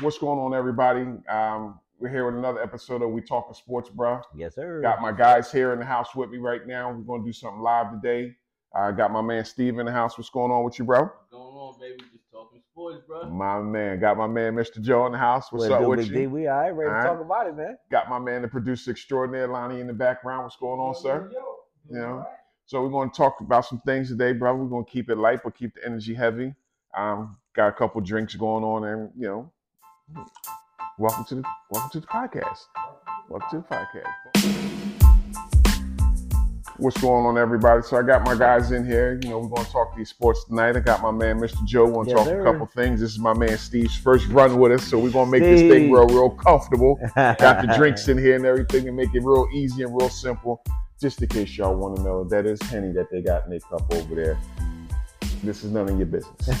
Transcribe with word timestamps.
What's 0.00 0.16
going 0.16 0.38
on, 0.38 0.54
everybody? 0.54 1.00
Um, 1.28 1.80
we're 1.98 2.08
here 2.08 2.24
with 2.26 2.36
another 2.36 2.62
episode 2.62 3.02
of 3.02 3.10
We 3.10 3.20
Talking 3.20 3.52
Sports, 3.52 3.90
bro. 3.90 4.20
Yes, 4.32 4.54
sir. 4.54 4.80
Got 4.80 5.00
my 5.00 5.10
guys 5.10 5.50
here 5.50 5.72
in 5.72 5.80
the 5.80 5.84
house 5.84 6.14
with 6.14 6.30
me 6.30 6.38
right 6.38 6.64
now. 6.68 6.92
We're 6.92 7.02
going 7.02 7.22
to 7.22 7.28
do 7.28 7.32
something 7.32 7.60
live 7.60 7.90
today. 7.90 8.36
I 8.72 8.92
got 8.92 9.10
my 9.10 9.22
man 9.22 9.44
Steve 9.44 9.76
in 9.80 9.86
the 9.86 9.90
house. 9.90 10.16
What's 10.16 10.30
going 10.30 10.52
on 10.52 10.62
with 10.62 10.78
you, 10.78 10.84
bro? 10.84 11.00
What's 11.00 11.32
going 11.32 11.42
on, 11.42 11.80
baby? 11.80 11.96
Just 12.12 12.30
talking 12.30 12.60
sports, 12.70 13.02
bro. 13.08 13.28
My 13.28 13.60
man. 13.60 13.98
Got 13.98 14.18
my 14.18 14.28
man 14.28 14.54
Mr. 14.54 14.80
Joe 14.80 15.06
in 15.06 15.12
the 15.12 15.18
house. 15.18 15.50
What's 15.50 15.68
What 15.68 15.80
it 15.80 15.82
up 15.82 15.88
with 15.88 16.06
you? 16.06 16.14
D? 16.14 16.26
We 16.28 16.46
all 16.46 16.60
right, 16.60 16.70
ready 16.70 16.90
All 16.92 17.02
to 17.02 17.08
talk 17.08 17.20
about 17.20 17.48
it, 17.48 17.56
man. 17.56 17.76
Got 17.90 18.08
my 18.08 18.20
man, 18.20 18.42
the 18.42 18.48
producer 18.48 18.92
extraordinaire, 18.92 19.48
Lani, 19.48 19.80
in 19.80 19.88
the 19.88 19.92
background. 19.92 20.44
What's 20.44 20.54
going 20.54 20.78
on, 20.78 20.94
sir? 20.94 21.28
Yo. 21.32 21.40
You 21.90 21.98
know? 21.98 22.26
So 22.66 22.80
we're 22.82 22.90
going 22.90 23.10
to 23.10 23.16
talk 23.16 23.40
about 23.40 23.66
some 23.66 23.80
things 23.80 24.10
today, 24.10 24.30
bro. 24.30 24.54
We're 24.54 24.68
going 24.68 24.84
to 24.84 24.90
keep 24.90 25.10
it 25.10 25.18
light, 25.18 25.40
but 25.42 25.56
keep 25.56 25.74
the 25.74 25.84
energy 25.84 26.14
heavy. 26.14 26.54
Um, 26.96 27.36
got 27.56 27.66
a 27.66 27.72
couple 27.72 28.00
drinks 28.00 28.36
going 28.36 28.62
on, 28.62 28.84
and 28.84 29.10
you 29.16 29.26
know, 29.26 29.52
welcome 30.98 31.24
to 31.26 31.34
the 31.36 31.42
welcome 31.70 31.90
to 31.90 32.00
the 32.00 32.06
podcast. 32.06 32.58
Welcome 33.28 33.48
to 33.50 33.56
the 33.58 33.74
podcast. 33.74 35.18
What's 36.78 37.00
going 37.00 37.26
on, 37.26 37.36
everybody? 37.36 37.82
So 37.82 37.96
I 37.96 38.02
got 38.02 38.24
my 38.24 38.36
guys 38.36 38.70
in 38.70 38.86
here. 38.86 39.18
You 39.24 39.30
know, 39.30 39.38
we're 39.40 39.48
going 39.48 39.64
to 39.66 39.72
talk 39.72 39.96
these 39.96 40.10
sports 40.10 40.44
tonight. 40.44 40.76
I 40.76 40.80
got 40.80 41.02
my 41.02 41.10
man, 41.10 41.40
Mr. 41.40 41.64
Joe. 41.66 41.86
Want 41.86 42.08
to 42.08 42.14
Yes, 42.14 42.18
talk 42.24 42.28
sir. 42.28 42.40
a 42.40 42.44
couple 42.52 42.66
things. 42.66 43.00
This 43.00 43.10
is 43.10 43.18
my 43.18 43.34
man 43.34 43.58
Steve's 43.58 43.96
first 43.96 44.28
run 44.28 44.58
with 44.60 44.70
us, 44.72 44.84
so 44.84 44.96
we're 44.96 45.10
going 45.10 45.26
to 45.26 45.30
make 45.32 45.42
this 45.42 45.60
thing 45.62 45.90
real, 45.90 46.06
real 46.06 46.30
comfortable. 46.30 46.96
Got 47.16 47.38
the 47.66 47.74
drinks 47.76 48.06
in 48.06 48.16
here 48.16 48.36
and 48.36 48.46
everything, 48.46 48.86
and 48.86 48.96
make 48.96 49.12
it 49.12 49.24
real 49.24 49.48
easy 49.52 49.82
and 49.82 49.92
real 50.00 50.08
simple. 50.08 50.62
Just 51.00 51.20
in 51.20 51.28
case 51.28 51.56
y'all 51.58 51.74
want 51.76 51.96
to 51.96 52.02
know, 52.02 52.22
that 52.24 52.46
is 52.46 52.60
Henny 52.62 52.92
that 52.92 53.10
they 53.10 53.22
got 53.22 53.44
in 53.44 53.50
their 53.50 53.60
cup 53.60 53.92
over 53.94 54.14
there. 54.14 54.38
This 55.42 55.62
is 55.64 55.70
none 55.70 55.88
of 55.88 55.96
your 55.96 56.06
business. 56.06 56.60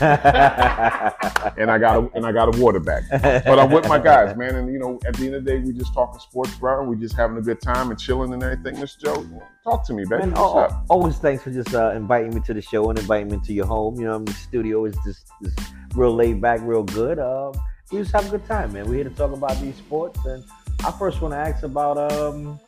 And 1.56 1.70
I 1.70 1.78
got 1.78 1.96
a 1.96 2.10
and 2.14 2.24
I 2.26 2.32
got 2.32 2.54
a 2.54 2.60
water 2.62 2.78
bag. 2.78 3.04
But 3.10 3.58
I'm 3.58 3.70
with 3.70 3.88
my 3.88 3.98
guys, 3.98 4.36
man. 4.36 4.54
And 4.54 4.72
you 4.72 4.78
know, 4.78 4.98
at 5.06 5.14
the 5.14 5.26
end 5.26 5.34
of 5.34 5.44
the 5.44 5.50
day, 5.50 5.58
we 5.58 5.72
just 5.72 5.92
talking 5.94 6.20
sports, 6.20 6.54
bro. 6.56 6.84
We 6.84 6.96
just 6.96 7.16
having 7.16 7.36
a 7.36 7.40
good 7.40 7.60
time 7.60 7.90
and 7.90 7.98
chilling 7.98 8.32
and 8.32 8.42
everything. 8.42 8.76
Mr. 8.76 9.04
Joe, 9.04 9.42
talk 9.64 9.84
to 9.86 9.92
me, 9.92 10.04
baby. 10.04 10.26
Man, 10.26 10.32
What's 10.32 10.74
always 10.88 11.16
thanks 11.16 11.42
for 11.42 11.50
just 11.50 11.74
uh, 11.74 11.92
inviting 11.96 12.34
me 12.34 12.40
to 12.42 12.54
the 12.54 12.62
show 12.62 12.90
and 12.90 12.98
inviting 12.98 13.28
me 13.28 13.40
to 13.44 13.52
your 13.52 13.66
home. 13.66 13.96
You 13.98 14.06
know, 14.06 14.18
the 14.20 14.32
studio 14.32 14.84
is 14.84 14.96
just, 15.04 15.26
just 15.42 15.58
real 15.94 16.14
laid 16.14 16.40
back, 16.40 16.60
real 16.62 16.84
good. 16.84 17.18
Um, 17.18 17.52
we 17.90 17.98
just 17.98 18.12
have 18.12 18.26
a 18.26 18.30
good 18.30 18.46
time, 18.46 18.72
man. 18.72 18.86
We're 18.88 18.96
here 18.96 19.04
to 19.04 19.10
talk 19.10 19.32
about 19.32 19.58
these 19.60 19.76
sports, 19.76 20.24
and 20.26 20.44
I 20.84 20.92
first 20.92 21.20
want 21.20 21.32
to 21.32 21.38
ask 21.38 21.62
about 21.64 22.12
um, 22.12 22.60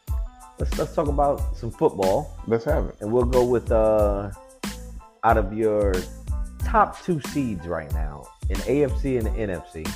let's 0.59 0.77
let's 0.79 0.95
talk 0.95 1.09
about 1.09 1.57
some 1.57 1.71
football, 1.71 2.37
Let's 2.47 2.65
have 2.65 2.87
it. 2.87 2.97
and 3.01 3.13
we'll 3.13 3.25
go 3.25 3.45
with 3.45 3.71
uh, 3.71 4.31
out 5.25 5.37
of 5.37 5.53
your 5.53 5.95
top 6.65 7.03
two 7.03 7.21
seeds 7.29 7.67
right 7.67 7.93
now 7.93 8.27
in 8.49 8.57
AFC 8.59 9.19
and 9.19 9.27
the 9.27 9.31
NFC. 9.31 9.91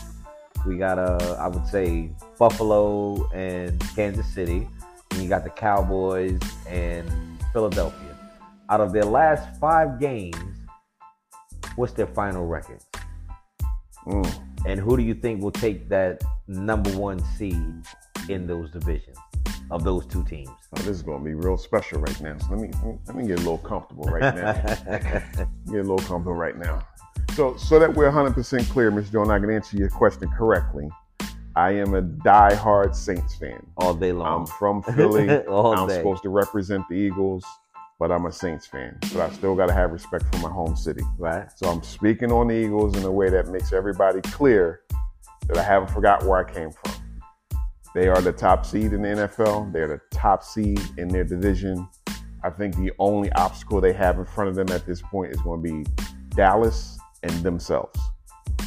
We 0.67 0.77
got 0.77 0.99
uh, 0.99 1.37
I 1.39 1.49
would 1.49 1.67
say 1.67 2.11
Buffalo 2.39 3.29
and 3.33 3.79
Kansas 3.95 4.27
City. 4.27 4.69
And 5.11 5.23
you 5.23 5.29
got 5.29 5.45
the 5.45 5.51
Cowboys 5.51 6.41
and 6.69 7.09
Philadelphia. 7.53 8.17
Out 8.69 8.81
of 8.81 8.93
their 8.93 9.05
last 9.05 9.61
five 9.61 10.01
games, 10.01 10.37
what's 11.77 11.93
their 11.93 12.07
final 12.07 12.47
record? 12.47 12.81
Mm. 14.07 14.41
And 14.67 14.81
who 14.81 14.97
do 14.97 15.03
you 15.03 15.15
think 15.15 15.43
will 15.43 15.53
take 15.53 15.89
that 15.91 16.23
number 16.49 16.91
one 16.97 17.23
seed 17.37 17.85
in 18.29 18.47
those 18.47 18.71
divisions 18.71 19.19
of 19.71 19.85
those 19.85 20.07
two 20.07 20.25
teams? 20.25 20.51
Oh, 20.73 20.79
this 20.79 20.89
is 20.89 21.03
gonna 21.03 21.25
be 21.25 21.35
real 21.35 21.57
special 21.57 22.01
right 22.01 22.21
now. 22.21 22.37
So 22.39 22.55
let 22.55 22.61
me 22.61 22.71
let 23.07 23.17
me 23.17 23.27
get 23.27 23.37
a 23.39 23.43
little 23.43 23.59
comfortable 23.59 24.05
right 24.05 24.35
now. 24.35 24.53
get 25.67 25.81
a 25.81 25.83
little 25.83 25.99
comfortable 25.99 26.35
right 26.35 26.57
now. 26.57 26.87
So, 27.35 27.57
so 27.57 27.79
that 27.81 27.93
we're 27.93 28.11
100% 28.11 28.69
clear, 28.71 28.93
Mr. 28.93 29.21
And 29.23 29.33
I 29.33 29.41
can 29.41 29.51
answer 29.51 29.77
your 29.77 29.89
question 29.91 30.29
correctly. 30.37 30.89
I 31.57 31.73
am 31.73 31.95
a 31.95 32.01
die-hard 32.03 32.95
Saints 32.95 33.35
fan. 33.37 33.65
All 33.77 33.95
day 33.95 34.13
long. 34.13 34.43
I'm 34.43 34.47
from 34.47 34.83
Philly. 34.95 35.39
All 35.47 35.75
I'm 35.77 35.89
day. 35.89 35.97
supposed 35.97 36.23
to 36.25 36.29
represent 36.29 36.87
the 36.89 36.95
Eagles, 36.95 37.45
but 37.99 38.13
I'm 38.13 38.27
a 38.27 38.33
Saints 38.33 38.67
fan. 38.67 38.99
But 39.13 39.17
I 39.17 39.31
still 39.31 39.55
got 39.57 39.67
to 39.67 39.73
have 39.73 39.91
respect 39.91 40.25
for 40.33 40.39
my 40.43 40.51
home 40.51 40.77
city. 40.77 41.03
right? 41.19 41.49
So 41.57 41.69
I'm 41.69 41.83
speaking 41.83 42.31
on 42.31 42.49
the 42.49 42.55
Eagles 42.55 42.97
in 42.97 43.03
a 43.05 43.11
way 43.11 43.31
that 43.31 43.49
makes 43.49 43.73
everybody 43.73 44.21
clear 44.21 44.83
that 45.49 45.57
I 45.57 45.63
haven't 45.63 45.91
forgot 45.91 46.25
where 46.25 46.39
I 46.45 46.51
came 46.53 46.71
from. 46.71 46.93
They 47.95 48.09
are 48.09 48.21
the 48.21 48.33
top 48.33 48.67
seed 48.67 48.93
in 48.93 49.03
the 49.03 49.09
NFL. 49.09 49.73
They're 49.73 49.87
the 49.89 50.01
top 50.11 50.43
seed 50.43 50.81
in 50.99 51.09
their 51.09 51.25
division. 51.25 51.89
I 52.43 52.51
think 52.51 52.77
the 52.77 52.93
only 52.99 53.31
obstacle 53.33 53.81
they 53.81 53.93
have 53.93 54.19
in 54.19 54.25
front 54.27 54.51
of 54.51 54.57
them 54.57 54.69
at 54.71 54.85
this 54.85 55.01
point 55.01 55.33
is 55.33 55.41
going 55.41 55.63
to 55.63 55.83
be 55.85 55.91
Dallas 56.31 56.99
and 57.23 57.33
themselves. 57.43 57.99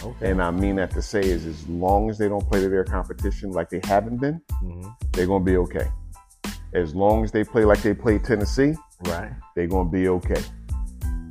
Okay. 0.03 0.31
And 0.31 0.41
I 0.41 0.49
mean 0.51 0.75
that 0.77 0.91
to 0.91 1.01
say 1.01 1.19
is 1.19 1.45
as 1.45 1.67
long 1.67 2.09
as 2.09 2.17
they 2.17 2.27
don't 2.29 2.47
play 2.49 2.61
to 2.61 2.69
their 2.69 2.83
competition 2.85 3.51
like 3.51 3.69
they 3.69 3.81
haven't 3.83 4.17
been, 4.17 4.41
Mhm. 4.63 4.95
they're 5.13 5.27
going 5.27 5.43
to 5.43 5.51
be 5.51 5.57
okay. 5.57 5.87
As 6.73 6.95
long 6.95 7.23
as 7.23 7.31
they 7.31 7.43
play 7.43 7.65
like 7.65 7.81
they 7.81 7.93
played 7.93 8.23
Tennessee, 8.23 8.75
Right. 9.05 9.31
they're 9.55 9.67
going 9.67 9.87
to 9.87 9.91
be 9.91 10.07
okay. 10.09 10.41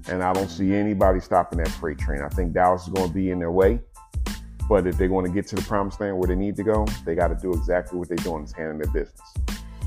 And 0.08 0.22
I 0.22 0.32
don't 0.32 0.48
see 0.50 0.74
anybody 0.74 1.20
stopping 1.20 1.58
that 1.58 1.68
freight 1.68 1.98
train. 1.98 2.20
I 2.22 2.28
think 2.28 2.52
Dallas 2.52 2.82
is 2.82 2.88
going 2.90 3.08
to 3.08 3.14
be 3.14 3.30
in 3.30 3.38
their 3.38 3.50
way. 3.50 3.80
But 4.68 4.86
if 4.86 4.98
they're 4.98 5.08
going 5.08 5.24
to 5.26 5.30
get 5.32 5.46
to 5.48 5.56
the 5.56 5.62
promised 5.62 6.00
land 6.00 6.18
where 6.18 6.26
they 6.26 6.34
need 6.34 6.56
to 6.56 6.62
go, 6.64 6.86
they 7.04 7.14
got 7.14 7.28
to 7.28 7.36
do 7.36 7.52
exactly 7.52 7.98
what 7.98 8.08
they're 8.08 8.16
doing 8.18 8.44
is 8.44 8.52
handling 8.52 8.78
their 8.78 8.92
business. 8.92 9.20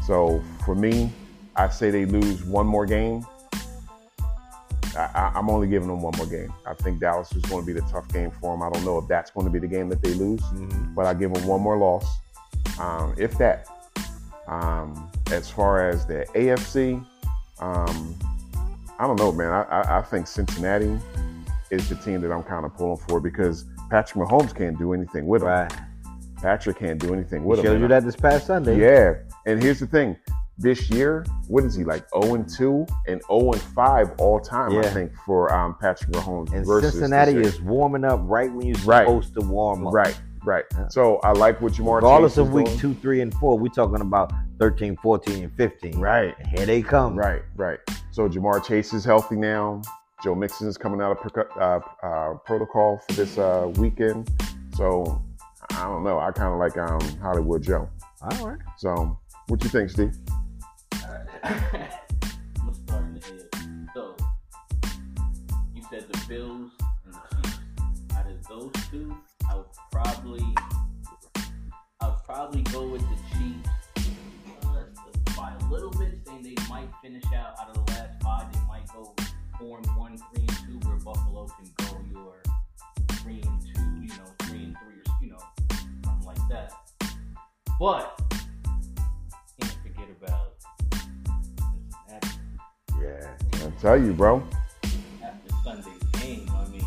So 0.05 0.41
for 0.65 0.73
me, 0.75 1.11
I 1.55 1.67
say 1.69 1.91
they 1.91 2.05
lose 2.05 2.43
one 2.45 2.65
more 2.65 2.85
game. 2.85 3.25
I, 4.97 5.31
I'm 5.35 5.49
only 5.49 5.67
giving 5.67 5.87
them 5.87 6.01
one 6.01 6.13
more 6.17 6.25
game. 6.25 6.51
I 6.65 6.73
think 6.73 6.99
Dallas 6.99 7.31
is 7.33 7.43
going 7.43 7.61
to 7.65 7.67
be 7.67 7.73
the 7.79 7.85
tough 7.87 8.07
game 8.11 8.31
for 8.31 8.53
them. 8.53 8.63
I 8.63 8.69
don't 8.69 8.83
know 8.85 8.97
if 8.97 9.07
that's 9.07 9.31
going 9.31 9.45
to 9.45 9.51
be 9.51 9.59
the 9.59 9.67
game 9.67 9.87
that 9.89 10.01
they 10.01 10.13
lose 10.13 10.41
Mhm. 10.41 10.95
but 10.95 11.05
I 11.05 11.13
give 11.13 11.33
them 11.33 11.45
one 11.47 11.61
more 11.61 11.77
loss, 11.77 12.05
um, 12.79 13.13
if 13.17 13.37
that. 13.37 13.67
Um, 14.47 15.11
as 15.31 15.49
far 15.49 15.87
as 15.87 16.07
the 16.07 16.25
AFC, 16.33 16.95
um, 17.59 18.15
I 18.97 19.05
don't 19.05 19.19
know, 19.19 19.31
man. 19.31 19.51
I, 19.51 19.61
I, 19.63 19.99
I 19.99 20.01
think 20.01 20.25
Cincinnati 20.25 20.97
is 21.69 21.87
the 21.87 21.95
team 21.95 22.21
that 22.21 22.31
I'm 22.31 22.41
kind 22.43 22.65
of 22.65 22.75
pulling 22.75 22.97
for 23.07 23.19
because 23.19 23.65
Patrick 23.89 24.27
Mahomes 24.27 24.55
can't 24.55 24.77
do 24.77 24.93
anything 24.93 25.25
with 25.27 25.41
him. 25.41 25.47
Right. 25.49 25.71
Patrick 26.41 26.77
can't 26.79 26.99
do 26.99 27.13
anything 27.13 27.43
with 27.43 27.59
him. 27.59 27.65
showed 27.65 27.81
you 27.81 27.87
that 27.89 28.03
this 28.05 28.15
past 28.15 28.47
Sunday. 28.47 28.79
yeah, 28.79 29.15
and 29.45 29.61
here's 29.61 29.79
the 29.79 29.87
thing: 29.87 30.15
this 30.57 30.89
year, 30.89 31.25
what 31.47 31.63
is 31.65 31.75
he 31.75 31.83
like? 31.83 32.05
0 32.21 32.35
and 32.35 32.47
2 32.49 32.85
and 33.07 33.21
0 33.27 33.51
and 33.51 33.61
5 33.61 34.11
all 34.19 34.39
time. 34.39 34.77
I 34.77 34.83
think 34.83 35.11
for 35.25 35.53
um, 35.53 35.75
Patrick 35.81 36.11
Mahomes 36.11 36.53
And 36.53 36.65
versus 36.65 36.93
Cincinnati 36.93 37.33
is 37.37 37.59
warming 37.61 38.05
up 38.05 38.21
right 38.23 38.51
when 38.53 38.67
you're 38.67 38.77
Right. 38.85 39.05
supposed 39.05 39.33
to 39.33 39.41
warm 39.41 39.85
up. 39.87 39.93
right, 39.93 40.17
right. 40.45 40.63
Yeah. 40.73 40.87
So 40.87 41.17
I 41.23 41.31
like 41.33 41.59
what 41.61 41.73
Ja'Marr. 41.73 41.95
Regardless 41.95 42.33
Chase 42.33 42.37
of 42.39 42.53
week 42.53 42.65
doing. 42.67 42.77
two, 42.79 42.93
three, 42.95 43.19
and 43.21 43.33
four, 43.33 43.57
we're 43.59 43.67
talking 43.67 43.99
about 44.01 44.31
13, 44.59 44.95
14, 45.03 45.43
and 45.43 45.53
15. 45.57 45.99
Right. 45.99 46.35
And 46.39 46.47
here 46.47 46.65
they 46.65 46.81
come. 46.81 47.17
Right, 47.17 47.41
right. 47.57 47.79
So 48.11 48.29
Ja'Marr 48.29 48.63
Chase 48.63 48.93
is 48.93 49.03
healthy 49.03 49.35
now. 49.35 49.81
Joe 50.23 50.35
Mixon 50.35 50.67
is 50.67 50.77
coming 50.77 51.01
out 51.01 51.11
of 51.11 51.19
proc- 51.19 51.57
uh, 51.57 51.79
uh, 52.05 52.33
protocol 52.45 53.01
for 53.07 53.13
this 53.13 53.37
uh, 53.37 53.71
weekend. 53.75 54.29
So 54.75 55.21
I 55.71 55.83
don't 55.83 56.03
know. 56.03 56.19
I 56.19 56.31
kind 56.31 56.53
of 56.53 56.59
like 56.59 56.77
um, 56.77 56.99
Hollywood 57.19 57.63
Joe. 57.63 57.89
All 58.21 58.47
right. 58.47 58.59
So 58.77 59.17
what 59.47 59.63
you 59.63 59.69
think, 59.69 59.89
Steve? 59.89 60.13
I'm 61.43 61.55
gonna 61.71 62.75
start 62.75 63.03
in 63.05 63.13
the 63.13 63.25
head. 63.25 63.89
So, 63.93 64.15
you 65.73 65.81
said 65.89 66.05
the 66.11 66.25
Bills 66.27 66.71
and 67.05 67.13
the 67.13 67.19
Chiefs. 67.43 67.59
Out 68.15 68.27
of 68.27 68.47
those 68.47 68.71
two, 68.91 69.15
I 69.49 69.55
would 69.55 69.65
probably, 69.91 70.43
I 72.01 72.07
would 72.09 72.23
probably 72.25 72.61
go 72.63 72.87
with 72.87 73.01
the 73.01 73.15
Chiefs 73.37 73.69
by 75.37 75.53
a 75.59 75.71
little 75.71 75.91
bit, 75.91 76.19
saying 76.25 76.43
they 76.43 76.55
might 76.69 76.89
finish 77.01 77.23
out 77.27 77.55
out 77.59 77.69
of 77.69 77.85
the 77.85 77.91
last 77.93 78.21
five. 78.21 78.51
They 78.51 78.59
might 78.67 78.85
go 78.93 79.13
four 79.15 79.28
and 79.61 79.85
one, 79.97 80.17
three 80.33 80.45
and 80.47 80.81
two, 80.81 80.87
where 80.87 80.97
Buffalo 80.97 81.47
can 81.47 81.69
go 81.77 81.97
your 82.11 82.41
three 83.17 83.41
and 83.41 83.61
two, 83.61 83.81
you 84.01 84.07
know, 84.07 84.25
three 84.43 84.63
and 84.63 84.77
three, 84.77 84.95
or 84.95 85.15
you 85.21 85.31
know, 85.31 85.39
something 86.03 86.25
like 86.25 86.47
that. 86.49 86.71
But 87.79 88.21
can't 89.59 89.77
forget 89.83 90.07
about 90.21 90.53
Cincinnati 92.07 92.27
Yeah, 93.01 93.67
I 93.67 93.81
tell 93.81 94.01
you, 94.01 94.13
bro. 94.13 94.43
after 95.23 95.53
Sunday's 95.63 96.03
game. 96.13 96.49
I 96.55 96.67
mean, 96.69 96.85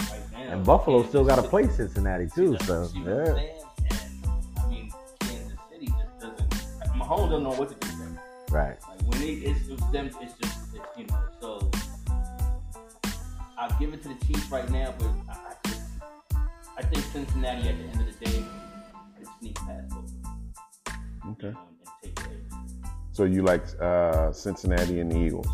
right 0.00 0.20
now. 0.32 0.52
And 0.52 0.64
Buffalo 0.64 0.98
Kansas 0.98 1.10
still 1.10 1.24
got 1.24 1.36
to 1.36 1.42
play 1.42 1.68
Cincinnati, 1.68 2.28
too. 2.34 2.56
So, 2.64 2.86
see 2.86 3.00
what 3.00 3.10
I'm 3.10 3.36
yeah. 3.36 3.50
And, 3.90 4.58
I 4.58 4.68
mean, 4.70 4.92
Kansas 5.20 5.58
City 5.70 5.86
just 5.86 6.20
doesn't. 6.20 6.50
Mahomes 6.96 7.30
don't 7.30 7.42
know 7.42 7.50
what 7.50 7.68
to 7.68 7.88
do. 7.88 7.94
Right. 8.50 8.76
Like 8.88 9.00
when 9.08 9.20
they, 9.20 9.32
it's 9.32 9.66
just 9.66 9.90
them. 9.90 10.06
It's 10.06 10.16
just 10.38 10.58
it's, 10.72 10.86
you 10.96 11.06
know. 11.06 11.20
So 11.40 11.70
I'll 13.64 13.78
give 13.78 13.94
it 13.94 14.02
to 14.02 14.08
the 14.08 14.26
Chiefs 14.26 14.50
right 14.50 14.68
now, 14.70 14.92
but 14.98 15.08
I, 15.26 15.32
I 15.32 15.68
just 15.68 15.80
I 16.76 16.82
think 16.82 17.02
Cincinnati 17.06 17.66
at 17.70 17.78
the 17.78 17.84
end 17.84 18.00
of 18.08 18.18
the 18.20 18.26
day 18.26 18.44
could 19.16 19.26
sneak 19.40 19.54
past 19.54 19.88
both. 19.88 20.12
Okay. 21.30 21.46
you 21.46 21.52
know, 21.52 21.58
and 21.80 21.88
take 22.02 22.14
the 22.16 22.24
So 23.12 23.24
you 23.24 23.42
like 23.42 23.64
uh, 23.80 24.32
Cincinnati 24.32 25.00
and 25.00 25.10
the 25.10 25.16
Eagles? 25.18 25.46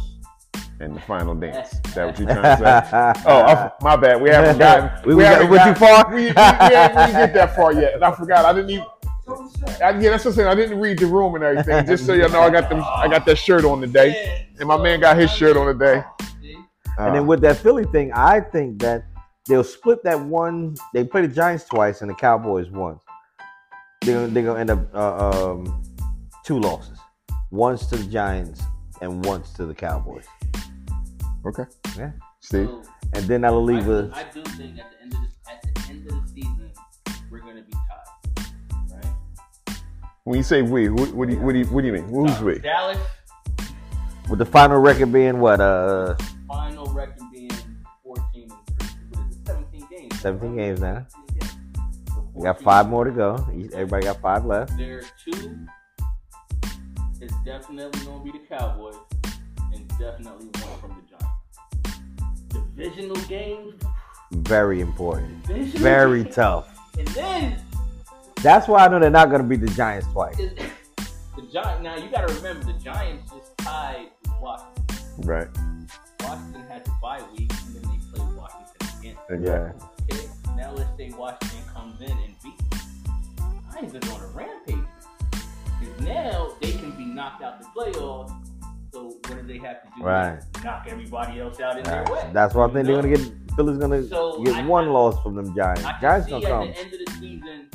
and 0.81 0.97
the 0.97 1.01
final 1.03 1.35
dance. 1.37 1.75
Is 1.87 1.95
that 1.95 2.07
what 2.07 2.19
you're 2.19 2.27
trying 2.27 2.59
to 2.59 3.15
say? 3.15 3.23
Oh, 3.31 3.43
I, 3.43 3.71
my 3.81 3.95
bad. 3.97 4.21
We 4.21 4.31
haven't 4.31 4.59
gotten. 4.67 5.09
We- 5.09 5.15
we 5.15 5.23
got- 5.23 5.35
haven't 5.43 5.51
went 5.51 5.79
too 5.79 5.85
far? 5.87 6.09
We, 6.09 6.15
we, 6.15 6.21
we 6.23 6.29
ain't 6.31 6.35
really 6.97 7.12
get 7.12 7.35
that 7.35 7.55
far 7.55 7.73
yet. 7.75 7.95
And 7.95 8.03
I 8.03 8.11
forgot. 8.12 8.45
I 8.45 8.53
didn't 8.55 8.71
even. 8.71 8.87
I, 9.81 9.91
yeah, 10.01 10.11
that's 10.11 10.25
what 10.25 10.33
I'm 10.33 10.37
saying. 10.37 10.49
I 10.49 10.55
didn't 10.57 10.81
read 10.81 10.99
the 10.99 11.07
room 11.07 11.37
and 11.37 11.45
everything. 11.45 11.87
Just 11.87 12.07
so 12.07 12.15
y'all 12.15 12.29
know, 12.31 12.41
I 12.41 12.51
got 12.51 12.69
them. 12.71 12.83
I 12.83 13.07
got 13.07 13.25
that 13.27 13.37
shirt 13.37 13.65
on 13.65 13.81
today, 13.81 14.49
and 14.59 14.67
my 14.67 14.77
man 14.83 14.99
got 14.99 15.17
his 15.17 15.31
shirt 15.31 15.57
on 15.57 15.67
today. 15.69 16.03
And 17.06 17.14
then 17.14 17.23
Uh, 17.23 17.26
with 17.26 17.41
that 17.43 17.56
Philly 17.56 17.85
thing, 17.85 18.12
I 18.12 18.41
think 18.41 18.81
that 18.82 19.05
they'll 19.49 19.64
split 19.64 20.02
that 20.05 20.20
one. 20.20 20.76
They 20.94 21.05
play 21.05 21.23
the 21.23 21.29
Giants 21.29 21.64
twice 21.64 22.02
and 22.02 22.11
the 22.11 22.14
Cowboys 22.14 22.70
once. 22.70 23.02
They're 24.02 24.14
gonna, 24.17 24.29
they're 24.29 24.43
gonna 24.44 24.61
end 24.61 24.70
up 24.70 24.94
uh, 24.94 25.50
um, 25.52 25.82
two 26.44 26.58
losses, 26.58 26.99
once 27.50 27.87
to 27.87 27.97
the 27.97 28.05
Giants 28.05 28.62
and 29.02 29.25
once 29.25 29.52
to 29.55 29.67
the 29.67 29.75
Cowboys. 29.75 30.26
okay. 31.47 31.64
Yeah. 31.99 32.12
Steve. 32.41 32.69
So, 32.69 32.82
And 33.14 33.25
then 33.26 33.41
that'll 33.43 33.64
leave 33.64 33.88
I, 33.88 33.93
us. 33.93 34.11
I 34.14 34.23
do 34.32 34.43
think 34.43 34.79
at 34.79 34.91
the 34.93 35.02
end 35.02 35.14
of 35.14 35.20
the, 35.20 35.50
at 35.52 35.62
the 35.75 35.91
end 35.91 36.06
of 36.11 36.23
the 36.23 36.29
season, 36.29 36.70
we're 37.31 37.41
gonna 37.41 37.62
be 37.62 37.73
tied, 37.73 38.47
right? 38.94 39.76
When 40.25 40.37
you 40.37 40.43
say 40.43 40.62
we, 40.62 40.88
what, 40.88 41.12
what 41.12 41.29
do 41.29 41.35
you 41.35 41.41
what 41.41 41.52
do 41.52 41.58
you 41.58 41.64
what 41.67 41.81
do 41.82 41.87
you 41.88 41.93
mean? 41.94 42.05
Who's 42.08 42.31
Uh, 42.41 42.44
we? 42.44 42.58
Dallas 42.58 42.99
With 44.29 44.38
the 44.38 44.47
final 44.47 44.79
record 44.79 45.12
being 45.12 45.41
what? 45.41 45.61
Uh, 45.61 46.14
final 46.50 46.87
record 46.87 47.23
being 47.32 47.50
14 48.02 48.50
and 48.50 48.52
3. 48.81 48.88
What 49.11 49.31
is 49.31 49.38
17 49.47 49.87
games. 49.88 50.20
17 50.20 50.56
games 50.56 50.81
now. 50.81 51.06
17 51.08 51.38
games. 51.38 51.55
So 52.08 52.29
we 52.35 52.43
got 52.43 52.61
five 52.61 52.88
more 52.88 53.05
to 53.05 53.12
go. 53.12 53.37
Everybody 53.73 54.05
got 54.06 54.20
five 54.20 54.44
left. 54.44 54.76
There 54.76 54.99
are 54.99 55.02
two. 55.25 55.67
It's 57.20 57.35
definitely 57.44 58.05
gonna 58.05 58.25
be 58.25 58.32
the 58.32 58.38
Cowboys, 58.49 58.97
and 59.73 59.87
definitely 59.99 60.47
one 60.47 60.81
from 60.81 60.97
the 60.97 61.17
Giants. 61.17 62.00
Divisional 62.49 63.17
games. 63.29 63.75
Very 64.32 64.81
important. 64.81 65.47
Divisional 65.47 65.82
Very 65.82 66.25
games. 66.25 66.35
tough. 66.35 66.79
And 66.99 67.06
then 67.08 67.56
That's 68.43 68.67
why 68.67 68.87
I 68.87 68.88
know 68.88 68.99
they're 68.99 69.11
not 69.11 69.31
gonna 69.31 69.44
beat 69.44 69.61
the 69.61 69.69
Giants 69.69 70.08
twice. 70.08 70.37
the 71.37 71.43
Giants. 71.52 71.82
Now 71.82 71.97
you 71.97 72.11
got 72.11 72.26
to 72.26 72.35
remember 72.35 72.64
the 72.64 72.79
Giants 72.79 73.31
just 73.31 73.56
tied 73.58 74.08
with 74.23 74.32
Washington. 74.41 74.85
Right. 75.19 75.49
Washington 76.22 76.64
had 76.69 76.84
to 76.84 76.93
bye 77.02 77.22
week, 77.37 77.52
and 77.67 77.75
then 77.76 77.82
they 77.82 78.19
played 78.19 78.37
Washington 78.37 78.99
again. 79.00 79.17
Exactly. 79.31 79.88
Okay, 80.12 80.28
now 80.56 80.72
let's 80.72 80.96
say 80.96 81.11
Washington 81.17 81.62
comes 81.72 82.00
in 82.00 82.11
and 82.11 82.34
beats. 82.43 82.84
Lions 83.75 83.94
is 83.94 84.11
on 84.12 84.20
a 84.20 84.26
rampage. 84.28 84.76
Because 85.81 86.00
now 86.00 86.52
they 86.61 86.72
can 86.72 86.90
be 86.93 87.05
knocked 87.06 87.43
out 87.43 87.61
the 87.61 87.67
playoffs. 87.69 88.32
So 88.93 89.05
what 89.05 89.26
do 89.28 89.43
they 89.46 89.58
have 89.58 89.82
to 89.82 89.88
do? 89.96 90.02
Right. 90.05 90.40
Knock 90.64 90.87
everybody 90.88 91.40
else 91.40 91.61
out 91.61 91.78
in 91.78 91.87
All 91.87 92.05
their 92.05 92.12
way. 92.12 92.31
That's 92.32 92.55
why 92.55 92.64
I 92.64 92.73
think 92.73 92.88
You 92.88 92.94
they're 92.94 93.02
gonna 93.02 93.16
get 93.16 93.32
Philly's 93.56 93.78
gonna 93.78 94.02
So, 94.08 94.43
get 94.43 94.56
I- 94.56 94.66
one 94.66 94.88
I- 94.88 94.90
loss 94.90 95.23
from 95.23 95.37
them 95.37 95.55
Giants. 95.55 95.84
I 95.84 96.00
Giants 96.00 96.26
see 96.26 96.31
gonna 96.32 96.44
at 96.44 96.50
come. 96.50 96.66
the 96.69 96.78
end 96.78 96.93
of 96.94 96.99
the 97.06 97.12
season, 97.20 97.70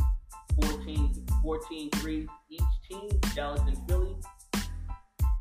14, 0.61 1.25
14-3 1.41 2.27
each 2.49 2.61
team, 2.89 3.09
Dallas 3.33 3.61
and 3.61 3.77
Philly, 3.87 4.15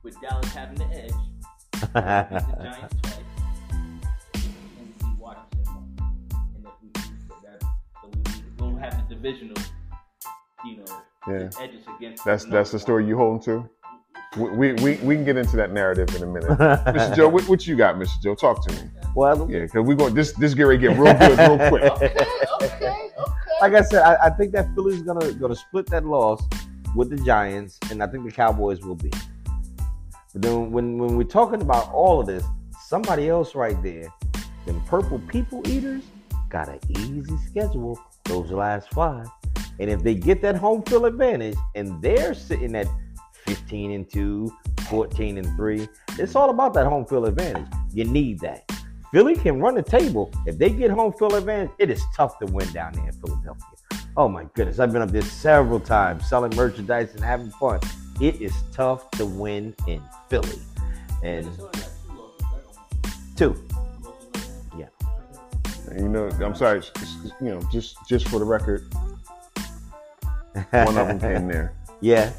with 0.04 0.20
Dallas 0.20 0.46
having 0.54 0.76
the 0.78 0.84
edge. 0.86 1.12
Beat 1.94 2.02
the 2.02 2.62
Giants 2.62 2.94
twice, 3.00 3.18
and 4.34 4.94
we 5.00 5.08
Washington. 5.20 5.68
And 6.30 6.66
if 6.66 6.72
we 6.82 6.88
beat 6.88 7.42
that, 7.42 7.62
so 7.62 8.10
we 8.60 8.70
will 8.70 8.76
have 8.78 9.08
the 9.08 9.14
divisional, 9.14 9.56
you 10.64 10.76
know, 10.78 11.02
Yeah. 11.28 11.50
edges 11.60 11.84
against. 11.96 12.24
That's 12.24 12.44
that's 12.46 12.70
the 12.72 12.78
story 12.78 13.02
one. 13.04 13.08
you 13.10 13.16
holding 13.16 13.42
to. 13.44 13.68
We, 14.36 14.50
we, 14.50 14.72
we, 14.72 14.96
we 14.96 15.14
can 15.14 15.24
get 15.24 15.36
into 15.36 15.56
that 15.58 15.70
narrative 15.72 16.12
in 16.16 16.24
a 16.24 16.26
minute. 16.26 16.50
Mr. 16.58 17.14
Joe, 17.14 17.28
what, 17.28 17.48
what 17.48 17.64
you 17.68 17.76
got, 17.76 17.94
Mr. 17.94 18.20
Joe? 18.20 18.34
Talk 18.34 18.66
to 18.66 18.72
me. 18.72 18.90
well, 19.14 19.48
Yeah, 19.48 19.60
because 19.60 19.86
we're 19.86 19.94
going 19.94 20.12
this 20.12 20.32
this 20.32 20.54
get 20.54 20.64
ready 20.64 20.82
to 20.82 20.88
get 20.88 20.98
real 20.98 21.14
good 21.14 21.38
real 21.38 21.68
quick. 21.70 21.84
Okay, 21.92 22.12
okay, 22.62 22.76
okay. 22.84 23.12
like 23.60 23.74
I 23.74 23.82
said, 23.82 24.02
I, 24.02 24.26
I 24.26 24.30
think 24.30 24.50
that 24.52 24.74
Philly's 24.74 25.02
gonna 25.02 25.32
gonna 25.34 25.54
split 25.54 25.86
that 25.86 26.04
loss 26.04 26.42
with 26.96 27.10
the 27.10 27.16
Giants, 27.24 27.78
and 27.90 28.02
I 28.02 28.06
think 28.08 28.24
the 28.24 28.32
Cowboys 28.32 28.80
will 28.80 28.96
be. 28.96 29.10
But 30.34 30.42
then 30.42 30.72
when 30.72 30.98
when 30.98 31.16
we're 31.16 31.24
talking 31.24 31.62
about 31.62 31.90
all 31.92 32.20
of 32.20 32.26
this, 32.26 32.44
somebody 32.86 33.28
else 33.28 33.54
right 33.54 33.80
there, 33.82 34.12
them 34.66 34.82
purple 34.86 35.20
people 35.20 35.62
eaters, 35.66 36.02
got 36.50 36.68
an 36.68 36.80
easy 36.88 37.36
schedule 37.46 37.98
those 38.24 38.50
last 38.50 38.90
five. 38.90 39.26
And 39.78 39.90
if 39.90 40.02
they 40.02 40.14
get 40.14 40.42
that 40.42 40.56
home 40.56 40.82
field 40.82 41.06
advantage 41.06 41.56
and 41.74 42.00
they're 42.02 42.34
sitting 42.34 42.74
at 42.74 42.86
15 43.46 43.90
and 43.92 44.10
2, 44.10 44.52
14 44.88 45.38
and 45.38 45.56
3, 45.56 45.88
it's 46.18 46.34
all 46.34 46.50
about 46.50 46.74
that 46.74 46.86
home 46.86 47.06
field 47.06 47.26
advantage. 47.26 47.66
You 47.92 48.04
need 48.04 48.40
that. 48.40 48.70
Philly 49.12 49.36
can 49.36 49.60
run 49.60 49.74
the 49.74 49.82
table. 49.82 50.32
If 50.46 50.58
they 50.58 50.70
get 50.70 50.90
home 50.90 51.12
field 51.12 51.34
advantage, 51.34 51.70
it 51.78 51.90
is 51.90 52.02
tough 52.16 52.38
to 52.40 52.46
win 52.46 52.70
down 52.72 52.92
there 52.94 53.06
in 53.06 53.12
Philadelphia. 53.12 53.78
Oh 54.16 54.28
my 54.28 54.44
goodness. 54.54 54.78
I've 54.78 54.92
been 54.92 55.02
up 55.02 55.10
there 55.10 55.22
several 55.22 55.80
times 55.80 56.28
selling 56.28 56.54
merchandise 56.56 57.14
and 57.14 57.24
having 57.24 57.50
fun. 57.52 57.80
It 58.20 58.40
is 58.40 58.52
tough 58.72 59.10
to 59.12 59.26
win 59.26 59.74
in 59.86 60.02
Philly. 60.28 60.58
And 61.22 61.46
two 61.46 61.52
losses, 61.62 61.88
right? 62.08 62.52
Or 62.52 62.62
one? 62.92 63.36
two. 63.36 63.54
Two 63.54 64.04
losses, 64.04 64.58
right? 64.74 65.90
And, 65.90 66.00
you 66.00 66.08
know, 66.08 66.28
I'm 66.44 66.54
sorry, 66.54 66.82
you 67.40 67.48
know, 67.50 67.60
just 67.72 67.96
just 68.08 68.28
for 68.28 68.38
the 68.38 68.44
record, 68.44 68.92
one 70.70 70.96
of 70.98 71.08
them 71.08 71.18
came 71.18 71.48
there. 71.52 71.74
Yeah. 72.00 72.32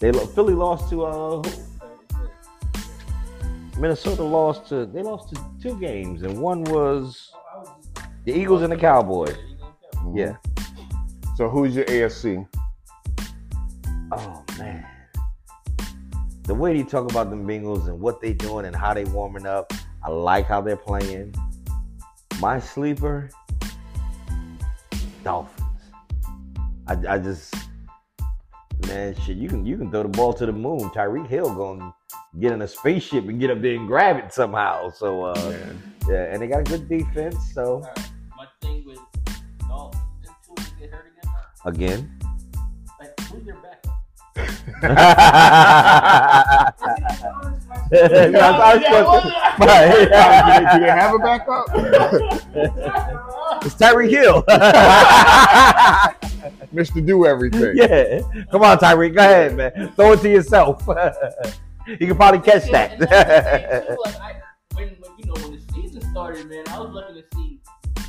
They 0.00 0.12
Philly 0.12 0.54
lost 0.54 0.88
to 0.90 1.04
uh? 1.04 1.42
Minnesota 3.78 4.22
lost 4.22 4.68
to 4.68 4.86
they 4.86 5.02
lost 5.02 5.34
to 5.34 5.40
two 5.62 5.78
games 5.80 6.22
and 6.22 6.38
one 6.38 6.64
was 6.64 7.32
the 8.24 8.32
Eagles 8.32 8.62
and 8.62 8.72
the 8.72 8.76
Cowboys. 8.76 9.36
Mhm. 9.96 10.16
Yeah. 10.18 10.36
So 11.36 11.48
who's 11.48 11.74
your 11.74 11.86
AFC? 11.86 12.46
Oh 14.12 14.44
man. 14.58 14.84
The 16.44 16.54
way 16.54 16.76
they 16.76 16.82
talk 16.82 17.10
about 17.10 17.30
them 17.30 17.46
Bengals 17.46 17.86
and 17.86 18.00
what 18.00 18.20
they're 18.20 18.34
doing 18.34 18.66
and 18.66 18.74
how 18.74 18.92
they're 18.92 19.06
warming 19.06 19.46
up, 19.46 19.72
I 20.04 20.10
like 20.10 20.46
how 20.46 20.60
they're 20.60 20.76
playing. 20.76 21.34
My 22.40 22.58
sleeper, 22.58 23.30
Dolphins. 25.22 25.60
I, 26.88 26.96
I 27.08 27.18
just 27.18 27.54
man, 28.88 29.14
shit, 29.14 29.36
you 29.36 29.48
can 29.48 29.64
you 29.64 29.76
can 29.76 29.90
throw 29.90 30.02
the 30.02 30.08
ball 30.08 30.32
to 30.34 30.46
the 30.46 30.52
moon. 30.52 30.90
Tyreek 30.90 31.28
Hill 31.28 31.54
gonna 31.54 31.94
get 32.40 32.52
in 32.52 32.62
a 32.62 32.68
spaceship 32.68 33.24
and 33.28 33.38
get 33.38 33.50
up 33.50 33.60
there 33.60 33.74
and 33.76 33.86
grab 33.86 34.16
it 34.16 34.32
somehow. 34.32 34.90
So 34.90 35.24
uh, 35.24 35.34
Man. 35.50 35.82
yeah, 36.08 36.32
and 36.32 36.42
they 36.42 36.48
got 36.48 36.60
a 36.60 36.64
good 36.64 36.88
defense. 36.88 37.36
So 37.54 37.76
Alright, 37.76 38.10
My 38.36 38.46
thing 38.60 38.84
with 38.86 38.98
Dolphins, 39.68 40.02
did 40.22 40.30
Tua 40.44 40.66
get 40.80 40.90
hurt 40.90 41.12
again? 41.12 41.30
again. 41.64 42.18
Like, 42.98 43.20
who's 43.20 43.44
their 43.44 43.54
backup? 43.56 43.69
Yeah, 47.92 48.50
I 48.52 48.74
was 48.74 48.84
supposed 48.84 49.22
to- 49.24 49.32
Right. 49.66 49.88
do, 49.90 49.96
they, 49.98 50.72
do 50.72 50.80
they 50.80 50.90
have 50.90 51.14
a 51.14 51.18
backup? 51.18 51.66
It's 53.64 53.74
Tyreek 53.74 54.10
Hill. 54.10 54.42
Mr. 56.74 57.04
Do 57.04 57.26
Everything. 57.26 57.76
yeah. 57.76 58.20
Come 58.52 58.62
on, 58.62 58.78
Tyreek. 58.78 59.14
Go 59.16 59.20
ahead, 59.22 59.56
man. 59.56 59.92
Throw 59.96 60.12
it 60.12 60.20
to 60.20 60.30
yourself. 60.30 60.82
you 61.86 61.96
can 62.06 62.16
probably 62.16 62.40
catch 62.40 62.66
Yeah, 62.66 62.72
that. 62.72 62.92
and 62.92 63.02
that's 63.02 63.86
the 63.86 63.86
thing, 63.88 63.96
too, 63.96 64.02
like, 64.04 64.16
I, 64.20 64.40
when, 64.74 64.88
when 65.00 65.10
you 65.18 65.24
know 65.26 65.34
when 65.42 65.52
the 65.56 65.60
season 65.74 66.00
started, 66.12 66.48
man, 66.48 66.64
I 66.68 66.78
was 66.78 66.90
looking 66.92 67.16
to 67.16 67.24
see 67.34 67.60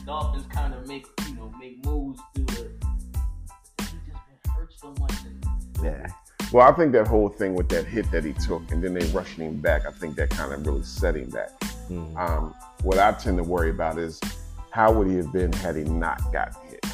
Dolphins 0.05 0.45
kind 0.53 0.73
of 0.75 0.87
make 0.87 1.05
you 1.27 1.35
know 1.35 1.51
make 1.59 1.83
moves 1.85 2.19
through 2.35 2.45
the. 2.45 2.71
He 3.79 3.83
just 3.83 4.21
been 4.43 4.51
hurt 4.53 4.71
so 4.77 4.93
much, 4.99 5.13
and 5.25 5.43
yeah. 5.83 6.05
Well, 6.51 6.67
I 6.67 6.73
think 6.75 6.91
that 6.91 7.07
whole 7.07 7.29
thing 7.29 7.55
with 7.55 7.69
that 7.69 7.85
hit 7.85 8.11
that 8.11 8.25
he 8.25 8.33
took 8.33 8.69
and 8.71 8.83
then 8.83 8.93
they 8.93 9.05
rushing 9.07 9.45
him 9.45 9.57
back, 9.57 9.85
I 9.85 9.91
think 9.91 10.15
that 10.17 10.31
kind 10.31 10.51
of 10.51 10.65
really 10.65 10.83
set 10.83 11.15
him 11.15 11.29
back. 11.29 11.57
Mm. 11.89 12.17
Um, 12.17 12.55
what 12.83 12.97
I 12.97 13.13
tend 13.13 13.37
to 13.37 13.43
worry 13.43 13.69
about 13.69 13.97
is 13.97 14.19
how 14.71 14.91
would 14.91 15.07
he 15.07 15.15
have 15.15 15.31
been 15.31 15.53
had 15.53 15.75
he 15.77 15.83
not 15.83 16.31
gotten 16.33 16.55
hit? 16.69 16.85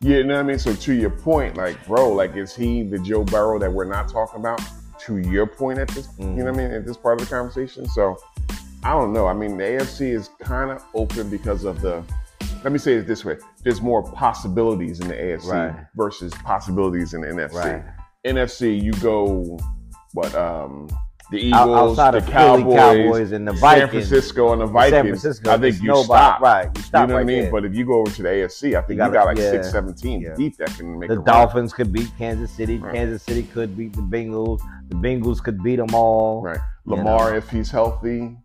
You 0.00 0.24
know 0.24 0.34
what 0.34 0.40
I 0.40 0.42
mean? 0.42 0.58
So 0.58 0.74
to 0.74 0.92
your 0.92 1.10
point, 1.10 1.56
like, 1.56 1.86
bro, 1.86 2.12
like, 2.12 2.36
is 2.36 2.54
he 2.54 2.82
the 2.82 2.98
Joe 2.98 3.24
Burrow 3.24 3.58
that 3.58 3.72
we're 3.72 3.84
not 3.84 4.08
talking 4.08 4.40
about? 4.40 4.60
To 5.00 5.18
your 5.18 5.46
point 5.46 5.78
at 5.78 5.88
this, 5.88 6.08
you 6.18 6.26
know 6.26 6.44
what 6.44 6.54
I 6.54 6.56
mean, 6.56 6.70
at 6.70 6.86
this 6.86 6.96
part 6.96 7.20
of 7.20 7.28
the 7.28 7.34
conversation. 7.34 7.86
So 7.88 8.16
I 8.82 8.92
don't 8.92 9.12
know. 9.12 9.26
I 9.26 9.34
mean, 9.34 9.56
the 9.56 9.64
AFC 9.64 10.14
is 10.14 10.30
kind 10.40 10.70
of 10.70 10.82
open 10.94 11.28
because 11.28 11.64
of 11.64 11.80
the. 11.80 12.02
Let 12.62 12.72
me 12.72 12.78
say 12.78 12.94
it 12.94 13.06
this 13.06 13.24
way: 13.24 13.36
there's 13.64 13.82
more 13.82 14.02
possibilities 14.12 15.00
in 15.00 15.08
the 15.08 15.14
AFC 15.14 15.48
Right. 15.48 15.86
versus 15.94 16.32
possibilities 16.34 17.12
in 17.12 17.20
the 17.22 17.26
NFC. 17.26 17.54
Right. 17.54 17.84
NFC, 18.34 18.80
you 18.82 18.92
go 18.94 19.58
what? 20.14 20.34
Um, 20.34 20.88
the 21.30 21.38
Eagles, 21.40 21.98
outside 21.98 22.10
the 22.12 22.18
of 22.18 22.26
Cowboys, 22.26 22.62
Philly 22.62 22.76
Cowboys 22.76 23.32
and 23.32 23.48
the 23.48 23.56
San 23.56 23.88
Francisco, 23.88 24.52
and 24.52 24.60
the 24.60 24.66
San 24.66 24.72
Vikings. 24.74 25.08
Francisco, 25.22 25.50
I 25.52 25.58
think 25.58 25.80
you 25.80 25.88
nobody- 25.88 26.04
stop. 26.04 26.40
Right. 26.40 26.70
You 26.76 26.82
stop 26.82 27.00
you 27.02 27.06
know 27.08 27.14
right 27.14 27.14
what 27.14 27.20
I 27.20 27.24
mean? 27.34 27.42
there. 27.44 27.50
But 27.50 27.64
if 27.64 27.74
you 27.74 27.86
go 27.86 27.94
over 28.00 28.10
to 28.10 28.22
the 28.22 28.28
AFC, 28.28 28.76
I 28.76 28.80
think 28.82 28.90
you, 28.90 28.96
gotta- 28.96 29.12
got 29.14 29.26
like 29.26 29.38
yeah. 29.38 29.50
six, 29.50 29.70
seven 29.70 29.94
teams 29.94 30.24
Yeah. 30.24 30.34
deep 30.36 30.56
that 30.58 30.68
can 30.76 30.98
make 30.98 31.08
the 31.08 31.14
a 31.16 31.18
run. 31.18 31.24
Dolphins 31.24 31.72
could 31.72 31.92
beat 31.92 32.08
Kansas 32.18 32.50
City. 32.50 32.76
Right. 32.78 32.94
Kansas 32.94 33.22
City 33.22 33.42
could 33.42 33.76
beat 33.76 33.94
the 33.94 34.02
Bengals. 34.02 34.60
The 34.90 34.96
Bengals 34.96 35.42
could 35.42 35.62
beat 35.62 35.76
them 35.76 35.94
all. 35.94 36.42
Right. 36.42 36.58
You 36.86 36.94
Lamar, 36.96 37.34
if 37.34 37.48
he's 37.50 37.70
healthy, 37.70 38.36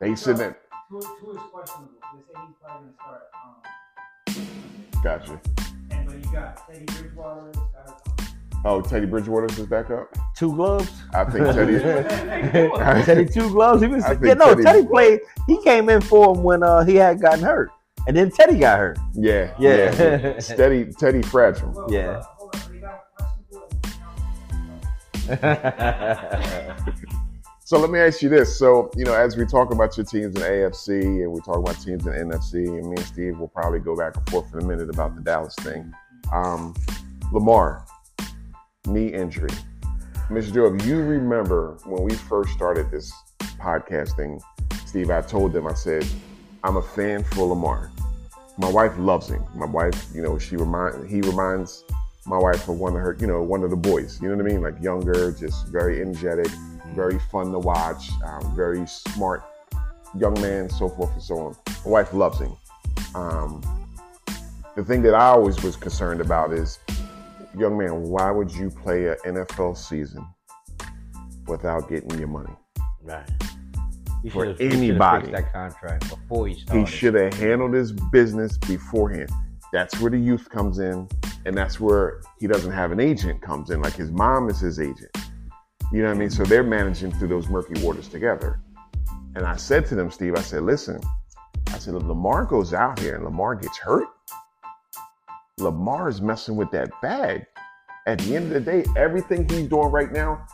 They 0.00 0.14
sitting 0.14 0.38
there. 0.38 0.58
Tua, 0.90 1.00
Tua 1.00 1.34
is 1.34 1.40
questionable. 1.52 1.92
They 2.14 2.20
say 2.20 2.40
he's 2.46 2.56
probably 2.62 2.88
gonna 2.88 2.94
start. 3.02 3.22
Um, 4.36 5.02
Gotcha. 5.02 5.40
and 5.90 6.06
but 6.06 6.16
you 6.24 6.32
got 6.32 6.66
Teddy 6.68 6.84
Bridgewater. 6.84 7.52
Got, 7.52 8.19
Oh, 8.64 8.82
Teddy 8.82 9.06
Bridgewater's 9.06 9.58
is 9.58 9.66
back 9.66 9.90
up. 9.90 10.14
Two 10.36 10.54
gloves. 10.54 10.90
I 11.14 11.24
think 11.24 11.46
Teddy. 11.46 11.78
Teddy 13.04 13.24
two 13.24 13.48
gloves. 13.50 13.80
He 13.80 13.88
was 13.88 14.04
I 14.04 14.12
yeah, 14.22 14.34
no. 14.34 14.50
Teddy- 14.50 14.62
Teddy 14.64 14.86
played. 14.86 15.20
He 15.46 15.62
came 15.62 15.88
in 15.88 16.00
for 16.02 16.34
him 16.34 16.42
when 16.42 16.62
uh, 16.62 16.84
he 16.84 16.94
had 16.96 17.20
gotten 17.22 17.42
hurt, 17.42 17.70
and 18.06 18.14
then 18.16 18.30
Teddy 18.30 18.58
got 18.58 18.78
hurt. 18.78 18.98
Yeah, 19.14 19.54
Yeah. 19.58 20.38
Steady, 20.40 20.92
Teddy 20.92 21.22
fragile. 21.22 21.86
Yeah. 21.90 22.22
Hold 22.22 22.54
on, 22.54 22.60
hold 22.60 22.66
on. 22.66 22.72
They 22.72 22.80
got 22.80 23.00
questionable. 26.76 27.20
So 27.64 27.78
let 27.78 27.90
me 27.90 28.00
ask 28.00 28.20
you 28.20 28.28
this. 28.28 28.58
So, 28.58 28.90
you 28.96 29.04
know, 29.04 29.14
as 29.14 29.36
we 29.36 29.46
talk 29.46 29.70
about 29.72 29.96
your 29.96 30.04
teams 30.04 30.34
in 30.34 30.42
AFC 30.42 31.22
and 31.22 31.30
we 31.32 31.40
talk 31.40 31.56
about 31.58 31.80
teams 31.80 32.04
in 32.04 32.12
NFC, 32.12 32.66
and 32.66 32.90
me 32.90 32.96
and 32.96 33.06
Steve 33.06 33.38
will 33.38 33.46
probably 33.46 33.78
go 33.78 33.94
back 33.96 34.16
and 34.16 34.28
forth 34.28 34.52
in 34.52 34.58
a 34.60 34.64
minute 34.66 34.90
about 34.90 35.14
the 35.14 35.22
Dallas 35.22 35.54
thing. 35.60 35.92
Um, 36.32 36.74
Lamar, 37.32 37.84
knee 38.86 39.08
injury. 39.08 39.50
Mr. 40.28 40.54
Joe, 40.54 40.74
if 40.74 40.86
you 40.86 40.98
remember 40.98 41.76
when 41.84 42.02
we 42.02 42.14
first 42.14 42.50
started 42.50 42.90
this 42.90 43.12
podcasting, 43.58 44.40
Steve, 44.86 45.10
I 45.10 45.20
told 45.22 45.52
them, 45.52 45.66
I 45.66 45.74
said, 45.74 46.06
I'm 46.64 46.76
a 46.76 46.82
fan 46.82 47.24
for 47.24 47.46
Lamar. 47.46 47.90
My 48.58 48.70
wife 48.70 48.92
loves 48.98 49.28
him. 49.28 49.44
My 49.54 49.66
wife, 49.66 50.06
you 50.14 50.22
know, 50.22 50.38
she 50.38 50.56
remind 50.56 51.08
he 51.08 51.20
reminds 51.22 51.84
my 52.26 52.36
wife 52.36 52.68
of 52.68 52.78
one 52.78 52.94
of 52.94 53.00
her, 53.00 53.16
you 53.18 53.26
know, 53.26 53.42
one 53.42 53.62
of 53.62 53.70
the 53.70 53.76
boys. 53.76 54.20
You 54.20 54.28
know 54.28 54.36
what 54.36 54.46
I 54.46 54.48
mean? 54.48 54.62
Like 54.62 54.80
younger, 54.82 55.32
just 55.32 55.66
very 55.68 56.00
energetic, 56.00 56.48
very 56.94 57.18
fun 57.30 57.52
to 57.52 57.58
watch, 57.58 58.10
um, 58.24 58.54
very 58.54 58.86
smart 58.86 59.44
young 60.18 60.34
man, 60.40 60.68
so 60.68 60.88
forth 60.88 61.12
and 61.12 61.22
so 61.22 61.38
on. 61.38 61.56
My 61.84 61.90
wife 61.90 62.12
loves 62.12 62.40
him. 62.40 62.52
Um, 63.14 63.62
the 64.76 64.84
thing 64.84 65.02
that 65.02 65.14
I 65.14 65.26
always 65.26 65.62
was 65.62 65.76
concerned 65.76 66.20
about 66.20 66.52
is, 66.52 66.78
young 67.58 67.76
man, 67.78 68.02
why 68.02 68.30
would 68.30 68.50
you 68.52 68.70
play 68.70 69.08
an 69.08 69.16
NFL 69.26 69.76
season 69.76 70.26
without 71.46 71.88
getting 71.88 72.10
your 72.18 72.28
money? 72.28 72.52
Right. 73.02 73.28
He 74.22 74.28
For 74.28 74.44
should've- 74.44 74.58
he 74.58 74.64
should've 74.70 74.78
anybody. 74.82 75.30
that 75.32 75.52
contract 75.52 76.08
before 76.10 76.46
he 76.48 76.54
started. 76.60 76.80
He 76.80 76.86
should 76.86 77.14
have 77.14 77.34
handled 77.34 77.72
his 77.72 77.92
business 77.92 78.58
beforehand. 78.58 79.30
That's 79.72 79.98
where 80.00 80.10
the 80.10 80.18
youth 80.18 80.48
comes 80.50 80.78
in, 80.78 81.08
and 81.46 81.56
that's 81.56 81.80
where 81.80 82.20
he 82.38 82.46
doesn't 82.46 82.72
have 82.72 82.92
an 82.92 83.00
agent 83.00 83.40
comes 83.40 83.70
in. 83.70 83.80
Like 83.80 83.94
his 83.94 84.10
mom 84.10 84.48
is 84.50 84.60
his 84.60 84.78
agent. 84.80 85.16
You 85.92 86.02
know 86.02 86.08
what 86.08 86.16
I 86.16 86.18
mean? 86.18 86.30
So 86.30 86.44
they're 86.44 86.62
managing 86.62 87.12
through 87.12 87.28
those 87.28 87.48
murky 87.48 87.80
waters 87.84 88.08
together. 88.08 88.60
And 89.36 89.44
I 89.46 89.56
said 89.56 89.86
to 89.86 89.94
them, 89.94 90.10
Steve, 90.10 90.34
I 90.36 90.40
said, 90.40 90.62
listen, 90.64 91.00
I 91.68 91.78
said, 91.78 91.94
if 91.94 92.02
Lamar 92.02 92.44
goes 92.44 92.74
out 92.74 92.98
here 92.98 93.14
and 93.14 93.24
Lamar 93.24 93.54
gets 93.54 93.78
hurt, 93.78 94.06
Lamar 95.60 96.08
is 96.08 96.20
messing 96.20 96.56
with 96.56 96.70
that 96.72 96.90
bag. 97.02 97.46
At 98.06 98.18
the 98.20 98.34
end 98.36 98.46
of 98.46 98.64
the 98.64 98.72
day, 98.72 98.84
everything 98.96 99.48
he's 99.48 99.68
doing 99.68 99.88
right 99.90 100.10
now, 100.10 100.44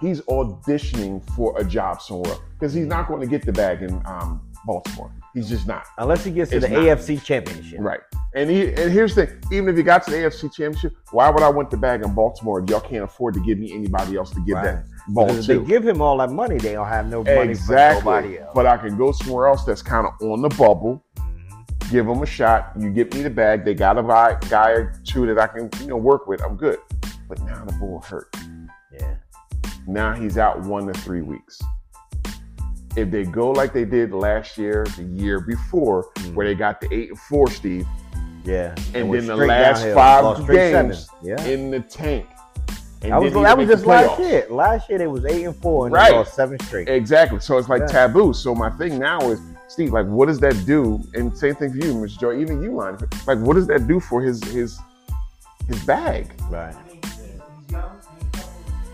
he's 0.00 0.20
auditioning 0.22 1.24
for 1.34 1.58
a 1.58 1.64
job 1.64 2.00
somewhere 2.00 2.36
because 2.58 2.74
he's 2.74 2.86
not 2.86 3.08
going 3.08 3.20
to 3.20 3.26
get 3.26 3.44
the 3.44 3.52
bag 3.52 3.82
in 3.82 3.94
um, 4.06 4.42
Baltimore. 4.66 5.10
He's 5.32 5.48
just 5.48 5.66
not. 5.66 5.84
Unless 5.98 6.24
he 6.24 6.30
gets 6.30 6.50
to 6.50 6.58
It's 6.58 6.66
the 6.66 6.72
not. 6.72 6.98
AFC 6.98 7.24
Championship. 7.24 7.80
Right. 7.80 8.00
And 8.36 8.50
he, 8.50 8.68
and 8.74 8.92
here's 8.92 9.14
the 9.14 9.26
thing: 9.26 9.42
even 9.50 9.68
if 9.70 9.76
you 9.76 9.82
got 9.82 10.04
to 10.04 10.10
the 10.10 10.16
AFC 10.18 10.52
Championship, 10.52 10.92
why 11.10 11.30
would 11.30 11.42
I 11.42 11.48
want 11.48 11.70
the 11.70 11.76
bag 11.76 12.04
in 12.04 12.14
Baltimore 12.14 12.62
if 12.62 12.68
y'all 12.70 12.80
can't 12.80 13.02
afford 13.04 13.34
to 13.34 13.40
give 13.40 13.58
me 13.58 13.72
anybody 13.72 14.16
else 14.16 14.30
to 14.30 14.40
give 14.44 14.56
Right. 14.56 14.64
that 14.64 14.84
ball 15.08 15.26
Because 15.26 15.48
if 15.48 15.60
they 15.60 15.66
give 15.66 15.86
him 15.86 16.00
all 16.02 16.18
that 16.18 16.30
money, 16.30 16.58
they 16.58 16.72
don't 16.74 16.86
have 16.86 17.08
no 17.08 17.24
money 17.24 17.50
Exactly. 17.50 18.00
for 18.02 18.04
nobody 18.20 18.38
else. 18.38 18.50
But 18.54 18.66
I 18.66 18.76
can 18.76 18.96
go 18.96 19.10
somewhere 19.12 19.48
else 19.48 19.64
that's 19.64 19.82
kind 19.82 20.06
of 20.06 20.12
on 20.28 20.42
the 20.42 20.50
bubble. 20.50 21.02
Give 21.90 22.06
them 22.06 22.22
a 22.22 22.26
shot. 22.26 22.72
You 22.78 22.90
get 22.90 23.14
me 23.14 23.22
the 23.22 23.30
bag. 23.30 23.64
They 23.64 23.74
got 23.74 23.98
a 23.98 24.02
guy, 24.02 24.36
guy 24.48 24.70
or 24.70 24.92
two 25.04 25.26
that 25.26 25.38
I 25.38 25.46
can 25.46 25.68
you 25.80 25.86
know 25.88 25.96
work 25.96 26.26
with. 26.26 26.42
I'm 26.42 26.56
good. 26.56 26.78
But 27.28 27.40
now 27.42 27.64
the 27.64 27.72
bull 27.74 28.00
hurt. 28.00 28.34
Yeah. 28.92 29.14
Now 29.86 30.14
he's 30.14 30.38
out 30.38 30.60
one 30.62 30.86
to 30.86 30.94
three 31.00 31.22
weeks. 31.22 31.60
If 32.96 33.10
they 33.10 33.24
go 33.24 33.50
like 33.50 33.72
they 33.72 33.84
did 33.84 34.12
last 34.12 34.56
year, 34.56 34.86
the 34.96 35.02
year 35.02 35.40
before, 35.40 36.10
Mm. 36.16 36.34
where 36.34 36.46
they 36.46 36.54
got 36.54 36.80
the 36.80 36.92
eight 36.94 37.10
and 37.10 37.18
four, 37.18 37.48
Steve, 37.50 37.86
Yeah. 38.44 38.74
And 38.94 39.08
went 39.08 39.26
then 39.26 39.38
the 39.38 39.46
last 39.46 39.78
downhill. 39.84 39.94
five 39.94 40.48
games. 40.48 41.08
Yeah. 41.22 41.42
in 41.44 41.70
the 41.70 41.80
tank. 41.80 42.26
And 43.02 43.12
That 43.12 43.20
was 43.20 43.32
that 43.34 43.58
was 43.58 43.68
just 43.68 43.84
last 43.84 44.18
year. 44.20 44.46
Last 44.48 44.88
year 44.88 44.98
they 44.98 45.06
was 45.06 45.24
eight 45.26 45.44
and 45.44 45.56
four 45.56 45.86
and 45.86 45.94
Right. 45.94 46.10
they 46.10 46.16
lost 46.16 46.34
seven 46.34 46.58
straight. 46.60 46.88
Exactly. 46.88 47.40
So 47.40 47.58
it's 47.58 47.68
like 47.68 47.80
Yeah. 47.82 47.86
taboo. 48.06 48.32
So 48.32 48.54
my 48.54 48.70
thing 48.70 48.98
now 48.98 49.18
is, 49.30 49.40
Steve, 49.68 49.92
like, 49.92 50.06
what 50.06 50.26
does 50.26 50.38
that 50.40 50.64
do? 50.66 51.02
And 51.14 51.36
same 51.36 51.54
thing 51.54 51.70
for 51.72 51.78
you, 51.78 51.94
Mr. 51.94 52.20
Joe, 52.20 52.32
Even 52.32 52.62
you, 52.62 52.74
line. 52.74 52.96
Like, 53.26 53.38
what 53.38 53.54
does 53.54 53.66
that 53.68 53.86
do 53.88 53.98
for 54.00 54.22
his 54.22 54.42
his 54.44 54.78
his 55.68 55.82
bag? 55.84 56.32
Right. 56.50 56.74
I 56.74 56.88
mean, 56.88 57.00
he's, 57.02 57.16
he's 57.16 57.70
young. 57.70 58.00
and 58.20 58.32
He's 58.34 58.42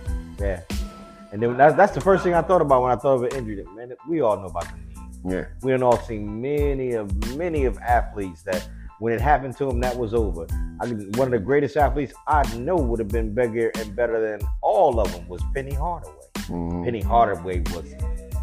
young. 0.08 0.36
Yeah. 0.38 0.60
And 1.32 1.42
then 1.42 1.56
that's 1.56 1.76
that's 1.76 1.92
the 1.92 2.00
first 2.00 2.22
thing 2.24 2.34
I 2.34 2.42
thought 2.42 2.60
about 2.62 2.82
when 2.82 2.92
I 2.92 2.96
thought 2.96 3.14
of 3.16 3.22
an 3.24 3.34
injury. 3.36 3.56
That, 3.56 3.74
Man, 3.74 3.92
we 4.08 4.20
all 4.20 4.36
know 4.36 4.46
about 4.46 4.64
the 4.64 4.76
knee. 4.76 5.34
Yeah. 5.36 5.44
We 5.62 5.72
have 5.72 5.82
all 5.82 5.98
seen 5.98 6.40
many 6.40 6.92
of 6.92 7.36
many 7.36 7.64
of 7.66 7.76
athletes 7.78 8.42
that 8.42 8.66
when 9.00 9.12
it 9.12 9.20
happened 9.20 9.56
to 9.56 9.64
them, 9.66 9.80
that 9.80 9.96
was 9.96 10.12
over. 10.14 10.46
I 10.80 10.86
can, 10.86 11.10
one 11.12 11.28
of 11.28 11.32
the 11.32 11.38
greatest 11.38 11.76
athletes 11.76 12.12
I 12.26 12.42
know 12.56 12.76
would 12.76 12.98
have 13.00 13.08
been 13.08 13.34
bigger 13.34 13.70
and 13.78 13.96
better 13.96 14.20
than 14.20 14.46
all 14.60 15.00
of 15.00 15.10
them 15.12 15.26
was 15.28 15.42
Penny 15.54 15.74
Hardaway. 15.74 16.14
Mhm. 16.34 16.84
Penny 16.84 17.00
Hardaway 17.00 17.60
was, 17.74 17.84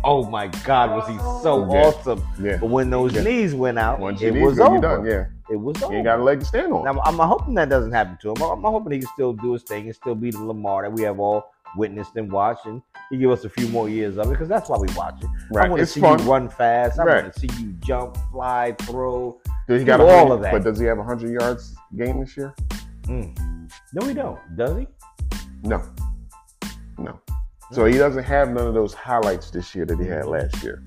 oh 0.08 0.28
my 0.30 0.48
God, 0.66 0.92
was 0.92 1.08
he 1.08 1.18
so 1.44 1.72
Yeah. 1.72 1.82
awesome? 1.82 2.24
Yeah. 2.42 2.58
But 2.58 2.70
when 2.70 2.90
those 2.90 3.14
Yeah. 3.14 3.24
knees 3.24 3.54
went 3.54 3.78
out, 3.78 4.00
Once 4.00 4.22
it 4.22 4.34
was 4.34 4.60
over. 4.60 4.80
done. 4.80 5.06
Yeah. 5.06 5.26
It 5.50 5.56
was 5.58 5.82
over. 5.84 5.94
You 5.94 6.00
ain't 6.00 6.06
got 6.06 6.20
a 6.20 6.24
leg 6.24 6.40
to 6.40 6.46
stand 6.46 6.74
on. 6.74 6.84
Now, 6.86 6.92
I'm, 7.06 7.20
I'm 7.20 7.28
hoping 7.28 7.54
that 7.56 7.70
doesn't 7.70 7.92
happen 7.92 8.18
to 8.22 8.30
him. 8.32 8.42
I'm, 8.42 8.66
I'm 8.66 8.72
hoping 8.72 8.94
he 8.94 9.00
can 9.00 9.10
still 9.14 9.34
do 9.34 9.54
his 9.54 9.64
thing 9.64 9.86
and 9.86 9.96
still 9.96 10.16
be 10.16 10.32
the 10.32 10.44
Lamar 10.44 10.84
that 10.84 10.92
we 10.92 11.04
have 11.04 11.20
all 11.20 11.52
witnessed 11.76 12.16
and 12.16 12.32
watched, 12.32 12.66
and 12.66 12.82
he 13.10 13.18
give 13.18 13.30
us 13.30 13.44
a 13.44 13.50
few 13.50 13.68
more 13.68 13.88
years 13.90 14.18
of 14.18 14.28
it 14.28 14.30
because 14.32 14.48
that's 14.48 14.70
why 14.70 14.78
we 14.78 14.88
watch 14.96 15.22
it. 15.22 15.30
Right. 15.52 15.66
I 15.66 15.70
want 15.70 15.82
to 15.82 15.86
see 15.86 16.00
fun. 16.00 16.20
you 16.20 16.26
run 16.32 16.50
fast. 16.50 17.00
I 17.00 17.04
Right. 17.04 17.24
want 17.24 17.34
to 17.34 17.40
see 17.40 17.50
you 17.62 17.74
jump, 17.82 18.18
fly, 18.32 18.74
throw. 18.84 19.38
Does 19.68 19.82
he 19.82 19.86
got 19.86 20.00
all 20.00 20.32
of 20.32 20.42
that. 20.42 20.54
But 20.54 20.64
does 20.64 20.80
he 20.80 20.86
have 20.86 20.98
a 21.00 21.04
hundred 21.04 21.32
yards 21.32 21.76
game 21.96 22.22
this 22.22 22.36
year? 22.38 22.54
Mm. 23.04 23.70
No, 23.94 24.06
he 24.08 24.14
don't. 24.14 24.40
Does 24.56 24.78
he? 24.78 24.88
No. 25.64 25.82
No. 26.98 27.20
So 27.72 27.86
he 27.86 27.98
doesn't 27.98 28.24
have 28.24 28.50
none 28.50 28.66
of 28.68 28.74
those 28.74 28.94
highlights 28.94 29.52
this 29.52 29.76
year 29.76 29.86
that 29.86 30.00
he 30.00 30.06
had 30.06 30.26
last 30.26 30.64
year. 30.64 30.84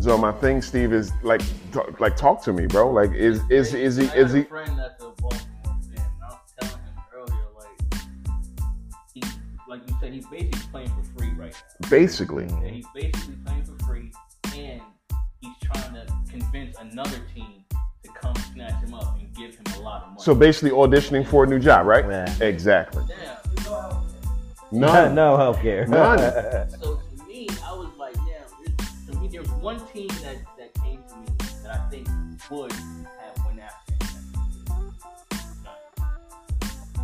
So 0.00 0.16
my 0.18 0.32
thing, 0.32 0.62
Steve, 0.62 0.92
is 0.92 1.12
like, 1.22 1.42
talk, 1.72 2.00
like 2.00 2.16
talk 2.16 2.42
to 2.44 2.52
me, 2.52 2.66
bro. 2.66 2.90
Like, 2.90 3.12
is 3.12 3.40
is 3.50 3.72
is 3.72 3.96
he 3.96 4.06
is 4.06 4.32
he? 4.32 4.40
a 4.40 4.44
friend 4.44 4.76
that's 4.76 5.00
a 5.00 5.10
Baltimore 5.10 5.78
fan, 5.94 6.10
I 6.20 6.28
was 6.28 6.38
telling 6.60 6.84
him 6.84 6.94
earlier, 7.14 7.46
like, 7.56 8.02
he, 9.14 9.22
like 9.68 9.80
you 9.88 9.96
said, 10.00 10.12
he's 10.12 10.26
basically 10.26 10.60
playing 10.72 10.88
for 10.88 11.18
free 11.18 11.30
right 11.30 11.52
now. 11.52 11.88
Basically, 11.88 12.44
And 12.44 12.66
he's 12.66 12.86
basically 12.92 13.36
playing 13.44 13.64
for 13.64 13.84
free, 13.84 14.12
and 14.56 14.80
he's 15.40 15.56
trying 15.62 15.94
to 15.94 16.06
convince 16.28 16.76
another 16.78 17.20
team 17.32 17.64
to 18.02 18.10
come 18.10 18.34
snatch 18.52 18.82
him 18.82 18.94
up 18.94 19.16
and 19.16 19.32
give 19.36 19.54
him 19.54 19.64
a 19.76 19.80
lot 19.82 20.02
of 20.02 20.08
money. 20.08 20.20
so 20.20 20.34
basically 20.34 20.70
auditioning 20.70 21.24
for 21.24 21.44
a 21.44 21.46
new 21.46 21.60
job, 21.60 21.86
right? 21.86 22.04
Yeah. 22.04 22.44
Exactly. 22.44 23.04
yeah. 23.08 24.01
He's 24.72 24.82
all 24.82 24.88
out. 24.88 24.94
None. 25.04 25.14
no 25.22 25.36
healthcare. 25.36 25.88
None. 25.88 26.18
So 26.82 26.96
to 27.16 27.24
me, 27.28 27.48
I 27.64 27.72
was 27.72 27.90
like, 27.98 28.14
yeah. 28.16 28.44
there's- 28.64 29.06
To 29.06 29.16
me, 29.18 29.28
there's 29.28 29.50
one 29.60 29.80
team 29.92 30.08
that 30.22 30.36
that 30.58 30.74
came 30.82 31.02
to 31.08 31.16
me 31.16 31.26
that 31.62 31.80
I 31.80 31.88
think 31.90 32.08
would 32.50 32.72
have 32.72 33.46
went 33.46 33.60
after 33.60 33.92
him. 33.92 34.94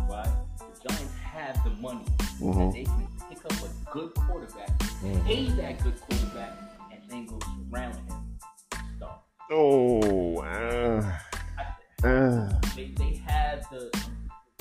Why? 0.07 0.27
The 0.57 0.89
Giants 0.89 1.13
have 1.23 1.63
the 1.63 1.69
money. 1.81 2.05
hmm 2.39 2.51
that 2.59 2.73
they 2.73 2.83
can 2.83 3.07
pick 3.29 3.45
up 3.45 3.51
a 3.51 3.91
good 3.91 4.13
quarterback, 4.15 4.69
Mhm. 4.79 5.25
pay 5.25 5.45
that 5.61 5.83
good 5.83 5.99
quarterback, 6.01 6.53
and 6.91 7.01
then 7.09 7.25
go 7.25 7.37
surround 7.39 7.95
him. 7.95 8.39
Start. 8.97 9.19
Oh. 9.51 10.37
Uh, 10.39 11.17
I, 12.03 12.07
uh, 12.07 12.59
they, 12.75 12.91
they 12.97 13.15
have 13.27 13.59
the. 13.71 13.91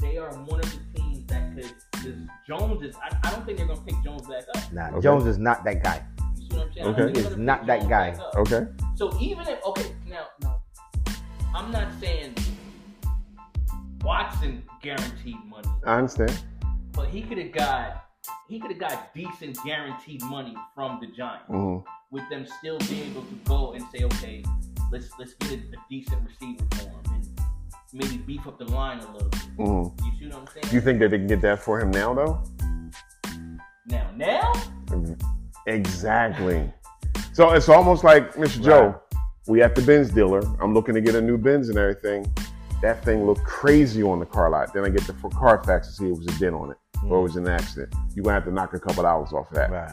They 0.01 0.17
are 0.19 0.33
one 0.45 0.61
of 0.61 0.71
the 0.73 1.01
teams 1.01 1.25
that 1.27 1.55
could. 1.55 1.73
Because 2.03 2.19
Jones 2.47 2.83
is. 2.83 2.97
I, 2.97 3.17
I 3.25 3.31
don't 3.31 3.45
think 3.45 3.59
they're 3.59 3.67
gonna 3.67 3.81
pick 3.81 3.95
Jones 4.05 4.27
back 4.27 4.45
up. 4.55 4.73
Nah, 4.73 4.89
Okay. 4.91 5.01
Jones 5.01 5.27
is 5.27 5.39
not 5.39 5.65
that 5.65 5.83
guy. 5.83 6.05
You 6.39 6.49
see 6.49 6.57
what 6.57 6.67
I'm 6.67 6.73
saying? 6.73 6.87
Okay. 6.87 6.97
don't 7.03 7.15
think 7.15 7.17
He 7.27 7.33
is 7.33 7.37
not 7.37 7.59
pick 7.61 7.67
that 7.67 7.79
Jones 7.81 7.91
guy. 7.91 8.19
okay. 8.41 8.67
So 8.97 9.19
even 9.21 9.47
if 9.49 9.65
okay 9.67 9.93
now 10.07 10.27
no, 10.43 10.63
I'm 11.55 11.71
not 11.71 11.89
saying 12.01 12.35
Watson 14.03 14.63
guaranteed 14.83 15.37
money, 15.49 15.69
I 15.85 15.97
understand. 15.97 16.39
but 16.93 17.09
he 17.09 17.23
could 17.23 17.39
have 17.39 17.53
got 17.53 18.05
he 18.49 18.59
could 18.61 18.71
have 18.71 18.81
got 18.81 19.15
decent 19.15 19.59
guaranteed 19.65 20.23
money 20.23 20.55
from 20.75 20.99
the 21.01 21.07
Giants. 21.09 21.45
hmm 21.49 21.79
with 22.11 22.27
them 22.31 22.47
still 22.59 22.79
being 22.89 23.11
able 23.11 23.21
to 23.21 23.35
go 23.45 23.73
and 23.75 23.85
say, 23.95 24.03
okay, 24.05 24.43
let's 24.91 25.11
let's 25.19 25.35
get 25.35 25.51
a, 25.53 25.55
a 25.57 25.77
decent 25.91 26.19
receiver 26.27 26.65
for 26.71 26.85
him 26.85 26.95
and 27.05 27.08
maybe 27.93 28.19
beef 28.19 28.47
up 28.47 28.59
the 28.59 28.65
line 28.67 28.99
a 28.99 29.13
little 29.13 29.29
bit. 29.29 29.41
hmm 29.57 30.05
You 30.05 30.13
see 30.19 30.27
what 30.29 30.37
I'm 30.37 30.47
saying? 30.49 30.75
You 30.75 30.81
think 30.81 30.99
that 31.01 31.11
they 31.11 31.19
can 31.19 31.27
get 31.27 31.41
that 31.43 31.61
for 31.61 31.81
him 31.81 31.91
now, 31.91 32.15
though? 32.15 32.43
now, 33.87 34.11
now, 34.17 34.53
Exactly. 35.67 36.73
So 37.33 37.51
it's 37.53 37.69
almost 37.69 38.05
like 38.05 38.35
Mr. 38.35 38.65
Joe. 38.65 39.01
We 39.47 39.63
at 39.63 39.75
the 39.75 39.83
Benz 39.83 40.11
dealer. 40.11 40.43
I'm 40.61 40.75
looking 40.75 40.95
to 40.95 41.01
get 41.01 41.15
a 41.15 41.21
new 41.21 41.39
Benz 41.39 41.69
and 41.69 41.79
everything. 41.79 42.31
That 42.83 43.05
thing 43.05 43.27
looked 43.27 43.45
crazy 43.45 44.03
on 44.03 44.19
the 44.19 44.27
car 44.27 44.51
lot. 44.51 44.73
Then 44.75 44.85
I 44.85 44.89
get 44.91 45.03
the 45.07 45.15
f- 45.25 45.33
Carfax 45.33 45.89
to 45.89 45.93
see 45.95 46.09
it 46.09 46.17
was 46.17 46.27
a 46.27 46.39
dent 46.39 46.55
on 46.55 46.71
it 46.71 46.77
or 47.07 47.19
it 47.19 47.23
was 47.23 47.37
an 47.37 47.49
accident. 47.49 47.95
You 48.15 48.23
gonna 48.23 48.35
have 48.35 48.45
to 48.45 48.53
knock 48.53 48.75
a 48.75 48.79
couple 48.79 49.03
dollars 49.03 49.33
off 49.33 49.49
of 49.51 49.55
that. 49.57 49.71
Right. 49.71 49.93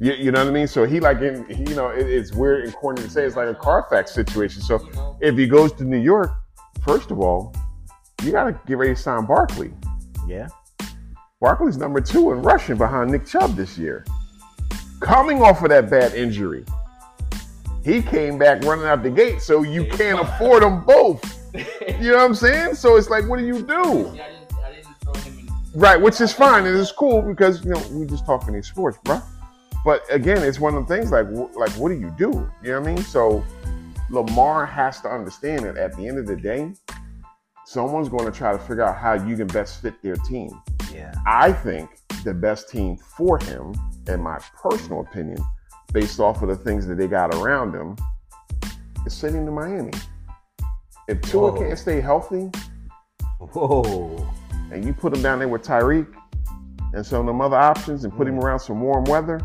You, 0.00 0.12
you 0.12 0.32
know 0.32 0.40
what 0.40 0.48
I 0.48 0.52
mean? 0.52 0.66
So 0.66 0.84
he 0.84 1.00
like, 1.00 1.20
in, 1.20 1.46
he, 1.48 1.70
you 1.70 1.76
know, 1.76 1.88
it, 1.88 2.06
it's 2.06 2.32
weird 2.32 2.64
and 2.64 2.74
corny 2.74 3.02
to 3.02 3.08
say 3.08 3.24
it's 3.24 3.36
like 3.36 3.48
a 3.48 3.54
Carfax 3.54 4.12
situation. 4.12 4.60
So 4.62 5.16
if 5.20 5.36
he 5.36 5.46
goes 5.46 5.72
to 5.74 5.84
New 5.84 6.00
York, 6.00 6.30
first 6.82 7.10
of 7.10 7.20
all, 7.20 7.54
you 8.22 8.32
gotta 8.32 8.58
get 8.66 8.78
ready 8.78 8.94
to 8.94 9.00
sign 9.00 9.26
Barkley. 9.26 9.72
Yeah. 10.26 10.48
Barkley's 11.40 11.76
number 11.76 12.00
two 12.00 12.32
in 12.32 12.42
rushing 12.42 12.76
behind 12.76 13.10
Nick 13.10 13.26
Chubb 13.26 13.54
this 13.54 13.76
year. 13.76 14.04
Coming 15.00 15.42
off 15.42 15.62
of 15.62 15.68
that 15.68 15.90
bad 15.90 16.14
injury, 16.14 16.64
he 17.84 18.00
came 18.00 18.38
back 18.38 18.62
running 18.64 18.86
out 18.86 19.02
the 19.02 19.10
gate, 19.10 19.42
so 19.42 19.62
you 19.62 19.84
can't 19.86 20.18
afford 20.20 20.62
them 20.62 20.84
both. 20.84 21.40
You 22.00 22.10
know 22.10 22.16
what 22.16 22.24
I'm 22.24 22.34
saying? 22.34 22.74
So 22.74 22.96
it's 22.96 23.08
like, 23.08 23.28
what 23.28 23.38
do 23.38 23.46
you 23.46 23.62
do? 23.62 23.62
See, 23.62 23.70
I 23.70 24.28
didn't, 24.28 24.54
I 24.64 24.72
didn't 24.72 24.94
throw 25.00 25.12
him 25.12 25.38
in. 25.38 25.80
Right, 25.80 26.00
which 26.00 26.20
is 26.20 26.32
fine 26.32 26.66
and 26.66 26.76
it's 26.76 26.90
cool 26.90 27.22
because 27.22 27.64
you 27.64 27.70
know 27.70 27.82
we 27.92 28.06
just 28.06 28.26
talking 28.26 28.54
these 28.54 28.66
sports, 28.66 28.98
bro. 29.04 29.22
But 29.84 30.02
again, 30.10 30.42
it's 30.42 30.58
one 30.58 30.74
of 30.74 30.88
the 30.88 30.94
things 30.96 31.12
like 31.12 31.26
like 31.54 31.70
what 31.72 31.90
do 31.90 31.94
you 31.94 32.12
do? 32.18 32.50
You 32.62 32.72
know 32.72 32.80
what 32.80 32.88
I 32.88 32.94
mean? 32.94 33.04
So 33.04 33.44
Lamar 34.10 34.66
has 34.66 35.00
to 35.02 35.08
understand 35.08 35.64
that 35.64 35.76
at 35.76 35.96
the 35.96 36.06
end 36.06 36.18
of 36.18 36.26
the 36.26 36.36
day, 36.36 36.72
someone's 37.66 38.08
going 38.08 38.24
to 38.24 38.32
try 38.32 38.52
to 38.52 38.58
figure 38.58 38.82
out 38.82 38.96
how 38.96 39.14
you 39.14 39.36
can 39.36 39.46
best 39.46 39.80
fit 39.82 40.00
their 40.02 40.16
team. 40.16 40.50
Yeah. 40.92 41.14
I 41.26 41.52
think 41.52 41.90
the 42.24 42.34
best 42.34 42.68
team 42.68 42.96
for 42.96 43.38
him, 43.38 43.74
in 44.08 44.20
my 44.20 44.38
personal 44.60 45.00
opinion, 45.00 45.38
based 45.92 46.20
off 46.20 46.42
of 46.42 46.48
the 46.48 46.56
things 46.56 46.86
that 46.86 46.96
they 46.96 47.06
got 47.06 47.34
around 47.34 47.74
him, 47.74 47.96
is 49.06 49.12
sending 49.14 49.44
to 49.46 49.52
Miami. 49.52 49.92
If 51.08 51.20
Tua 51.22 51.52
Whoa. 51.52 51.58
can't 51.58 51.78
stay 51.78 52.00
healthy, 52.00 52.50
Whoa. 53.38 54.26
and 54.72 54.84
you 54.84 54.92
put 54.92 55.14
him 55.14 55.22
down 55.22 55.38
there 55.38 55.48
with 55.48 55.62
Tyreek 55.62 56.06
and 56.92 57.04
some 57.04 57.20
of 57.20 57.26
them 57.26 57.40
other 57.40 57.56
options 57.56 58.04
and 58.04 58.14
put 58.16 58.26
him 58.28 58.36
Mm. 58.36 58.42
around 58.44 58.60
some 58.60 58.80
warm 58.80 59.04
weather, 59.04 59.40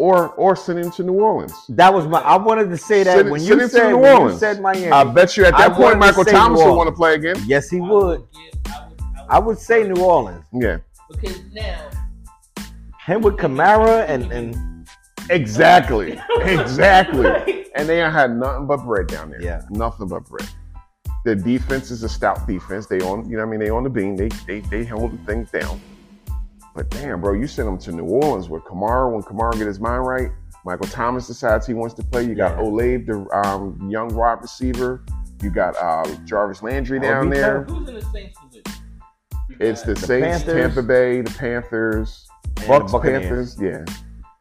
or 0.00 0.28
or 0.30 0.56
send 0.56 0.78
him 0.78 0.90
to 0.92 1.02
New 1.02 1.12
Orleans. 1.20 1.52
That 1.68 1.92
was 1.92 2.06
my. 2.06 2.20
I 2.20 2.36
wanted 2.38 2.70
to 2.70 2.76
say 2.78 3.02
that 3.02 3.16
Send- 3.18 3.30
when 3.30 3.40
send 3.40 3.50
you 3.50 3.56
it 3.66 3.68
to 3.68 3.68
said 3.68 3.88
New 3.90 3.98
when 3.98 4.12
you 4.12 4.18
Orleans. 4.22 4.40
said 4.40 4.60
Miami. 4.62 4.90
I 4.90 5.04
bet 5.04 5.36
you 5.36 5.44
at 5.44 5.56
that 5.58 5.72
wanted 5.72 5.82
point 5.84 5.98
Michael 5.98 6.24
Thomas 6.24 6.58
New 6.60 6.66
will 6.66 6.76
want 6.76 6.88
to 6.88 6.92
play 6.94 7.14
again. 7.14 7.36
yes, 7.46 7.68
he 7.68 7.78
I 7.78 7.80
would. 7.82 8.22
give- 8.32 8.72
I 8.72 8.88
would, 8.88 9.02
I 9.28 9.38
would 9.38 9.58
say 9.58 9.86
New 9.86 10.02
Orleans. 10.02 10.42
Yeah, 10.52 10.78
Because 11.10 11.40
now, 11.52 11.90
Him 13.06 13.20
with 13.20 13.36
Kamara 13.36 14.08
and 14.08 14.32
and 14.32 14.88
exactly, 15.28 16.18
exactly. 16.40 17.66
And 17.74 17.86
they 17.88 18.02
ain't 18.02 18.12
had 18.12 18.34
nothing 18.36 18.66
but 18.66 18.78
bread 18.78 19.06
down 19.06 19.30
there. 19.30 19.42
Yeah. 19.42 19.60
nothing 19.70 20.08
but 20.08 20.24
bread. 20.24 20.48
The 21.26 21.34
defense 21.36 21.90
is 21.90 22.02
a 22.04 22.08
stout 22.08 22.46
defense. 22.46 22.86
They 22.86 23.00
on, 23.00 23.28
you 23.28 23.36
know, 23.36 23.42
what 23.44 23.48
I 23.48 23.50
mean, 23.50 23.60
they 23.60 23.68
on 23.70 23.84
the 23.84 23.90
beam. 23.90 24.16
They 24.16 24.28
they 24.46 24.60
they 24.60 24.84
hold 24.84 25.12
things 25.26 25.50
down. 25.50 25.78
But 26.80 26.88
damn, 26.88 27.20
bro, 27.20 27.34
you 27.34 27.46
send 27.46 27.68
them 27.68 27.76
to 27.76 27.92
New 27.92 28.04
Orleans 28.04 28.48
with 28.48 28.62
Kamara. 28.62 29.12
When 29.12 29.22
Kamara 29.22 29.52
get 29.58 29.66
his 29.66 29.78
mind 29.78 30.06
right, 30.06 30.30
Michael 30.64 30.86
Thomas 30.86 31.26
decides 31.26 31.66
he 31.66 31.74
wants 31.74 31.92
to 31.96 32.02
play. 32.02 32.22
You 32.24 32.34
got 32.34 32.56
Yeah. 32.56 32.62
Olave, 32.62 33.04
the 33.04 33.26
um, 33.44 33.90
young 33.90 34.14
wide 34.14 34.38
receiver. 34.40 35.04
You 35.42 35.50
got 35.50 35.76
uh, 35.76 36.06
Jarvis 36.24 36.62
Landry 36.62 36.98
Oh, 36.98 37.02
down 37.02 37.28
there. 37.28 37.64
who's 37.64 37.86
in 37.86 37.94
the 37.96 38.02
Saints 38.06 38.38
position? 38.40 38.82
You 39.50 39.56
the, 39.58 39.64
The 39.92 39.96
Saints, 39.96 40.44
Panthers. 40.44 40.54
Tampa 40.74 40.82
Bay, 40.82 41.20
the 41.20 41.30
Panthers, 41.38 42.26
and 42.56 42.66
Bucks, 42.66 42.92
the 42.92 42.98
Panthers. 42.98 43.58
Yeah, 43.60 43.84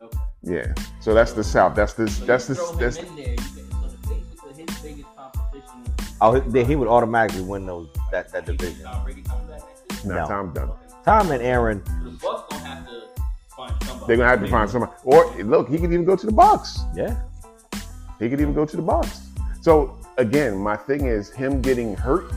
Okay. 0.02 0.18
yeah. 0.44 0.74
So 1.02 1.14
that's 1.14 1.34
the 1.34 1.44
South. 1.44 1.76
That's 1.76 1.94
the 1.94 2.08
So 2.10 2.24
that's 2.24 2.48
you 2.48 2.56
the 2.56 2.62
throw 2.62 2.76
that's 2.78 2.98
in 3.00 3.16
there. 3.18 3.30
You 3.32 3.36
can, 3.36 3.46
so 3.46 3.88
the 3.90 4.16
basically 4.16 4.64
his 4.66 4.80
biggest 4.82 5.08
competition. 5.18 5.84
Oh, 6.22 6.40
he, 6.40 6.64
he 6.64 6.76
would 6.78 6.88
automatically 6.88 7.42
win 7.42 7.66
those 7.66 7.90
that 8.14 8.32
that 8.32 8.46
division. 8.46 8.84
Tom 8.86 9.04
Brady 9.04 9.24
coming 9.24 9.48
back 9.48 9.62
next 9.90 10.06
year. 10.06 10.14
no, 10.16 10.22
No. 10.22 10.26
time 10.28 10.54
done. 10.54 10.72
Okay. 11.10 11.18
Tom 11.18 11.32
and 11.32 11.42
Aaron. 11.42 11.84
The 12.04 12.12
Bucks 12.22 12.54
gonna 12.54 12.66
have 12.66 12.88
to 12.88 13.02
find 13.56 13.84
somebody. 13.84 14.08
They're 14.08 14.18
gonna 14.18 14.30
have 14.30 14.42
to 14.42 14.48
find 14.48 14.70
somebody. 14.70 14.94
Or 15.04 15.34
look, 15.44 15.70
he 15.70 15.78
could 15.78 15.92
even 15.92 16.06
go 16.06 16.16
to 16.16 16.26
the 16.26 16.32
box. 16.32 16.82
Yeah. 16.96 17.20
He 18.20 18.30
could 18.30 18.40
even 18.42 18.54
go 18.54 18.66
to 18.66 18.76
the 18.76 18.82
box. 18.84 19.22
So 19.62 19.98
again, 20.18 20.58
my 20.58 20.76
thing 20.76 21.06
is 21.06 21.32
him 21.32 21.62
getting 21.62 21.96
hurt 21.96 22.32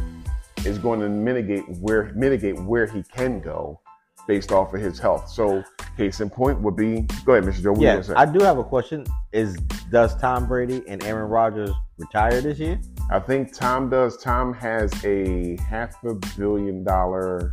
is 0.65 0.79
going 0.79 1.01
to 1.01 1.09
mitigate 1.09 1.69
where 1.81 2.13
mitigate 2.15 2.59
where 2.63 2.87
he 2.87 3.03
can 3.03 3.41
go 3.41 3.81
based 4.27 4.53
off 4.53 4.73
of 4.73 4.81
his 4.81 4.99
health. 4.99 5.29
So 5.29 5.63
case 5.97 6.21
in 6.21 6.31
point 6.31 6.61
would 6.63 6.77
be 6.77 7.03
go 7.27 7.35
ahead, 7.35 7.45
Mr. 7.45 7.63
Joe. 7.63 7.73
What 7.73 7.81
Yeah. 7.83 7.93
gonna 7.95 8.05
say? 8.05 8.15
I 8.15 8.25
do 8.25 8.41
have 8.41 8.59
a 8.59 8.65
question. 8.65 9.05
Is 9.33 9.57
does 9.91 10.17
Tom 10.17 10.47
Brady 10.47 10.83
and 10.89 11.03
Aaron 11.05 11.29
Rodgers 11.29 11.73
retire 11.99 12.41
this 12.41 12.59
year? 12.59 12.81
I 13.11 13.19
think 13.19 13.53
Tom 13.53 13.91
does. 13.91 14.17
Tom 14.17 14.55
has 14.55 14.93
a 15.05 15.59
half 15.59 16.03
a 16.05 16.15
billion 16.39 16.85
dollar 16.85 17.51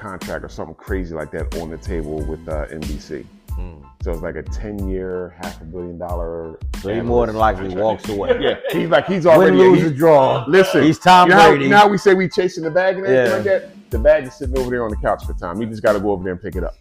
contract 0.00 0.44
or 0.44 0.48
something 0.48 0.74
crazy 0.74 1.14
like 1.14 1.30
that 1.32 1.54
on 1.60 1.70
the 1.70 1.76
table 1.76 2.22
with 2.24 2.48
uh, 2.48 2.66
NBC. 2.66 3.24
Hmm. 3.52 3.74
So 4.02 4.12
it's 4.12 4.22
like 4.22 4.36
a 4.36 4.42
ten 4.42 4.88
year, 4.88 5.36
half 5.42 5.60
a 5.60 5.64
billion 5.64 5.98
dollar. 5.98 6.58
So 6.80 6.94
he 6.94 7.00
more 7.02 7.26
than 7.26 7.36
likely 7.36 7.74
walks 7.74 8.08
away. 8.08 8.38
Yeah, 8.40 8.54
he's 8.70 8.88
like 8.88 9.06
he's 9.06 9.24
Win, 9.26 9.34
already. 9.34 9.56
lose, 9.56 9.82
he- 9.90 9.96
draw. 9.96 10.44
listen, 10.48 10.82
He's 10.84 10.98
Tom 10.98 11.28
you 11.28 11.34
know, 11.34 11.50
Brady. 11.50 11.68
how 11.68 11.86
we 11.88 11.98
say 11.98 12.14
we 12.14 12.28
chasing 12.28 12.64
the 12.64 12.70
bag 12.70 12.96
and 12.96 13.06
everything 13.06 13.44
Yeah. 13.44 13.52
like 13.58 13.62
that? 13.62 13.90
The 13.90 13.98
bag 13.98 14.24
is 14.24 14.34
sitting 14.34 14.56
over 14.56 14.70
there 14.70 14.84
on 14.84 14.90
the 14.90 14.96
couch 14.96 15.24
for 15.26 15.34
Tom. 15.34 15.60
He 15.60 15.66
just 15.66 15.82
got 15.82 15.92
to 15.94 16.00
go 16.00 16.12
over 16.12 16.22
there 16.24 16.32
and 16.32 16.40
pick 16.40 16.54
it 16.56 16.64
up. 16.64 16.74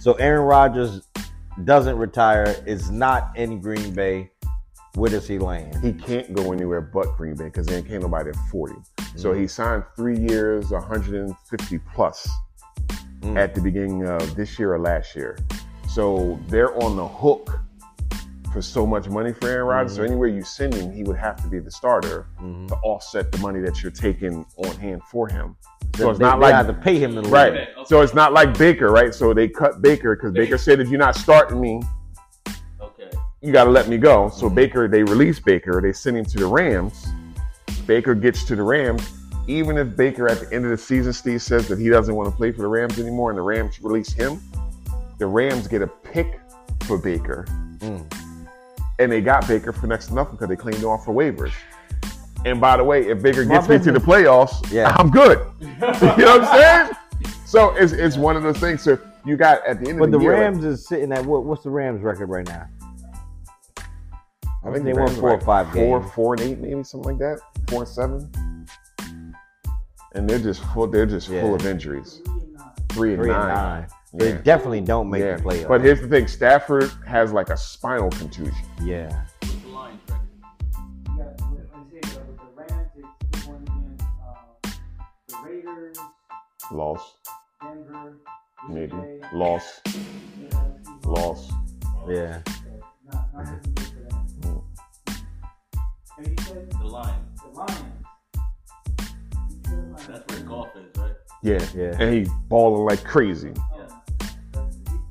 So 0.00 0.14
Aaron 0.14 0.42
Rodgers 0.42 1.02
doesn't 1.64 1.96
retire. 1.96 2.54
Is 2.66 2.90
not 2.90 3.30
in 3.36 3.60
Green 3.60 3.94
Bay. 3.94 4.30
Where 4.94 5.10
does 5.10 5.28
he 5.28 5.38
land? 5.38 5.76
He 5.82 5.92
can't 5.92 6.34
go 6.34 6.52
anywhere 6.52 6.80
but 6.80 7.16
Green 7.16 7.36
Bay 7.36 7.44
because 7.44 7.66
there 7.66 7.80
can't 7.80 8.02
nobody 8.02 8.30
at 8.30 8.36
40. 8.50 8.74
So 9.16 9.32
Mm. 9.32 9.40
he 9.40 9.46
signed 9.46 9.84
three 9.94 10.18
years, 10.18 10.70
150 10.72 11.78
plus 11.94 12.28
Mm. 13.20 13.36
at 13.36 13.54
the 13.54 13.60
beginning 13.60 14.06
of 14.06 14.34
this 14.36 14.58
year 14.58 14.74
or 14.74 14.78
last 14.78 15.16
year. 15.16 15.36
So 15.88 16.38
they're 16.48 16.72
on 16.82 16.96
the 16.96 17.06
hook 17.06 17.58
for 18.52 18.62
so 18.62 18.86
much 18.86 19.08
money 19.08 19.32
for 19.32 19.48
Aaron 19.48 19.66
Rodgers. 19.66 19.96
So 19.96 20.02
Mhm. 20.02 20.06
anywhere 20.08 20.28
you 20.28 20.42
send 20.44 20.72
him, 20.74 20.92
he 20.92 21.02
would 21.02 21.16
have 21.16 21.36
to 21.42 21.48
be 21.48 21.58
the 21.58 21.70
starter 21.70 22.26
Mhm. 22.40 22.68
to 22.68 22.74
offset 22.76 23.32
the 23.32 23.38
money 23.38 23.60
that 23.60 23.82
you're 23.82 23.90
taking 23.92 24.46
on 24.56 24.76
hand 24.76 25.02
for 25.10 25.28
him. 25.28 25.56
So 25.96 26.04
So 26.04 26.10
it's 26.10 26.18
they, 26.20 26.24
not 26.24 26.38
they 26.40 26.52
like 26.52 26.66
to 26.68 26.72
pay 26.74 26.98
him. 26.98 27.16
Right. 27.24 27.52
Okay. 27.52 27.68
So 27.86 28.00
it's 28.02 28.14
not 28.14 28.32
like 28.32 28.56
Baker, 28.56 28.90
right? 28.90 29.12
So 29.12 29.34
they 29.34 29.48
cut 29.48 29.82
Baker 29.82 30.14
because 30.14 30.32
Baker 30.32 30.56
said, 30.56 30.78
if 30.80 30.88
you're 30.88 30.98
not 30.98 31.16
starting 31.16 31.60
me, 31.60 31.82
Okay. 32.80 33.10
you 33.42 33.52
got 33.52 33.64
to 33.64 33.70
let 33.70 33.88
me 33.88 33.98
go. 33.98 34.28
So 34.28 34.48
Mhm. 34.48 34.54
Baker, 34.54 34.86
they 34.88 35.02
release 35.02 35.40
Baker. 35.40 35.80
They 35.82 35.92
send 35.92 36.16
him 36.16 36.24
to 36.26 36.38
the 36.38 36.46
Rams. 36.46 37.06
Baker 37.86 38.14
gets 38.14 38.44
to 38.44 38.54
the 38.54 38.62
Rams. 38.62 39.02
Even 39.48 39.76
if 39.78 39.96
Baker 39.96 40.28
at 40.28 40.40
the 40.40 40.54
end 40.54 40.64
of 40.66 40.70
the 40.70 40.76
season, 40.78 41.12
Steve 41.12 41.40
says 41.42 41.66
that 41.68 41.78
he 41.78 41.88
doesn't 41.88 42.14
want 42.14 42.28
to 42.30 42.36
play 42.36 42.52
for 42.52 42.62
the 42.62 42.68
Rams 42.68 42.98
anymore, 43.00 43.30
and 43.30 43.38
the 43.38 43.42
Rams 43.42 43.82
release 43.82 44.12
him, 44.12 44.40
the 45.18 45.26
Rams 45.26 45.66
get 45.66 45.82
a 45.82 45.86
pick 45.86 46.38
for 46.84 46.98
Baker, 46.98 47.46
Mm. 47.78 48.04
and 48.98 49.10
they 49.10 49.20
got 49.20 49.48
Baker 49.48 49.72
for 49.72 49.86
next 49.86 50.08
to 50.08 50.14
nothing 50.14 50.32
because 50.36 50.48
they 50.48 50.56
claimed 50.56 50.78
him 50.78 50.88
off 50.90 51.04
for 51.04 51.14
waivers. 51.14 51.52
And 52.44 52.60
by 52.60 52.76
the 52.76 52.84
way, 52.84 53.08
if 53.08 53.20
Baker 53.22 53.44
Small 53.44 53.56
gets 53.56 53.68
me 53.68 53.78
to 53.78 53.92
the 53.98 54.04
playoffs, 54.04 54.70
Yeah. 54.70 54.94
I'm 54.98 55.10
good. 55.10 55.40
you 55.60 55.66
know 55.80 55.86
what 55.88 56.42
I'm 56.42 56.86
saying? 56.86 56.96
So 57.46 57.70
it's 57.76 57.92
it's 57.92 58.16
one 58.18 58.36
of 58.36 58.42
those 58.42 58.58
things. 58.58 58.82
So 58.82 58.98
you 59.24 59.36
got 59.36 59.66
at 59.66 59.80
the 59.80 59.88
end 59.88 59.98
But 59.98 60.06
of 60.06 60.10
the 60.12 60.18
the, 60.18 60.24
year, 60.24 60.32
like, 60.34 60.40
Rams 60.42 60.64
is 60.64 60.86
sitting 60.86 61.10
at 61.12 61.24
what? 61.24 61.44
What's 61.44 61.62
the 61.64 61.70
Rams 61.70 62.02
record 62.02 62.28
right 62.28 62.46
now? 62.46 62.66
I 64.64 64.70
think 64.72 64.84
they 64.84 64.92
won 64.92 65.04
Rams 65.06 65.16
are 65.18 65.20
four 65.20 65.30
or 65.30 65.36
like 65.36 65.44
five 65.46 65.72
four, 65.72 66.00
games. 66.00 66.12
four 66.12 66.34
and 66.34 66.42
eight, 66.42 66.58
maybe 66.58 66.84
something 66.84 67.10
like 67.10 67.18
that. 67.18 67.40
Four 67.68 67.80
and 67.80 67.88
seven. 67.88 68.30
And 70.14 70.28
they're 70.28 70.38
just 70.38 70.62
full. 70.72 70.86
They're 70.86 71.06
just 71.06 71.28
Yeah. 71.28 71.42
full 71.42 71.54
of 71.54 71.66
injuries. 71.66 72.20
Three 72.24 72.34
and 72.34 72.54
nine. 72.54 72.72
Three 72.90 73.12
and 73.14 73.22
and 73.22 73.30
nine. 73.32 73.54
nine. 73.54 73.86
Yeah. 74.14 74.18
They 74.18 74.32
definitely 74.42 74.80
don't 74.80 75.10
make 75.10 75.20
yeah. 75.22 75.36
the 75.36 75.42
playoffs. 75.42 75.68
But 75.68 75.80
here's 75.82 76.00
the 76.00 76.08
thing: 76.08 76.26
Stafford 76.26 76.90
has 77.06 77.32
like 77.32 77.50
a 77.50 77.56
spinal 77.56 78.10
contusion. 78.10 78.54
yeah. 78.82 79.24
What's 79.40 79.54
the 79.54 79.68
Lions 79.68 80.00
record? 80.08 80.28
You 81.08 81.16
got, 81.18 81.50
with, 81.50 81.70
let's 81.74 81.90
say, 82.14 82.20
with 82.20 82.38
the 82.38 82.44
Rams, 82.54 82.90
the 83.32 83.38
one 83.50 83.62
against 83.62 84.80
the 85.28 85.36
Raiders, 85.44 85.98
Loss, 86.72 87.14
Denver, 87.62 88.16
maybe. 88.68 88.86
Green 88.88 89.20
Bay, 89.20 89.28
Loss, 89.32 89.80
yeah, 89.86 90.62
loss. 91.04 91.50
Yeah. 92.08 92.40
Not, 93.12 93.34
not 93.34 93.46
looking 93.46 93.74
good. 93.74 94.62
And 96.18 96.26
you 96.28 96.44
said 96.44 96.70
The 96.72 96.84
Lions. 96.84 97.40
the 97.42 97.48
Lions. 97.58 97.97
That's 100.08 100.34
where 100.34 100.44
Goff 100.48 100.68
is, 100.76 101.00
right? 101.00 101.12
Yeah. 101.42 101.64
Yeah. 101.74 101.96
And 102.00 102.14
he's 102.14 102.28
balling 102.48 102.84
like 102.84 103.04
crazy. 103.04 103.50
The 103.50 103.54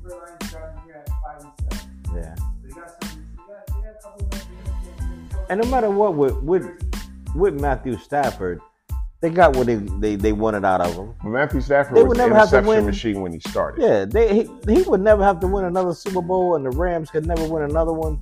Detroit 0.02 0.22
Lions 0.22 0.52
got 0.52 0.74
them 0.74 0.82
here 0.84 1.04
at 1.06 1.08
five 1.08 1.40
and 1.42 1.52
seven. 1.72 2.14
Yeah. 2.14 2.34
They 2.64 2.70
got 2.70 3.04
some. 3.04 3.26
They 3.36 3.42
got, 3.46 3.66
they 3.66 3.72
got 3.72 3.98
a 3.98 4.02
couple 4.02 4.26
of. 4.26 5.50
And 5.50 5.60
no 5.62 5.68
matter 5.68 5.90
what 5.90 6.14
with 6.14 6.36
with 6.42 6.66
with 7.34 7.60
Matthew 7.60 7.96
Stafford, 7.98 8.60
They 9.20 9.30
got 9.30 9.56
what 9.56 9.66
they 9.66 9.76
they, 9.76 10.16
they 10.16 10.32
wanted 10.32 10.64
out 10.64 10.80
of 10.80 10.94
him. 10.94 11.14
Matthew 11.24 11.60
Stafford 11.60 11.96
They 11.96 12.02
was 12.02 12.08
would 12.10 12.18
an 12.18 12.28
never 12.28 12.34
have 12.38 12.50
to 12.50 12.60
win. 12.60 12.84
machine 12.86 13.20
when 13.22 13.32
he 13.32 13.40
started. 13.40 13.82
Yeah, 13.82 14.04
they 14.04 14.34
he, 14.34 14.50
he 14.74 14.82
would 14.82 15.00
never 15.00 15.24
have 15.24 15.40
to 15.40 15.46
win 15.48 15.64
another 15.64 15.94
Super 15.94 16.22
Bowl, 16.22 16.54
and 16.56 16.64
the 16.64 16.70
Rams 16.70 17.10
could 17.10 17.26
never 17.26 17.46
win 17.48 17.62
another 17.64 17.92
one. 17.92 18.20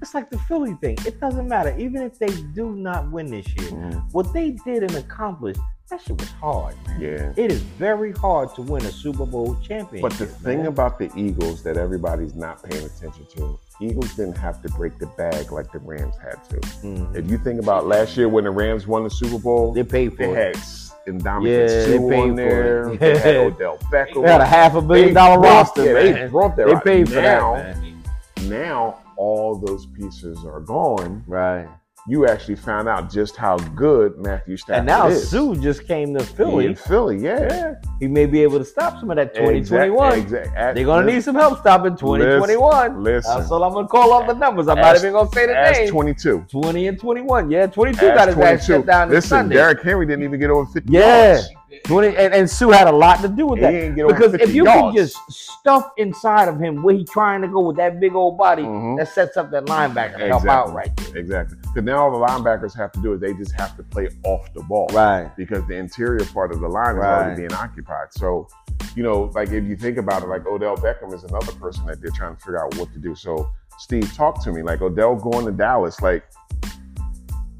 It's 0.00 0.14
like 0.14 0.30
the 0.30 0.38
Philly 0.40 0.74
thing. 0.80 0.96
It 1.06 1.20
doesn't 1.20 1.48
matter, 1.48 1.74
even 1.78 2.02
if 2.02 2.18
they 2.18 2.28
do 2.54 2.70
not 2.74 3.10
win 3.10 3.26
this 3.26 3.46
year. 3.56 3.70
Mhm. 3.72 4.12
What 4.12 4.32
they 4.32 4.50
did 4.52 4.82
and 4.84 4.94
accomplished, 4.94 5.60
that 5.90 6.00
shit 6.02 6.18
was 6.18 6.30
hard, 6.32 6.74
man. 6.86 7.00
Yeah. 7.00 7.32
It 7.36 7.50
is 7.50 7.60
very 7.60 8.12
hard 8.12 8.54
to 8.56 8.62
win 8.62 8.84
a 8.84 8.92
Super 8.92 9.24
Bowl 9.24 9.56
championship. 9.62 10.02
But 10.02 10.12
the 10.18 10.26
thing 10.26 10.58
man. 10.58 10.66
about 10.66 10.98
the 10.98 11.10
Eagles 11.16 11.62
that 11.62 11.76
everybody's 11.76 12.34
not 12.34 12.62
paying 12.62 12.84
attention 12.84 13.26
to, 13.36 13.58
Eagles 13.80 14.14
didn't 14.14 14.36
have 14.36 14.60
to 14.62 14.68
break 14.70 14.98
the 14.98 15.06
bag 15.06 15.50
like 15.52 15.72
the 15.72 15.78
Rams 15.78 16.14
had 16.22 16.44
to. 16.50 16.56
Mhm. 16.86 17.16
If 17.16 17.30
you 17.30 17.38
think 17.38 17.60
about 17.62 17.86
last 17.86 18.16
year 18.16 18.28
when 18.28 18.44
the 18.44 18.50
Rams 18.50 18.86
won 18.86 19.04
the 19.04 19.10
Super 19.10 19.38
Bowl, 19.38 19.72
they 19.72 19.82
paid 19.84 20.10
for 20.16 20.26
they 20.26 20.32
it. 20.50 20.56
had 20.56 20.64
Indomitian 21.06 21.42
Yeah, 21.46 21.86
they 21.86 21.98
paid 21.98 22.20
on 22.20 22.30
for 22.30 22.36
there. 22.36 22.88
it. 22.92 23.00
They 23.00 23.18
had 23.18 23.36
Odell 23.46 23.78
Beckham. 23.90 24.22
They 24.24 24.30
had 24.30 24.40
a 24.42 24.46
half 24.46 24.74
a 24.74 24.82
billion 24.82 25.14
dollar 25.14 25.40
roster, 25.40 25.82
They 25.94 26.26
brought 26.28 26.54
that 26.56 26.66
They 26.66 26.80
paid 26.80 27.08
for 27.08 27.14
now, 27.22 27.54
that, 27.54 27.76
man. 27.78 28.02
Now 28.42 28.96
all 29.16 29.56
those 29.56 29.86
pieces 29.86 30.44
are 30.44 30.60
gone. 30.60 31.24
Right. 31.26 31.66
You 32.06 32.26
actually 32.26 32.56
found 32.56 32.88
out 32.88 33.10
just 33.10 33.36
how 33.36 33.56
good 33.58 34.16
Matthew 34.18 34.56
Stafford 34.56 34.74
is. 34.76 34.78
And 34.78 34.86
now 34.86 35.08
is. 35.08 35.30
Suh 35.30 35.54
just 35.56 35.86
came 35.86 36.14
to 36.16 36.24
He 36.24 36.32
Philly. 36.34 36.66
in 36.66 36.74
Philly, 36.74 37.18
yeah. 37.18 37.74
He 38.00 38.08
may 38.08 38.24
be 38.26 38.42
able 38.42 38.58
to 38.58 38.64
stop 38.64 38.98
some 38.98 39.10
of 39.10 39.16
that 39.16 39.34
2021. 39.34 40.12
Exact- 40.18 40.46
exact- 40.46 40.74
They're 40.74 40.84
gonna 40.86 41.06
need 41.06 41.22
some 41.22 41.34
help 41.34 41.58
stopping 41.58 41.96
2021. 41.96 43.02
Listen, 43.02 43.38
That's 43.38 43.50
all 43.50 43.62
I'm 43.64 43.72
gonna 43.74 43.88
call 43.88 44.12
off 44.12 44.26
the 44.26 44.34
numbers. 44.34 44.68
I'm 44.68 44.78
not 44.78 44.96
even 44.96 45.12
gonna 45.12 45.28
say 45.32 45.46
the 45.46 45.56
Ask 45.56 45.80
name. 45.80 45.90
22. 45.90 46.44
20 46.50 46.86
and 46.88 46.98
21. 46.98 47.50
Yeah, 47.50 47.66
22 47.66 48.00
got 48.14 48.28
his 48.28 48.36
ass 48.38 48.66
shut 48.66 48.86
down 48.86 49.08
this 49.08 49.16
Listen, 49.16 49.28
Sunday. 49.28 49.56
Derrick 49.56 49.82
Henry 49.82 50.06
didn't 50.06 50.24
even 50.24 50.40
get 50.40 50.50
over 50.50 50.64
50 50.66 50.92
Yeah. 50.92 51.32
yards. 51.34 51.48
20 51.84 52.08
and, 52.16 52.34
and 52.34 52.50
Suh 52.50 52.70
had 52.70 52.86
a 52.88 52.92
lot 52.92 53.20
to 53.22 53.28
do 53.28 53.46
with 53.46 53.58
He 53.58 53.62
that. 53.62 53.70
didn't 53.70 53.94
get 53.96 54.08
Because 54.08 54.34
if 54.34 54.54
you 54.54 54.64
yards. 54.64 54.80
can 54.80 54.94
just 54.96 55.16
stuff 55.32 55.90
inside 55.96 56.48
of 56.48 56.58
him 56.60 56.82
where 56.82 56.94
he's 56.94 57.08
trying 57.10 57.42
to 57.42 57.48
go 57.48 57.60
with 57.60 57.76
that 57.76 57.98
big 58.00 58.14
old 58.14 58.38
body, 58.38 58.62
Mhm. 58.62 58.96
that 58.98 59.08
sets 59.08 59.36
up 59.36 59.50
that 59.50 59.64
linebacker 59.66 60.18
to 60.18 60.26
help 60.28 60.42
Exactly. 60.42 60.50
out 60.50 60.74
right 60.74 60.96
there. 60.96 61.16
Exactly. 61.16 61.58
Because 61.62 61.82
now 61.84 61.98
all 62.04 62.10
the 62.10 62.24
linebackers 62.26 62.74
have 62.76 62.92
to 62.92 63.00
do 63.00 63.12
is 63.14 63.20
they 63.20 63.34
just 63.34 63.52
have 63.60 63.76
to 63.76 63.82
play 63.82 64.08
off 64.24 64.52
the 64.54 64.62
ball. 64.62 64.88
Right. 64.92 65.30
Because 65.36 65.66
the 65.66 65.74
interior 65.76 66.24
part 66.26 66.52
of 66.52 66.60
the 66.60 66.68
line 66.68 66.96
is 66.96 67.02
Right. 67.02 67.14
already 67.24 67.36
being 67.36 67.52
occupied. 67.54 68.08
So, 68.12 68.48
you 68.94 69.02
know, 69.02 69.30
like 69.34 69.50
if 69.52 69.64
you 69.64 69.76
think 69.76 69.98
about 69.98 70.22
it, 70.22 70.28
like 70.28 70.46
Odell 70.46 70.76
Beckham 70.76 71.12
is 71.12 71.24
another 71.24 71.52
person 71.52 71.86
that 71.86 72.00
they're 72.00 72.10
trying 72.10 72.34
to 72.36 72.40
figure 72.40 72.62
out 72.64 72.76
what 72.76 72.92
to 72.92 72.98
do. 72.98 73.14
So, 73.14 73.48
Steve, 73.78 74.12
talk 74.14 74.42
to 74.44 74.52
me. 74.52 74.62
Like 74.62 74.82
Odell 74.82 75.14
going 75.16 75.46
to 75.46 75.52
Dallas, 75.52 76.00
like 76.00 76.24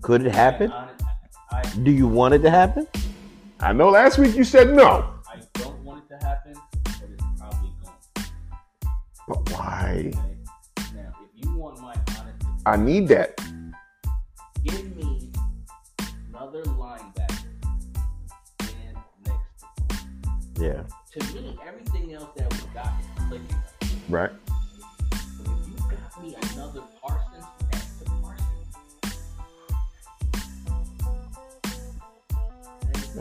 Could 0.01 0.25
it 0.25 0.33
happen? 0.35 0.73
Do 1.83 1.91
you 1.91 2.07
want 2.07 2.35
it 2.35 2.39
to 2.41 2.51
happen? 2.51 2.87
I 3.61 3.73
know 3.73 3.89
last 3.91 4.19
week 4.19 4.37
you 4.37 4.45
said 4.45 4.73
no. 4.73 5.15
I 5.29 5.41
don't 5.55 5.83
want 5.85 6.05
it 6.05 6.17
to 6.17 6.25
happen, 6.25 6.55
but 6.85 7.09
it's 7.13 7.25
probably 7.39 7.73
going. 7.83 8.31
But 9.27 9.51
why? 9.51 10.13
Okay? 10.15 10.95
Now, 10.95 11.13
if 11.21 11.45
you 11.45 11.57
want 11.57 11.81
my 11.81 11.95
honest 12.19 12.45
I 12.65 12.77
need 12.77 13.09
that. 13.09 13.37
give 14.63 14.97
me 14.97 15.33
another 16.31 16.63
linebacker 16.63 17.49
and 18.61 18.97
next. 19.27 20.61
Yeah. 20.61 20.85
To 21.13 21.35
me, 21.35 21.59
everything 21.67 22.15
else 22.15 22.31
that 22.37 22.53
we 22.53 22.61
got 22.73 22.93
is 23.01 23.25
clicking. 23.29 23.63
Right. 24.09 24.31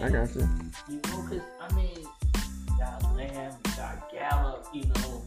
I 0.02 0.10
got 0.10 0.36
you. 0.36 0.48
You 0.90 0.96
know, 0.96 1.22
because 1.30 1.42
I 1.62 1.74
mean, 1.74 1.90
you 1.98 2.78
got 2.78 3.16
Lamb, 3.16 3.54
you 3.66 3.72
got 3.76 4.12
Gallup, 4.12 4.68
you 4.74 4.84
know, 4.84 5.24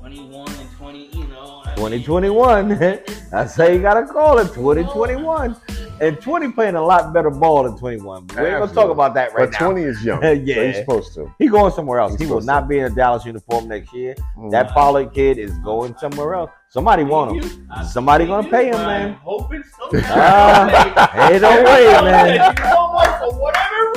21 0.00 0.48
and 0.50 0.70
20, 0.76 1.06
you 1.16 1.26
know. 1.28 1.62
I 1.64 1.76
mean, 1.76 2.02
2021. 2.02 2.78
That's 3.30 3.54
how 3.56 3.66
you 3.66 3.80
gotta 3.80 4.06
call 4.06 4.38
it. 4.38 4.52
2021. 4.54 5.56
And 6.00 6.20
20 6.20 6.52
playing 6.52 6.76
a 6.76 6.82
lot 6.82 7.12
better 7.12 7.28
ball 7.28 7.64
than 7.64 7.76
21. 7.76 8.26
But 8.26 8.36
we 8.38 8.46
ain't 8.46 8.58
gonna 8.60 8.72
talk 8.72 8.90
about 8.90 9.14
that 9.14 9.34
right 9.34 9.50
now. 9.50 9.58
But 9.58 9.72
20 9.72 9.82
is 9.82 10.04
young. 10.04 10.22
Yeah. 10.44 10.54
So 10.54 10.66
he's 10.66 10.76
supposed 10.76 11.14
to. 11.14 11.34
He 11.40 11.48
going 11.48 11.72
somewhere 11.72 11.98
else. 11.98 12.12
He's 12.12 12.20
he 12.20 12.26
will 12.32 12.40
not 12.40 12.60
to. 12.62 12.66
be 12.68 12.78
in 12.78 12.84
a 12.84 12.90
Dallas 12.90 13.24
uniform 13.26 13.66
next 13.68 13.92
year. 13.92 14.14
Mm. 14.36 14.50
That 14.52 14.70
Pollard 14.70 15.12
kid 15.12 15.38
is 15.38 15.58
going 15.58 15.96
somewhere 15.98 16.34
else. 16.34 16.50
Somebody 16.68 17.02
want 17.02 17.32
him. 17.32 17.42
You- 17.42 17.84
Somebody 17.84 18.26
gonna 18.26 18.48
pay 18.48 18.66
him, 18.66 18.72
but 18.74 18.86
man. 18.86 19.08
I'm 19.10 19.14
hoping 19.14 19.64
so. 19.76 19.90
Ah, 20.04 21.28
ain't 21.30 21.42
no 21.42 21.62
way, 21.64 21.84
man. 22.02 22.54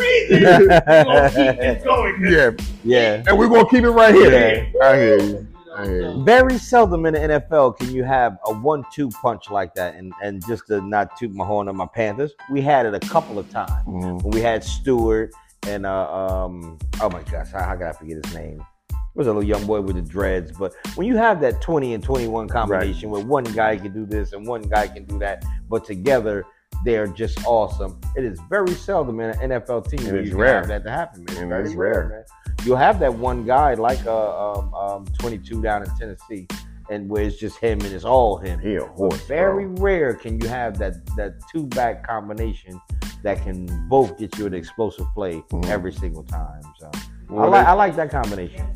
reason, 0.01 0.43
we're 0.43 1.03
gonna 1.03 1.29
keep 1.29 1.59
this 1.59 1.83
going. 1.83 2.15
yeah. 2.27 2.51
Yeah. 2.83 3.23
And 3.27 3.37
we're 3.37 3.47
going 3.47 3.65
to 3.65 3.69
keep 3.69 3.83
it 3.83 3.89
right 3.91 4.13
here. 4.13 4.31
Yeah. 4.31 4.85
I 4.87 4.95
hear 4.97 5.19
you. 5.19 5.23
You 5.27 5.47
I 5.75 5.85
hear 5.85 6.01
you. 6.11 6.23
Very 6.23 6.57
seldom 6.57 7.05
in 7.05 7.13
the 7.13 7.19
NFL 7.19 7.77
can 7.77 7.91
you 7.91 8.03
have 8.03 8.37
a 8.45 8.53
one-two 8.53 9.09
punch 9.09 9.49
like 9.49 9.73
that. 9.75 9.95
And 9.95 10.11
and 10.23 10.45
just 10.47 10.67
to 10.67 10.81
not 10.81 11.15
toot 11.17 11.33
my 11.33 11.45
horn 11.45 11.69
on 11.69 11.77
my 11.77 11.87
Panthers, 11.93 12.33
we 12.49 12.61
had 12.61 12.85
it 12.85 12.93
a 12.93 12.99
couple 12.99 13.37
of 13.39 13.49
times. 13.49 13.71
Mhm. 13.87 14.21
when 14.23 14.31
we 14.31 14.41
had 14.41 14.63
Stewart 14.63 15.31
and 15.67 15.85
uh, 15.85 16.11
um 16.11 16.77
oh 17.01 17.09
my 17.09 17.21
gosh, 17.23 17.51
how, 17.51 17.63
how 17.63 17.75
could 17.75 17.85
I 17.87 17.93
forget 17.93 18.17
his 18.25 18.33
name? 18.35 18.63
It 18.89 19.17
was 19.17 19.27
a 19.27 19.29
little 19.29 19.43
young 19.43 19.65
boy 19.67 19.81
with 19.81 19.97
the 19.97 20.01
dreads, 20.01 20.51
but 20.57 20.73
when 20.95 21.05
you 21.05 21.17
have 21.17 21.39
that 21.41 21.61
20 21.61 21.93
and 21.93 22.03
21 22.03 22.47
combination 22.47 23.09
where 23.09 23.21
one 23.23 23.43
guy 23.43 23.75
can 23.77 23.93
do 23.93 24.05
this 24.05 24.31
and 24.33 24.47
one 24.47 24.61
guy 24.63 24.87
can 24.87 25.03
do 25.03 25.19
that, 25.19 25.43
but 25.69 25.83
together 25.85 26.45
they're 26.84 27.08
just 27.08 27.44
awesome. 27.46 28.00
It 28.15 28.24
is 28.24 28.39
very 28.50 28.72
seldom 28.74 29.20
in 29.20 29.30
an 29.32 29.52
NFL 29.52 29.89
team 29.89 30.00
And 30.06 30.13
where 30.13 30.22
you 30.22 30.36
rare. 30.38 30.56
have 30.60 30.67
that 30.70 30.84
to 30.86 30.91
happen, 30.91 31.26
man. 31.26 31.30
It's 31.36 31.39
And 31.41 31.54
it's 31.54 31.76
rare, 31.76 31.91
rare. 31.91 32.10
man. 32.10 32.24
You'll 32.65 32.78
have 32.78 33.00
that 33.00 33.13
one 33.13 33.46
guy 33.46 33.74
like 33.76 34.06
uh, 34.06 34.52
um, 34.60 34.74
um, 34.74 35.06
22 35.20 35.62
down 35.62 35.84
in 35.84 35.89
Tennessee, 35.98 36.48
and 36.89 37.10
where 37.10 37.24
it's 37.24 37.38
just 37.38 37.58
him 37.58 37.82
and 37.82 37.91
it's 37.94 38.04
all 38.06 38.38
him. 38.38 38.60
He 38.60 38.76
a 38.76 38.86
horse. 38.86 39.20
Very 39.28 39.65
bro. 39.65 39.84
rare 39.84 40.13
can 40.13 40.39
you 40.41 40.48
have 40.48 40.78
that 40.80 40.94
that 41.15 41.36
two 41.52 41.65
back 41.67 42.06
combination 42.08 42.80
that 43.24 43.41
can 43.44 43.65
both 43.88 44.17
get 44.17 44.38
you 44.38 44.46
an 44.48 44.54
explosive 44.54 45.06
play 45.13 45.44
Mhm. 45.52 45.65
every 45.70 45.94
single 45.94 46.24
time. 46.24 46.62
So 46.80 46.89
I 46.94 47.00
Well, 47.34 47.50
like 47.52 47.65
I 47.67 47.74
like 47.74 47.96
that 47.96 48.10
combination. 48.12 48.67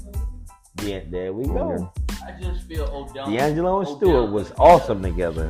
Yeah, 0.83 1.01
there 1.09 1.33
we 1.33 1.45
go. 1.45 1.91
I 2.27 2.31
just 2.41 2.63
feel 2.67 2.85
Odell. 2.85 3.27
D'Angelo 3.29 3.79
and 3.79 3.87
Odell 3.87 3.97
Stewart 3.97 4.31
was 4.31 4.51
awesome 4.57 5.01
together. 5.03 5.49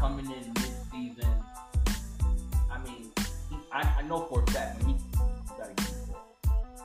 Coming 0.00 0.24
in 0.24 0.52
mid-season. 0.54 1.28
I 2.70 2.78
mean, 2.84 3.12
he, 3.50 3.56
I, 3.70 3.96
I 3.98 4.02
know 4.08 4.22
for 4.30 4.42
a 4.42 4.50
fact 4.50 4.82
when 4.82 4.94
he 4.94 5.00
gotta 5.58 5.74
get 5.74 5.76
the 5.76 6.12
ball. 6.12 6.38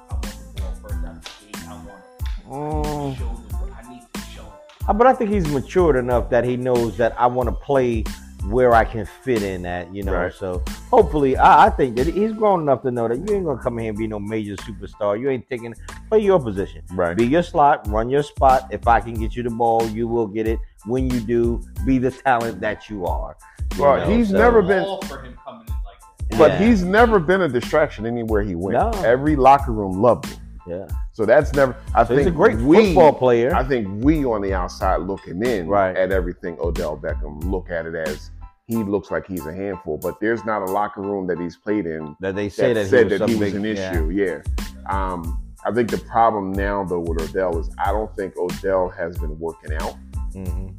I 0.09 0.13
want 0.13 0.23
the 0.55 0.61
ball 0.61 0.75
first 0.81 0.95
out 0.95 1.15
of 1.15 1.23
the 1.23 1.45
gate. 1.45 1.67
I 1.69 1.73
want 1.75 2.01
Mm. 2.45 3.17
to. 3.17 3.73
I 3.73 3.89
need 3.89 4.01
to 4.13 4.19
show. 4.35 4.43
Uh, 4.87 4.93
But 4.93 5.07
I 5.07 5.13
think 5.13 5.31
he's 5.31 5.47
matured 5.47 5.95
enough 5.95 6.29
that 6.29 6.43
he 6.43 6.57
knows 6.57 6.97
that 6.97 7.19
I 7.19 7.25
want 7.27 7.47
to 7.47 7.55
play 7.55 8.03
where 8.49 8.73
I 8.73 8.85
can 8.85 9.05
fit 9.05 9.41
in 9.43 9.65
at, 9.65 9.93
you 9.93 10.03
know. 10.03 10.13
Right. 10.13 10.33
So 10.33 10.63
hopefully, 10.89 11.35
I, 11.37 11.65
I 11.65 11.69
think 11.69 11.95
that 11.97 12.07
he's 12.07 12.31
grown 12.33 12.61
enough 12.61 12.81
to 12.83 12.91
know 12.91 13.07
that 13.07 13.17
you 13.17 13.35
ain't 13.35 13.45
gonna 13.45 13.61
come 13.61 13.77
in 13.79 13.83
here 13.83 13.89
and 13.89 13.97
be 13.97 14.07
no 14.07 14.19
major 14.19 14.55
superstar. 14.57 15.19
You 15.19 15.29
ain't 15.29 15.49
taking 15.49 15.73
play 16.09 16.19
your 16.19 16.39
position. 16.39 16.81
Right. 16.93 17.15
Be 17.17 17.25
your 17.25 17.43
slot, 17.43 17.87
run 17.87 18.09
your 18.09 18.23
spot. 18.23 18.67
If 18.71 18.87
I 18.87 18.99
can 18.99 19.13
get 19.15 19.35
you 19.35 19.43
the 19.43 19.49
ball, 19.49 19.85
you 19.89 20.07
will 20.07 20.27
get 20.27 20.47
it. 20.47 20.59
When 20.85 21.09
you 21.09 21.19
do, 21.19 21.61
be 21.85 21.97
the 21.97 22.11
talent 22.11 22.59
that 22.61 22.89
you 22.89 23.05
are. 23.05 23.35
You 23.75 23.81
Well, 23.83 23.97
know, 23.97 24.15
he's 24.15 24.29
so- 24.29 24.37
never 24.37 24.61
been- 24.61 24.85
for 25.07 25.21
him 25.23 25.35
coming 25.43 25.67
in 25.67 25.73
like 25.73 26.29
that. 26.29 26.37
But 26.37 26.51
Yeah. 26.51 26.67
he's 26.67 26.83
never 26.83 27.19
been 27.19 27.41
a 27.41 27.49
distraction 27.49 28.05
anywhere 28.05 28.43
he 28.43 28.55
went. 28.55 28.77
No. 28.77 28.91
Every 29.03 29.35
locker 29.35 29.71
room 29.71 30.01
loved 30.01 30.25
him. 30.27 30.39
Yeah, 30.67 30.87
So 31.11 31.27
that's 31.27 31.53
never. 31.53 31.75
I 31.93 32.01
so 32.01 32.07
think 32.07 32.19
he's 32.21 32.27
a 32.27 32.31
great 32.31 32.57
we, 32.57 32.87
football 32.87 33.13
player. 33.13 33.53
I 33.53 33.63
think 33.63 34.03
we 34.03 34.25
on 34.25 34.41
the 34.41 34.51
outside 34.55 34.95
looking 35.01 35.45
in 35.45 35.67
Right. 35.67 35.95
at 35.95 36.11
everything 36.11 36.57
Odell 36.59 36.97
Beckham 36.97 37.43
look 37.43 37.69
at 37.69 37.85
it 37.85 37.93
as 37.93 38.31
he 38.67 38.77
looks 38.77 39.11
like 39.11 39.27
he's 39.27 39.45
a 39.45 39.53
handful, 39.53 39.97
but 39.97 40.19
there's 40.19 40.43
not 40.43 40.61
a 40.61 40.65
locker 40.65 41.01
room 41.01 41.27
that 41.27 41.39
he's 41.39 41.55
played 41.55 41.85
in 41.85 42.15
that 42.19 42.35
they 42.35 42.49
say 42.49 42.73
that, 42.73 42.83
that, 42.83 42.89
said 42.89 43.11
he 43.11 43.17
that 43.17 43.29
he 43.29 43.35
was 43.35 43.53
big, 43.53 43.55
an 43.61 43.65
issue. 43.65 44.09
Yeah. 44.09 44.41
Um, 44.89 45.39
I 45.65 45.71
think 45.71 45.89
the 45.91 45.97
problem 45.99 46.51
now 46.51 46.83
though 46.83 46.99
with 46.99 47.21
Odell 47.21 47.59
is 47.59 47.69
I 47.83 47.91
don't 47.91 48.13
think 48.15 48.35
Odell 48.37 48.89
has 48.89 49.17
been 49.17 49.37
working 49.39 49.73
out. 49.73 49.95
Mhm. 50.33 50.73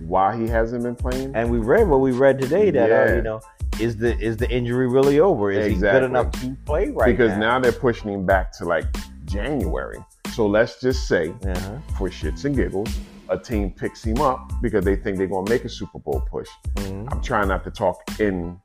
Why 0.00 0.36
he 0.36 0.46
hasn't 0.48 0.82
been 0.82 0.96
playing? 0.96 1.34
And 1.34 1.50
we 1.50 1.58
read 1.58 1.88
what 1.88 2.00
we 2.00 2.12
read 2.12 2.38
today 2.40 2.70
that 2.70 3.10
uh, 3.10 3.14
you 3.16 3.22
know 3.22 3.40
is 3.80 3.96
the 3.96 4.18
is 4.18 4.36
the 4.38 4.50
injury 4.50 4.88
really 4.88 5.20
over? 5.20 5.50
Is 5.50 5.66
he 5.74 5.80
good 5.80 6.02
enough 6.02 6.32
to 6.40 6.56
play 6.64 6.88
right 6.90 7.06
because 7.10 7.30
now? 7.32 7.36
Because 7.36 7.38
now 7.38 7.60
they're 7.60 7.72
pushing 7.72 8.12
him 8.12 8.24
back 8.26 8.52
to 8.58 8.64
like 8.64 8.84
January. 9.26 9.98
So 10.34 10.46
let's 10.46 10.80
just 10.80 11.08
say, 11.08 11.30
Uh-huh. 11.46 11.78
for 11.96 12.08
shits 12.10 12.44
and 12.44 12.54
giggles, 12.54 12.88
a 13.28 13.38
team 13.38 13.70
picks 13.70 14.04
him 14.04 14.20
up 14.20 14.50
because 14.62 14.84
they 14.84 14.96
think 14.96 15.18
they're 15.18 15.26
gonna 15.26 15.48
make 15.50 15.64
a 15.64 15.68
Super 15.68 15.98
Bowl 15.98 16.22
push. 16.30 16.48
Mhm. 16.76 17.08
I'm 17.12 17.20
trying 17.20 17.48
not 17.48 17.64
to 17.64 17.70
talk 17.70 17.96
in 18.20 18.58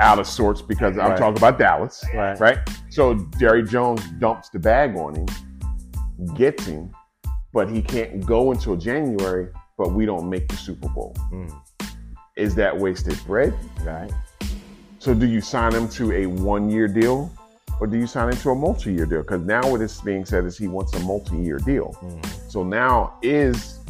out 0.00 0.18
of 0.18 0.26
sorts 0.26 0.60
because 0.60 0.98
I'm 0.98 1.10
Right. 1.10 1.18
talking 1.18 1.36
about 1.36 1.58
Dallas, 1.58 2.04
Right. 2.14 2.38
right? 2.40 2.58
So 2.90 3.14
Jerry 3.38 3.62
Jones 3.62 4.02
dumps 4.18 4.48
the 4.48 4.58
bag 4.58 4.96
on 4.96 5.14
him, 5.14 5.26
gets 6.34 6.66
him, 6.66 6.90
but 7.52 7.68
he 7.68 7.80
can't 7.82 8.24
go 8.26 8.50
until 8.50 8.76
January. 8.76 9.48
But 9.76 9.92
we 9.92 10.06
don't 10.06 10.28
make 10.30 10.48
the 10.48 10.56
Super 10.56 10.88
Bowl. 10.88 11.14
Mm. 11.32 11.52
Is 12.36 12.54
that 12.54 12.76
wasted 12.78 13.18
bread? 13.26 13.52
Right. 13.84 14.12
So 15.00 15.14
do 15.14 15.26
you 15.26 15.40
sign 15.40 15.74
him 15.74 15.88
to 15.90 16.12
a 16.12 16.26
one-year 16.26 16.86
deal, 16.88 17.30
or 17.80 17.86
do 17.88 17.96
you 17.98 18.06
sign 18.06 18.30
him 18.30 18.36
to 18.38 18.50
a 18.50 18.54
multi-year 18.54 19.04
deal? 19.06 19.22
Because 19.22 19.42
now 19.42 19.68
what 19.68 19.80
is 19.80 20.00
being 20.00 20.24
said 20.24 20.44
is 20.44 20.56
he 20.56 20.68
wants 20.68 20.94
a 20.94 21.00
multi-year 21.00 21.58
deal. 21.58 21.94
Mhm. 22.02 22.50
So 22.50 22.62
now 22.62 23.14
is 23.22 23.80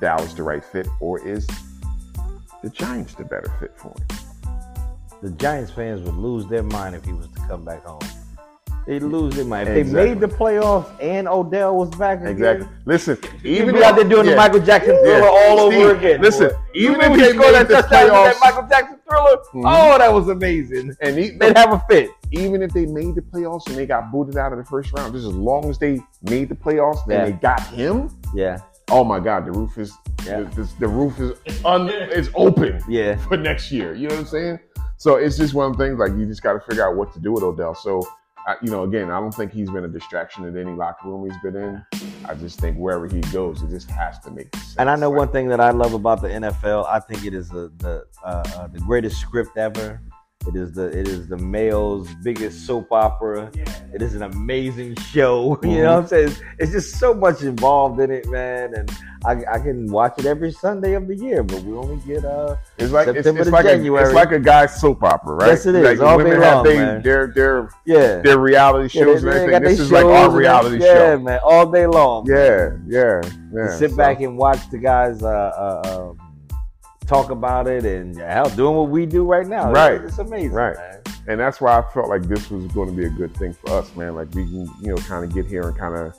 Dallas 0.00 0.34
the 0.34 0.42
right 0.42 0.64
fit, 0.64 0.86
or 1.00 1.18
is 1.26 1.46
the 2.62 2.70
Giants 2.70 3.14
the 3.14 3.24
better 3.24 3.52
fit 3.60 3.72
for 3.76 3.88
him? 3.98 4.06
The 5.22 5.30
Giants 5.30 5.72
fans 5.72 6.02
would 6.02 6.14
lose 6.16 6.46
their 6.46 6.62
mind 6.62 6.94
if 6.94 7.04
he 7.04 7.12
was 7.12 7.26
to 7.28 7.40
come 7.48 7.64
back 7.64 7.84
home. 7.84 8.00
They'd 8.86 9.02
lose 9.02 9.34
their 9.36 9.44
mind. 9.44 9.68
If 9.68 9.76
Exactly. 9.76 10.02
they 10.02 10.08
made 10.14 10.20
the 10.20 10.28
playoffs 10.34 10.86
and 11.02 11.28
Odell 11.28 11.76
was 11.76 11.90
back 11.90 12.20
again, 12.20 12.32
Exactly. 12.32 12.68
Listen, 12.86 13.18
even 13.44 13.74
be 13.74 13.84
out 13.84 13.96
there 13.96 14.04
doing 14.08 14.24
yeah. 14.24 14.30
the 14.30 14.36
Michael 14.38 14.60
Jackson 14.60 14.94
Yeah. 14.94 15.02
thriller 15.18 15.28
all 15.28 15.60
over 15.60 15.94
again. 15.94 16.22
listen, 16.22 16.48
boy. 16.48 16.56
even 16.74 17.00
if 17.02 17.10
he 17.12 17.16
they 17.20 17.32
scored 17.34 17.54
that 17.54 17.68
the 17.68 17.74
in 17.76 17.82
that 17.90 18.36
Michael 18.42 18.66
Jackson 18.66 18.98
thriller. 19.06 19.36
Mhm. 19.54 19.62
Oh, 19.66 19.98
that 19.98 20.10
was 20.10 20.28
amazing. 20.28 20.96
and 21.02 21.18
he, 21.18 21.30
They'd 21.30 21.58
have 21.58 21.72
a 21.74 21.82
fit. 21.90 22.10
even 22.30 22.62
if 22.62 22.72
they 22.72 22.86
made 22.86 23.14
the 23.14 23.20
playoffs 23.20 23.66
and 23.66 23.76
they 23.76 23.84
got 23.84 24.10
booted 24.10 24.38
out 24.38 24.52
of 24.52 24.58
the 24.58 24.64
first 24.64 24.90
round, 24.94 25.12
just 25.12 25.26
as 25.26 25.34
long 25.34 25.68
as 25.68 25.78
they 25.78 26.00
made 26.22 26.48
the 26.48 26.54
playoffs 26.54 27.02
and 27.04 27.12
Yeah. 27.12 27.24
they 27.26 27.32
got 27.32 27.60
him, 27.66 28.08
Yeah, 28.34 28.56
oh 28.90 29.04
my 29.04 29.20
God, 29.20 29.46
the 29.46 29.52
roof 29.52 29.78
is 29.78 29.92
Yeah. 30.24 30.40
the, 30.40 30.62
the, 30.62 30.70
the 30.80 30.88
roof 30.88 31.18
is 31.20 31.32
un, 31.64 31.88
is 31.90 32.30
open 32.34 32.80
yeah. 32.88 33.16
for 33.16 33.36
next 33.36 33.70
year. 33.72 33.94
You 33.94 34.08
know 34.08 34.14
what 34.16 34.20
I'm 34.22 34.26
saying? 34.26 34.58
So 34.96 35.16
it's 35.16 35.36
just 35.36 35.54
one 35.54 35.70
of 35.70 35.76
the 35.76 35.84
things 35.84 35.98
like 35.98 36.12
you 36.18 36.26
just 36.26 36.42
got 36.42 36.54
to 36.54 36.60
figure 36.60 36.86
out 36.88 36.96
what 36.96 37.12
to 37.14 37.20
do 37.20 37.32
with 37.32 37.42
Odell. 37.42 37.74
So. 37.74 38.06
I, 38.46 38.54
you 38.62 38.70
know, 38.70 38.84
again, 38.84 39.10
I 39.10 39.20
don't 39.20 39.34
think 39.34 39.52
he's 39.52 39.68
been 39.68 39.84
a 39.84 39.88
distraction 39.88 40.46
in 40.46 40.56
any 40.56 40.72
locker 40.72 41.06
room 41.06 41.28
he's 41.28 41.36
been 41.42 41.54
in. 41.54 41.84
I 42.24 42.32
just 42.34 42.58
think 42.58 42.78
wherever 42.78 43.06
he 43.06 43.20
goes, 43.30 43.60
it 43.60 43.68
just 43.68 43.90
has 43.90 44.18
to 44.20 44.30
make 44.30 44.54
sense. 44.56 44.74
And 44.78 44.88
I 44.88 44.96
know 44.96 45.10
Like, 45.10 45.18
one 45.18 45.28
thing 45.32 45.48
that 45.48 45.60
I 45.60 45.70
love 45.70 45.92
about 45.92 46.22
the 46.22 46.28
NFL. 46.28 46.86
I 46.88 46.98
think 46.98 47.26
it 47.26 47.34
is 47.34 47.50
the 47.50 47.70
the 47.76 48.06
uh, 48.24 48.42
uh, 48.56 48.66
the 48.68 48.78
greatest 48.80 49.20
script 49.20 49.58
ever. 49.58 50.00
It 50.48 50.56
is 50.56 50.72
the 50.72 50.86
it 50.98 51.06
is 51.06 51.28
the 51.28 51.36
male's 51.36 52.08
biggest 52.24 52.66
soap 52.66 52.90
opera. 52.90 53.50
Yeah. 53.54 53.64
It 53.92 54.00
is 54.02 54.14
an 54.14 54.22
amazing 54.22 54.96
show. 54.96 55.58
You 55.68 55.82
know 55.82 55.94
what 55.96 56.02
I'm 56.04 56.06
saying? 56.08 56.28
It's, 56.28 56.40
it's 56.58 56.72
just 56.72 56.96
so 56.98 57.12
much 57.12 57.42
involved 57.42 58.00
in 58.00 58.10
it, 58.10 58.26
man. 58.28 58.72
And 58.74 58.90
I, 59.26 59.42
I 59.54 59.58
can 59.58 59.86
watch 59.90 60.14
it 60.18 60.24
every 60.24 60.50
Sunday 60.52 60.94
of 60.94 61.06
the 61.06 61.16
year, 61.16 61.42
but 61.42 61.62
we 61.62 61.74
only 61.76 61.96
get 62.06 62.24
uh 62.24 62.56
It's 62.78 62.92
like 62.92 63.06
September 63.06 63.40
it's 63.40 63.48
to 63.50 63.52
like 63.54 63.64
a, 63.66 63.76
January. 63.76 64.04
it's 64.04 64.14
like 64.14 64.32
a 64.32 64.38
guy's 64.40 64.80
soap 64.80 65.02
opera, 65.02 65.34
right? 65.34 65.48
Yes, 65.48 65.66
it 65.66 65.74
is, 65.74 65.84
Like 65.84 66.00
all 66.00 66.16
women 66.16 66.40
have 66.40 66.54
long, 66.56 66.64
they, 66.64 66.76
man. 66.78 67.02
their 67.02 67.26
their 67.26 67.68
yeah. 67.84 68.20
their 68.22 68.38
reality 68.38 68.96
Yeah, 68.98 69.04
shows 69.04 69.22
they- 69.22 69.28
and 69.30 69.38
everything. 69.52 69.62
This 69.64 69.80
is 69.80 69.92
like 69.92 70.06
our 70.06 70.30
reality 70.30 70.78
Yeah, 70.82 70.94
show. 70.94 71.18
man, 71.18 71.40
all 71.44 71.70
day 71.70 71.86
long. 71.86 72.26
Yeah, 72.26 72.70
yeah, 72.86 73.20
yeah. 73.52 73.66
To 73.68 73.76
sit 73.76 73.90
So, 73.90 73.96
back 73.96 74.20
and 74.20 74.38
watch 74.38 74.70
the 74.70 74.78
guys 74.78 75.22
uh, 75.22 75.28
uh, 75.28 76.10
um, 76.18 76.27
talk 77.08 77.30
about 77.30 77.66
it 77.66 77.84
and 77.84 78.16
hell, 78.16 78.48
doing 78.50 78.76
what 78.76 78.90
we 78.90 79.06
do 79.06 79.24
right 79.24 79.46
now. 79.46 79.72
Right. 79.72 80.00
It's, 80.00 80.18
amazing. 80.18 80.52
Right. 80.52 80.76
man. 80.76 81.02
and 81.26 81.40
that's 81.40 81.60
why 81.60 81.78
I 81.78 81.82
felt 81.92 82.08
like 82.08 82.22
this 82.22 82.50
was 82.50 82.66
going 82.72 82.90
to 82.90 82.94
be 82.94 83.06
a 83.06 83.10
good 83.10 83.34
thing 83.36 83.54
for 83.54 83.70
us, 83.70 83.94
man. 83.96 84.14
Like 84.14 84.28
we 84.34 84.44
can, 84.44 84.66
you 84.80 84.88
know, 84.88 84.96
kind 84.96 85.24
of 85.24 85.34
get 85.34 85.46
here 85.46 85.68
and 85.68 85.76
kind 85.76 85.96
of. 85.96 86.14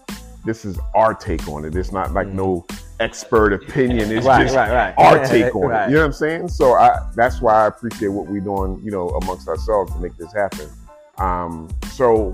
This 0.45 0.63
is 0.63 0.79
our 0.95 1.13
take 1.13 1.47
on 1.49 1.65
it. 1.65 1.75
It's 1.75 1.91
not 1.91 2.13
like 2.13 2.27
Mhm. 2.27 2.33
no 2.33 2.65
expert 3.01 3.51
opinion. 3.51 4.09
It's 4.09 4.25
right, 4.25 4.43
just 4.43 4.55
right, 4.55 4.71
right. 4.71 4.93
our 4.97 5.25
take 5.27 5.53
on 5.53 5.71
it. 5.71 5.89
You 5.89 5.95
know 5.95 5.99
what 5.99 6.05
I'm 6.05 6.13
saying? 6.13 6.47
So 6.47 6.73
I 6.75 6.97
that's 7.13 7.41
why 7.41 7.65
I 7.65 7.67
appreciate 7.67 8.07
what 8.07 8.27
we're 8.27 8.39
doing, 8.39 8.79
you 8.83 8.89
know, 8.89 9.09
amongst 9.09 9.47
ourselves 9.49 9.91
to 9.93 9.99
make 9.99 10.15
this 10.17 10.31
happen. 10.33 10.69
Um, 11.17 11.69
so, 11.91 12.31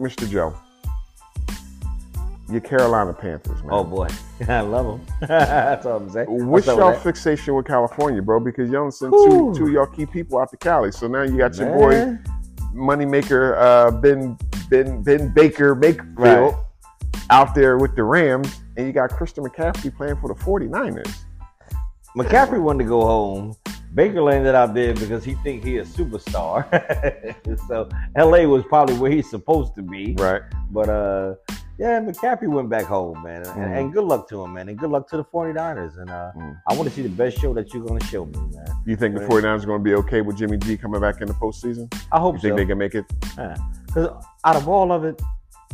Mr. 0.00 0.28
Joe, 0.28 0.54
your 2.50 2.60
Carolina 2.60 3.12
Panthers, 3.12 3.60
man. 3.62 3.70
Oh 3.72 3.84
boy, 3.84 4.08
I 4.48 4.60
love 4.60 4.86
them. 4.98 5.06
That's 5.28 5.86
all 5.86 5.96
I'm 5.98 6.10
saying. 6.10 6.26
What's 6.48 6.66
y'all 6.66 6.90
that? 6.92 7.02
fixation 7.02 7.54
with 7.54 7.66
California, 7.66 8.20
bro? 8.22 8.40
Because 8.40 8.70
y'all 8.70 8.90
sent 8.90 9.12
two, 9.12 9.54
two 9.56 9.66
of 9.66 9.70
y'all 9.72 9.86
key 9.86 10.06
people 10.06 10.38
out 10.38 10.50
to 10.50 10.56
Cali. 10.56 10.92
So 10.92 11.06
now 11.08 11.22
you 11.22 11.36
got 11.38 11.56
your 11.56 11.72
boy 11.72 11.90
Man. 11.92 12.24
moneymaker 12.74 13.56
uh, 13.58 13.90
Ben 13.92 14.36
Ben 14.68 15.02
Ben 15.02 15.32
Baker 15.32 15.74
Bakefield 15.74 16.16
Right. 16.18 16.54
out 17.30 17.54
there 17.54 17.78
with 17.78 17.96
the 17.96 18.02
Rams, 18.02 18.60
and 18.76 18.86
you 18.86 18.92
got 18.92 19.10
Christian 19.10 19.44
McCaffrey 19.44 19.94
playing 19.96 20.16
for 20.16 20.28
the 20.28 20.34
49ers. 20.34 21.10
McCaffrey 22.16 22.60
wanted 22.62 22.84
to 22.84 22.88
go 22.88 23.00
home. 23.02 23.54
Baker 23.94 24.22
landed 24.22 24.54
out 24.56 24.74
there 24.74 24.92
because 24.94 25.22
he 25.24 25.34
think 25.36 25.62
he 25.64 25.78
a 25.78 25.84
superstar. 25.84 26.66
so 27.68 27.88
LA 28.16 28.42
was 28.44 28.64
probably 28.68 28.96
where 28.98 29.10
he's 29.10 29.30
supposed 29.30 29.74
to 29.76 29.82
be. 29.82 30.14
Right. 30.18 30.42
But 30.70 30.88
uh 30.88 31.34
yeah, 31.76 31.98
McCaffrey 32.00 32.46
went 32.48 32.68
back 32.68 32.84
home, 32.84 33.20
man. 33.24 33.42
And, 33.46 33.46
Mm. 33.56 33.78
and 33.78 33.92
good 33.92 34.04
luck 34.04 34.28
to 34.28 34.42
him, 34.44 34.54
man. 34.54 34.68
And 34.68 34.78
good 34.78 34.90
luck 34.90 35.08
to 35.10 35.16
the 35.16 35.24
49ers. 35.24 35.98
And 35.98 36.10
uh 36.10 36.30
Mm. 36.36 36.56
I 36.68 36.74
want 36.74 36.88
to 36.88 36.94
see 36.94 37.02
the 37.02 37.08
best 37.08 37.38
show 37.38 37.54
that 37.54 37.72
you're 37.72 37.84
gonna 37.84 38.04
show 38.04 38.26
me, 38.26 38.38
man. 38.54 38.66
You 38.84 38.96
think 38.96 39.14
the 39.14 39.20
Right. 39.20 39.30
49ers 39.30 39.62
are 39.62 39.66
going 39.66 39.80
to 39.80 39.84
be 39.84 39.94
okay 39.94 40.20
with 40.22 40.36
Jimmy 40.36 40.56
G 40.56 40.76
coming 40.76 41.00
back 41.00 41.20
in 41.20 41.28
the 41.28 41.34
postseason? 41.34 41.92
I 42.12 42.18
hope 42.18 42.34
You 42.36 42.40
think 42.40 42.56
they 42.56 42.66
can 42.66 42.78
make 42.78 42.94
it? 42.94 43.04
Because 43.86 44.08
out 44.44 44.56
of 44.56 44.68
all 44.68 44.90
of 44.92 45.04
it, 45.04 45.20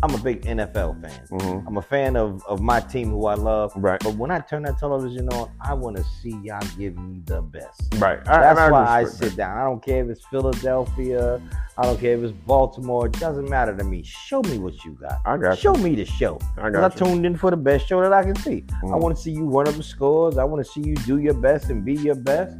I'm 0.02 0.14
a 0.14 0.18
big 0.18 0.42
NFL 0.42 1.00
fan. 1.02 1.26
hmm 1.28 1.66
I'm 1.66 1.76
a 1.76 1.82
fan 1.82 2.16
of, 2.16 2.42
of 2.46 2.60
my 2.60 2.80
team 2.80 3.10
who 3.10 3.26
I 3.26 3.34
love. 3.34 3.72
Right. 3.76 4.00
But 4.02 4.14
when 4.16 4.30
I 4.30 4.38
turn 4.40 4.62
that 4.62 4.78
television 4.78 5.28
on, 5.30 5.50
I 5.60 5.74
want 5.74 5.96
to 5.98 6.02
see 6.22 6.30
y'all 6.42 6.62
give 6.78 6.96
me 6.96 7.20
the 7.26 7.42
best. 7.42 7.82
Right. 7.98 8.18
I, 8.26 8.40
That's 8.40 8.58
and 8.60 8.72
why 8.72 8.84
I 8.86 9.04
sit 9.04 9.36
down. 9.36 9.58
I 9.58 9.64
don't 9.64 9.82
care 9.84 10.02
if 10.02 10.08
it's 10.10 10.24
Philadelphia. 10.26 11.40
I 11.76 11.82
don't 11.82 12.00
care 12.00 12.16
if 12.16 12.22
it's 12.22 12.32
Baltimore. 12.46 13.06
It 13.06 13.12
doesn't 13.20 13.48
matter 13.48 13.76
to 13.76 13.84
me. 13.84 14.02
Show 14.02 14.40
me 14.42 14.56
what 14.58 14.82
you 14.84 14.92
got. 14.92 15.18
I 15.26 15.36
got 15.36 15.58
Show 15.58 15.76
you. 15.76 15.82
me 15.82 15.94
the 15.96 16.04
show. 16.06 16.38
I 16.56 16.70
got 16.70 16.92
I 16.92 16.94
tuned 16.96 17.26
in 17.26 17.36
for 17.36 17.50
the 17.50 17.56
best 17.58 17.86
show 17.86 18.00
that 18.00 18.12
I 18.12 18.22
can 18.22 18.36
see. 18.36 18.64
I 18.70 18.86
Mhm. 18.86 19.00
want 19.00 19.16
to 19.16 19.22
see 19.22 19.32
you 19.32 19.44
run 19.50 19.68
up 19.68 19.74
the 19.74 19.82
scores. 19.82 20.38
I 20.38 20.44
want 20.44 20.64
to 20.64 20.70
see 20.72 20.80
you 20.80 20.94
do 20.96 21.18
your 21.18 21.34
best 21.34 21.68
and 21.70 21.84
be 21.84 21.94
your 21.94 22.14
best. 22.14 22.56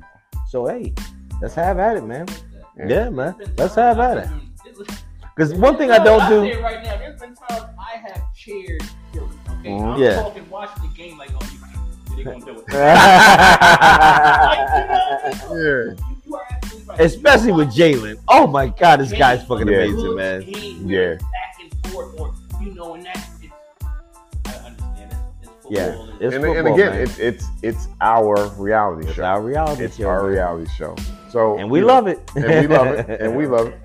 So 0.48 0.66
hey, 0.66 0.92
let's 1.40 1.54
have 1.54 1.78
at 1.78 1.96
it, 1.96 2.04
man. 2.04 2.26
Yeah. 2.76 2.86
Yeah, 2.88 3.08
man. 3.10 3.34
Let's 3.56 3.74
have 3.76 3.98
at 3.98 4.18
it. 4.18 4.28
Because 5.40 5.54
one 5.54 5.78
thing 5.78 5.90
I 5.90 5.96
don't 6.04 6.28
do. 6.28 6.60
right 6.60 6.82
now. 6.84 6.98
There's 6.98 7.18
been 7.18 7.34
times 7.34 7.62
I 7.78 7.96
have 7.96 8.34
cheered 8.34 8.82
Philly. 9.10 9.26
Okay, 9.60 9.70
Mhm. 9.70 9.94
I'm 9.94 9.98
Yeah. 10.02 10.16
talking 10.20 10.50
watching 10.50 10.82
the 10.82 10.88
game 10.94 11.16
like, 11.16 11.30
oh, 11.32 11.48
you, 11.50 12.16
they're 12.16 12.24
gonna 12.34 12.44
do 12.44 12.58
it. 12.58 12.64
Yeah. 12.70 13.86
You, 15.50 15.96
you 16.26 16.34
are 16.36 16.42
absolutely 16.50 16.88
right. 16.90 17.00
Especially 17.00 17.52
with 17.52 17.68
Jalen. 17.74 18.16
Oh 18.28 18.46
my 18.46 18.68
God, 18.68 19.00
this 19.00 19.12
guy's 19.12 19.42
fucking 19.46 19.66
Yeah. 19.66 19.78
amazing, 19.78 20.14
man. 20.14 20.42
Yeah. 20.86 21.14
Back 21.14 21.56
and 21.62 21.86
forth, 21.90 22.20
or 22.20 22.34
you 22.60 22.74
know, 22.74 22.94
and 22.94 23.06
that's 23.06 23.26
it's. 23.42 23.52
I 24.44 24.50
understand 24.66 25.10
it. 25.10 25.16
It's 25.40 25.50
football. 25.50 25.70
Yeah, 25.70 25.84
and- 25.86 26.10
it's 26.22 26.34
And, 26.34 26.44
football, 26.44 26.56
and 26.56 26.68
again, 26.68 26.90
man. 26.92 27.00
it's 27.00 27.18
it's 27.18 27.46
it's 27.62 27.88
our 28.02 28.46
reality 28.58 29.06
It's 29.06 29.16
show. 29.16 29.24
our 29.24 29.40
reality 29.40 29.84
it's 29.84 29.96
show, 29.96 30.08
our 30.08 30.22
man. 30.24 30.32
reality 30.32 30.70
show. 30.76 30.94
So 31.30 31.56
and 31.58 31.70
we 31.70 31.78
you 31.80 31.86
know, 31.86 31.94
love 31.94 32.06
it. 32.08 32.18
and 32.36 32.44
we 32.68 32.76
love 32.76 32.86
it, 32.88 33.08
and 33.20 33.36
we 33.36 33.46
love 33.46 33.68
it. 33.68 33.78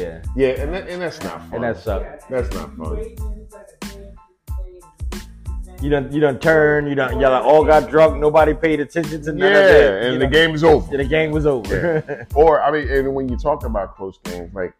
Yeah, 0.00 0.22
Yeah, 0.36 0.60
and 0.62 0.74
that, 0.74 0.88
and 0.88 1.02
that's 1.02 1.22
not 1.22 1.40
fun. 1.42 1.54
and 1.54 1.64
that's 1.64 1.86
uh, 1.86 2.18
That's 2.28 2.54
not 2.54 2.70
you 2.70 2.84
fun. 2.84 2.96
wait, 2.96 3.20
and 3.20 3.40
it's 3.42 3.54
like 3.54 3.66
a 3.82 3.86
game, 3.86 4.16
it's 4.46 5.68
a 5.68 5.70
game, 5.70 5.82
you 5.82 5.90
don't 5.90 6.12
you 6.12 6.20
don't 6.20 6.40
turn. 6.42 6.86
You 6.86 6.94
don't. 6.94 7.20
Y'all 7.20 7.42
all 7.42 7.64
got 7.64 7.90
drunk. 7.90 8.20
Nobody 8.20 8.54
paid 8.54 8.80
attention 8.80 9.22
to 9.22 9.32
none 9.32 9.50
yeah, 9.52 9.58
of 9.58 9.70
it. 9.76 10.02
and 10.04 10.12
you 10.14 10.18
the 10.18 10.24
know? 10.26 10.30
game 10.30 10.54
is 10.54 10.64
over. 10.64 10.96
the 10.96 11.04
game 11.04 11.30
was 11.30 11.46
over. 11.46 12.26
Or 12.34 12.62
I 12.62 12.70
mean, 12.70 12.88
and 12.88 13.14
when 13.14 13.28
you 13.28 13.36
talk 13.36 13.64
about 13.64 13.96
close 13.96 14.18
games, 14.24 14.52
like 14.54 14.74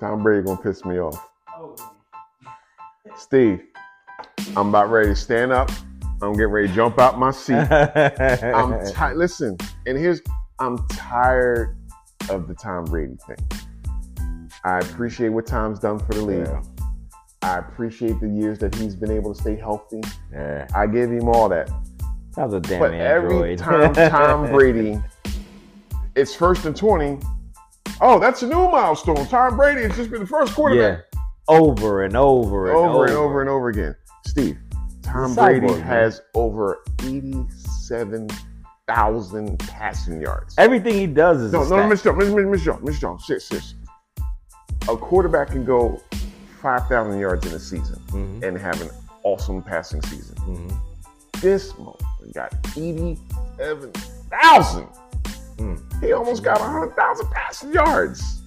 Tom 0.00 0.22
Brady 0.22 0.44
gonna 0.44 0.60
piss 0.60 0.84
me 0.84 0.98
off. 0.98 1.28
Oh. 1.56 1.76
Steve, 3.16 3.62
I'm 4.56 4.70
about 4.70 4.90
ready 4.90 5.10
to 5.10 5.16
stand 5.16 5.52
up. 5.52 5.70
I'm 6.22 6.32
getting 6.32 6.48
ready 6.48 6.68
to 6.68 6.74
jump 6.74 6.98
out 6.98 7.18
my 7.18 7.30
seat. 7.30 7.54
I'm 7.54 8.84
tired. 8.92 9.16
Listen, 9.16 9.56
and 9.86 9.96
here's 9.96 10.20
I'm 10.58 10.78
tired 10.88 11.76
of 12.30 12.48
the 12.48 12.54
Tom 12.54 12.84
Brady 12.84 13.16
thing. 13.26 13.36
I 14.64 14.78
appreciate 14.78 15.30
what 15.30 15.46
Tom's 15.46 15.78
done 15.78 15.98
for 15.98 16.14
the 16.14 16.22
league. 16.22 16.46
Yeah. 16.46 16.62
I 17.42 17.58
appreciate 17.58 18.20
the 18.20 18.28
years 18.28 18.58
that 18.58 18.74
he's 18.74 18.94
been 18.94 19.10
able 19.10 19.34
to 19.34 19.40
stay 19.40 19.56
healthy. 19.56 20.02
yeah, 20.32 20.66
I 20.74 20.86
give 20.86 21.10
him 21.10 21.28
all 21.28 21.48
that. 21.48 21.70
that 22.36 22.44
was 22.44 22.54
a 22.54 22.60
damn 22.60 22.80
But 22.80 22.92
every 22.94 23.56
time 23.56 23.94
Tom 23.94 24.46
Brady, 24.52 25.00
it's 26.14 26.34
first 26.34 26.66
and 26.66 26.76
20. 26.76 27.18
Oh, 28.02 28.18
that's 28.18 28.42
a 28.42 28.46
new 28.46 28.68
milestone. 28.70 29.26
Tom 29.26 29.56
Brady 29.56 29.82
has 29.82 29.96
just 29.96 30.10
been 30.10 30.20
the 30.20 30.26
first 30.26 30.54
quarterback. 30.54 31.04
yeah, 31.14 31.20
over 31.48 32.04
and 32.04 32.14
over 32.16 32.68
and 32.68 32.76
over 32.76 32.88
over 32.88 33.04
and 33.06 33.14
over 33.14 33.40
and 33.40 33.50
over 33.50 33.68
again. 33.70 33.96
Steve, 34.26 34.58
Tom 35.02 35.34
Brady 35.34 35.72
has 35.80 36.20
over 36.34 36.82
87,000 38.90 39.58
passing 39.58 40.20
yards. 40.20 40.54
Everything 40.58 40.94
he 40.94 41.06
does 41.06 41.40
is 41.40 41.52
No, 41.52 41.62
no. 41.64 41.76
Mr. 41.76 42.04
Jones, 42.04 42.24
Mr. 42.28 42.46
Mr. 42.46 42.62
Jones, 42.62 42.82
Mr. 42.82 43.00
Jones, 43.00 43.24
sis, 43.26 43.44
sis. 43.46 43.74
A 44.88 44.96
quarterback 44.96 45.48
can 45.48 45.64
go 45.64 46.00
5,000 46.62 47.18
yards 47.20 47.46
in 47.46 47.52
a 47.52 47.58
season 47.58 47.98
Mhm, 48.08 48.42
and 48.42 48.58
have 48.58 48.80
an 48.82 48.90
awesome 49.22 49.62
passing 49.62 50.02
season. 50.02 50.34
mhm. 50.36 50.72
This 51.40 51.72
motherfucker 51.74 52.34
got 52.34 52.52
87,000. 52.76 54.86
Mm. 55.56 56.02
He 56.02 56.12
almost 56.12 56.42
got 56.42 56.60
100,000 56.60 57.26
passing 57.30 57.72
yards. 57.72 58.39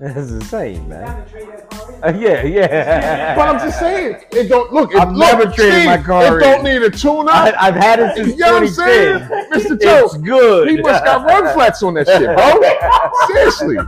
That's 0.00 0.30
insane, 0.30 0.88
man. 0.88 1.06
Time 1.06 1.24
to 1.24 1.30
trade 1.30 1.48
that 1.48 2.04
Uh, 2.04 2.18
yeah, 2.18 2.42
yeah. 2.42 3.34
But 3.36 3.48
I'm 3.48 3.58
just 3.58 3.78
saying, 3.78 4.16
it 4.32 4.48
don't 4.48 4.72
look. 4.72 4.92
It, 4.92 4.98
I've 5.00 5.12
look, 5.12 5.18
never 5.38 5.44
traded 5.52 5.74
Steve, 5.74 5.86
my 5.86 5.98
car 5.98 6.38
It 6.38 6.42
don't 6.42 6.64
need 6.64 6.82
a 6.82 6.90
tune 6.90 7.28
I, 7.28 7.50
up. 7.50 7.54
I've 7.60 7.74
had 7.76 8.00
it 8.00 8.16
since 8.16 8.28
You 8.30 8.36
know 8.38 8.54
what 8.54 8.62
I'm 8.64 8.68
saying, 8.68 9.18
Mr. 9.52 9.80
Joe? 9.80 10.04
It's 10.06 10.16
good. 10.18 10.68
He 10.68 10.80
must 10.80 11.04
got 11.04 11.24
run 11.26 11.54
flats 11.54 11.82
on 11.82 11.94
that 11.94 12.06
shit, 12.08 12.26
bro. 12.26 13.26
Seriously, 13.28 13.78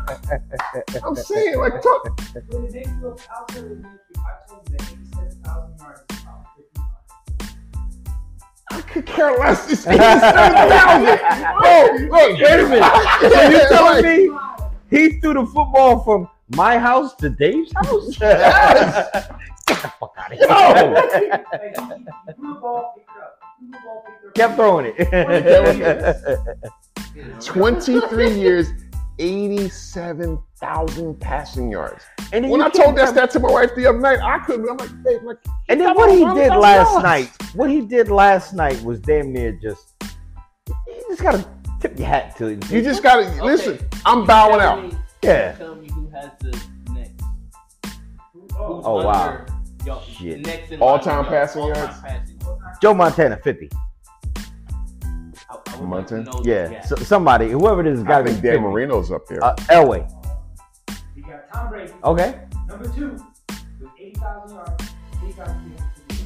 I'm 1.04 1.14
saying, 1.16 1.58
like, 1.58 1.82
talk, 1.82 2.20
When 2.48 2.64
it 2.66 2.72
makes 2.72 2.88
you 2.88 3.08
outside 3.10 3.58
of 3.58 3.68
the 3.68 3.74
ministry, 3.76 4.16
I 4.16 4.48
told 4.48 4.68
you 4.70 4.76
that 4.78 4.82
eighty-seven 4.92 5.42
thousand 5.42 5.78
yards 5.78 6.00
is 6.10 6.22
about 6.22 6.46
fifty 6.56 6.80
miles. 6.80 6.96
I 8.70 8.80
could 8.82 9.06
care 9.06 9.38
less. 9.38 9.70
It's 9.72 9.86
eighty-seven 9.86 10.70
thousand. 10.70 11.20
Oh, 11.68 11.98
look, 12.10 12.38
Wait 12.40 12.60
a 12.60 12.68
minute. 12.68 12.92
So 13.20 13.50
you 13.50 13.58
telling 13.68 14.04
me 14.04 14.28
Miles. 14.28 14.65
He 14.90 15.18
threw 15.20 15.34
the 15.34 15.44
football 15.46 16.02
from 16.04 16.28
my 16.50 16.78
house 16.78 17.14
to 17.16 17.28
Dave's 17.30 17.72
house? 17.74 18.16
Get 18.18 19.82
the 19.82 19.92
fuck 19.98 20.14
out 20.16 20.32
of 20.32 20.38
here. 20.38 20.46
No. 20.48 20.54
Like, 20.92 21.12
he, 21.12 21.18
he 21.24 21.30
threw 22.34 22.54
the 22.54 22.60
ball, 22.60 22.94
picked 22.96 23.10
it 23.10 23.22
up. 23.22 23.38
Threw 23.58 23.68
the 23.72 23.78
ball, 23.80 24.04
picked 24.06 24.24
it 24.24 24.28
up. 24.28 24.34
Kept 24.34 24.54
throwing 24.56 24.86
it. 24.96 25.06
23 27.40 28.30
years, 28.38 28.68
87,000 29.18 31.20
passing 31.20 31.70
yards. 31.70 32.04
And 32.32 32.44
then 32.44 32.50
When 32.50 32.62
I 32.62 32.68
told 32.68 32.96
that 32.96 33.08
stat 33.08 33.30
to 33.32 33.40
my 33.40 33.50
wife 33.50 33.70
the 33.74 33.86
other 33.86 33.98
night, 33.98 34.18
I 34.22 34.38
couldn't. 34.40 34.68
I'm 34.68 34.76
like, 34.76 35.02
babe, 35.02 35.22
like, 35.22 35.38
And 35.68 35.80
then 35.80 35.94
what 35.94 36.10
he 36.10 36.18
did 36.18 36.52
$100,000. 36.52 36.60
last 36.60 37.02
night, 37.02 37.30
what 37.54 37.70
he 37.70 37.80
did 37.80 38.08
last 38.08 38.52
night 38.54 38.80
was 38.82 39.00
damn 39.00 39.32
near 39.32 39.52
just. 39.52 39.94
You 40.68 41.04
just 41.08 41.22
gotta 41.22 41.44
tip 41.88 41.98
your 41.98 42.08
hat 42.08 42.36
to 42.36 42.46
it. 42.46 42.70
you 42.70 42.82
just 42.82 43.02
gotta 43.02 43.22
listen. 43.44 43.78
I'm 44.04 44.26
bowing 44.26 44.60
out. 44.60 44.82
me- 44.82 44.92
Yeah. 45.22 45.52
Tell 45.52 45.74
me 45.76 45.88
who 45.92 46.08
has 46.10 46.30
the 46.40 46.60
next. 46.92 47.22
Oh, 48.58 48.82
Oh, 48.84 49.04
wow. 49.04 49.44
under, 49.86 50.00
Shit. 50.02 50.44
Next 50.46 50.72
All-time 50.80 51.22
line 51.24 51.26
passing 51.26 51.62
all-time 51.62 51.82
yards? 51.84 52.00
passing. 52.00 52.40
Joe 52.82 52.94
Montana, 52.94 53.38
50. 53.42 53.70
I, 54.36 54.40
I 55.48 55.54
would 55.54 55.66
like 55.78 55.82
Montana? 55.82 56.30
Yeah, 56.42 56.80
so, 56.82 56.96
somebody, 56.96 57.50
whoever 57.50 57.80
it 57.82 57.86
is, 57.86 58.00
I 58.00 58.04
got 58.04 58.18
to 58.18 58.24
be 58.24 58.30
think 58.32 58.42
Dan 58.42 58.62
Marino's 58.62 59.10
up 59.12 59.26
there. 59.26 59.42
Uh, 59.44 59.54
Elway. 59.70 60.10
You 61.14 61.22
got 61.22 61.48
Tom 61.52 61.68
Brady. 61.70 61.92
Okay. 62.02 62.40
Number 62.68 62.88
two, 62.88 63.16
with 63.80 63.90
80,000 63.98 64.56
yards, 64.56 64.84
80,000 65.24 65.76
yards. 65.78 66.24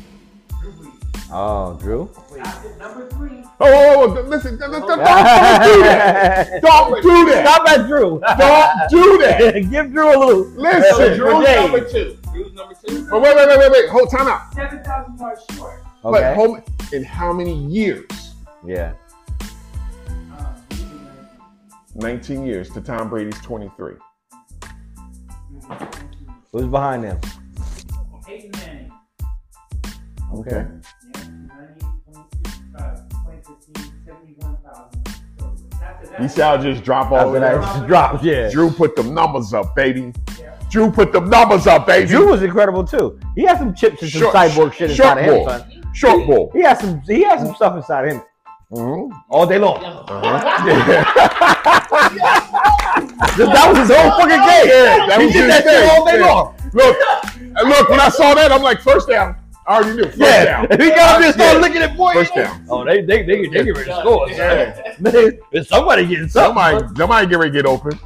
Drew 0.60 0.72
Brees. 0.72 1.09
Oh, 1.32 1.78
Drew. 1.80 2.10
After 2.40 2.74
number 2.76 3.08
three, 3.10 3.44
oh, 3.60 3.66
oh, 3.68 4.16
oh, 4.18 4.20
listen, 4.22 4.58
don't, 4.58 4.72
don't, 4.72 4.80
don't 4.86 4.98
do 4.98 5.04
that. 5.04 6.60
Don't 6.62 7.02
do 7.02 7.24
that. 7.26 7.46
Stop 7.46 7.68
at 7.68 7.86
Drew. 7.86 8.20
Don't 8.38 8.90
do 8.90 9.18
that. 9.18 9.68
Give 9.70 9.92
Drew 9.92 10.08
a 10.08 10.18
little. 10.18 10.40
Listen. 10.60 10.94
For 10.96 11.16
Drew's 11.16 11.44
Dave. 11.46 11.60
number 11.60 11.88
two. 11.88 12.18
Drew's 12.32 12.52
number 12.54 12.74
two. 12.84 13.08
But 13.08 13.22
wait, 13.22 13.36
wait, 13.36 13.48
wait, 13.48 13.58
wait, 13.58 13.70
wait. 13.72 13.88
Hold 13.90 14.10
time 14.10 14.26
out. 14.26 14.52
7,000 14.54 15.18
yards 15.18 15.44
short. 15.56 15.82
But 16.02 16.14
Okay. 16.24 16.34
hold, 16.34 16.62
in 16.92 17.04
how 17.04 17.32
many 17.32 17.54
years? 17.54 18.34
Yeah. 18.66 18.94
Um, 20.36 20.54
19 21.94 22.44
years 22.44 22.70
to 22.70 22.80
Tom 22.80 23.08
Brady's 23.08 23.40
23. 23.42 23.94
Who's 26.52 26.66
behind 26.66 27.04
them? 27.04 27.20
Peyton 28.26 28.50
Manning. 28.52 28.92
Okay. 30.34 30.66
You 36.22 36.28
see 36.28 36.36
just 36.36 36.84
drop 36.84 37.10
all 37.12 37.32
that, 37.32 37.60
just 37.62 37.86
dropped. 37.86 38.24
Yeah. 38.24 38.50
Drew 38.50 38.70
put 38.70 38.96
them 38.96 39.14
numbers 39.14 39.52
up, 39.54 39.74
baby. 39.74 40.12
Yeah. 40.38 40.56
Drew 40.70 40.90
put 40.90 41.12
them 41.12 41.28
numbers 41.28 41.66
up, 41.66 41.86
baby. 41.86 42.06
Drew 42.08 42.30
was 42.30 42.42
incredible 42.42 42.84
too. 42.84 43.18
He 43.34 43.42
had 43.42 43.58
some 43.58 43.74
chips 43.74 44.02
and 44.02 44.10
some 44.10 44.20
Short- 44.22 44.34
cyborg 44.34 44.72
shit 44.72 44.90
inside 44.90 45.18
of 45.18 45.24
him, 45.24 45.44
son. 45.48 45.64
Short 45.92 46.26
ball. 46.26 46.50
He 46.54 46.62
had 46.62 46.78
some. 46.78 47.00
He 47.02 47.22
had 47.22 47.40
some 47.40 47.54
stuff 47.56 47.76
inside 47.76 48.04
of 48.06 48.12
him 48.12 48.22
Mhm. 48.72 49.10
all 49.28 49.46
day 49.46 49.58
long. 49.58 49.84
Uh-huh. 49.84 50.10
that 53.36 53.68
was 53.68 53.78
his 53.78 53.90
whole 53.96 54.10
fucking 54.12 54.28
game. 54.28 54.68
Yeah, 54.68 55.06
that 55.08 55.18
he 55.20 55.26
was 55.26 55.34
did 55.34 55.50
that 55.50 55.64
shit 55.64 55.90
all 55.90 56.04
day 56.06 56.20
long. 56.20 56.54
Look, 56.72 56.96
and 57.56 57.68
look, 57.68 57.88
when 57.88 58.00
I 58.00 58.08
saw 58.08 58.34
that, 58.34 58.52
I'm 58.52 58.62
like, 58.62 58.80
first 58.80 59.08
down. 59.08 59.36
I 59.66 59.76
already 59.76 59.96
knew. 59.96 60.04
First 60.04 60.18
Yeah, 60.18 60.44
down. 60.44 60.66
and 60.70 60.82
he 60.82 60.88
got 60.90 60.98
up 60.98 61.18
there 61.18 61.26
and 61.26 61.34
started 61.34 61.54
Yeah. 61.60 61.66
looking 61.66 61.82
at 61.82 61.96
boy. 61.96 62.12
First 62.14 62.34
down. 62.34 62.66
Oh, 62.68 62.84
they 62.84 63.02
they 63.02 63.22
they, 63.22 63.46
they 63.46 63.64
get 63.64 63.76
ready 63.76 63.84
to 63.90 64.00
score. 64.00 64.28
Yeah. 64.30 64.94
Man, 64.98 65.38
Is 65.52 65.68
somebody 65.68 66.06
getting 66.06 66.28
Somebody, 66.28 66.78
something? 66.78 66.96
somebody 66.96 67.26
get 67.26 67.38
ready 67.38 67.52
to 67.52 67.58
get 67.62 67.66
open. 67.66 67.98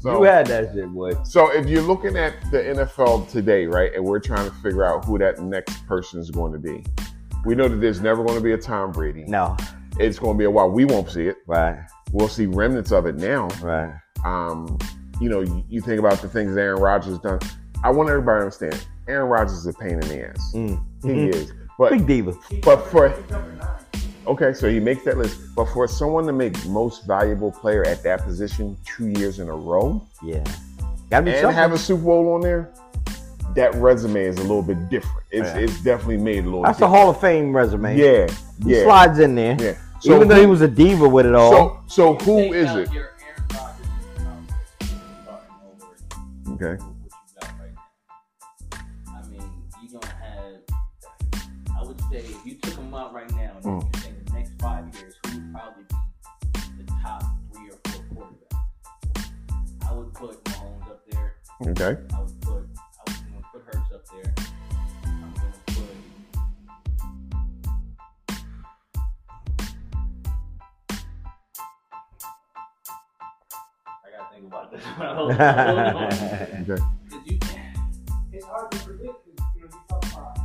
So, 0.00 0.18
you 0.18 0.22
had 0.24 0.46
that 0.46 0.72
shit, 0.74 0.88
boy. 0.90 1.12
so 1.24 1.50
if 1.52 1.66
you're 1.66 1.82
looking 1.82 2.16
at 2.16 2.34
the 2.52 2.58
NFL 2.58 3.28
today, 3.30 3.66
right, 3.66 3.92
and 3.94 4.04
we're 4.04 4.20
trying 4.20 4.48
to 4.48 4.54
figure 4.58 4.84
out 4.84 5.04
who 5.04 5.18
that 5.18 5.40
next 5.40 5.84
person 5.88 6.20
is 6.20 6.30
going 6.30 6.52
to 6.52 6.58
be, 6.58 6.84
we 7.44 7.54
know 7.56 7.66
that 7.68 7.76
there's 7.76 8.00
never 8.00 8.22
going 8.22 8.36
to 8.36 8.42
be 8.42 8.52
a 8.52 8.58
Tom 8.58 8.92
Brady. 8.92 9.24
No, 9.26 9.56
It's 9.98 10.18
going 10.18 10.34
to 10.34 10.38
be 10.38 10.44
a 10.44 10.50
while. 10.50 10.70
We 10.70 10.84
won't 10.84 11.10
see 11.10 11.26
it. 11.26 11.36
right, 11.48 11.78
We'll 12.12 12.28
see 12.28 12.46
remnants 12.46 12.92
of 12.92 13.06
it 13.06 13.16
now. 13.16 13.48
right. 13.60 13.92
Um, 14.24 14.78
you 15.20 15.28
know, 15.28 15.40
you, 15.40 15.64
you 15.68 15.80
think 15.80 15.98
about 15.98 16.20
the 16.22 16.28
things 16.28 16.56
Aaron 16.56 16.80
Rodgers 16.80 17.18
done. 17.18 17.40
I 17.82 17.90
want 17.90 18.08
everybody 18.08 18.38
to 18.38 18.42
understand. 18.44 18.86
Aaron 19.08 19.28
Rodgers 19.28 19.52
is 19.58 19.66
a 19.66 19.72
pain 19.72 19.92
in 19.92 20.00
the 20.00 20.28
ass. 20.28 20.52
Mm. 20.54 20.80
He 21.02 21.08
Mhm. 21.08 21.34
is. 21.34 21.52
But 21.78 21.90
Big 21.92 22.06
diva. 22.06 22.34
But 22.64 22.86
for- 22.86 23.08
He's 23.10 23.30
number 23.30 23.52
nine. 23.52 24.02
okay, 24.26 24.52
so 24.52 24.68
he 24.68 24.80
makes 24.80 25.04
that 25.04 25.16
list. 25.16 25.38
But 25.56 25.66
for 25.68 25.86
someone 25.88 26.26
to 26.26 26.32
make 26.32 26.64
most 26.66 27.06
valuable 27.06 27.52
player 27.52 27.84
at 27.86 28.02
that 28.02 28.24
position 28.24 28.76
two 28.84 29.08
years 29.08 29.38
in 29.38 29.48
a 29.48 29.54
row 29.54 30.02
Yeah, 30.22 30.42
gotta 31.10 31.24
be 31.24 31.30
and 31.30 31.40
something. 31.40 31.56
have 31.56 31.72
a 31.72 31.78
Super 31.78 32.02
Bowl 32.02 32.32
on 32.34 32.40
there, 32.40 32.68
that 33.54 33.74
resume 33.76 34.24
is 34.24 34.36
a 34.38 34.42
little 34.42 34.62
bit 34.62 34.88
different. 34.90 35.24
It's 35.30 35.48
Yeah. 35.48 35.58
it's 35.58 35.80
definitely 35.82 36.18
made 36.18 36.42
a 36.44 36.46
little. 36.46 36.62
That's 36.62 36.80
a. 36.80 36.88
Hall 36.88 37.08
of 37.10 37.20
Fame 37.20 37.54
resume. 37.56 37.96
Yeah, 37.96 38.26
he 38.64 38.74
yeah, 38.76 38.84
slides 38.84 39.18
in 39.20 39.34
there. 39.36 39.56
yeah. 39.60 39.74
Even 40.04 40.28
though 40.28 40.38
he 40.40 40.46
was 40.46 40.60
a 40.60 40.68
diva 40.68 41.08
with 41.08 41.26
it 41.26 41.34
all. 41.34 41.52
so 41.52 41.78
so 41.86 42.14
who 42.24 42.40
Take 42.42 42.52
is 42.54 42.66
out 42.68 42.78
it? 42.80 42.92
your 42.92 43.08
Okay. 61.66 61.96
I 62.14 62.20
would 62.20 62.40
put. 62.40 62.52
I 62.54 63.10
was 63.10 63.16
gonna 63.16 63.42
put 63.52 63.62
Hurts 63.64 63.92
up 63.92 64.04
there. 64.10 64.34
I'm 65.04 65.32
gonna 65.34 65.52
put. 65.66 65.84
I 73.86 74.10
gotta 74.16 74.34
think 74.34 74.46
about 74.46 74.72
this. 74.72 74.82
Hold 74.84 75.32
on, 75.32 75.36
hold 75.36 75.78
on. 75.78 76.68
Okay. 76.70 76.82
You? 77.24 77.38
It's 78.32 78.44
hard 78.44 78.70
to 78.70 78.78
predict 78.78 79.26
you 79.26 79.34
know, 79.38 79.46
you 79.56 79.68
talk 79.88 80.04
about 80.12 80.38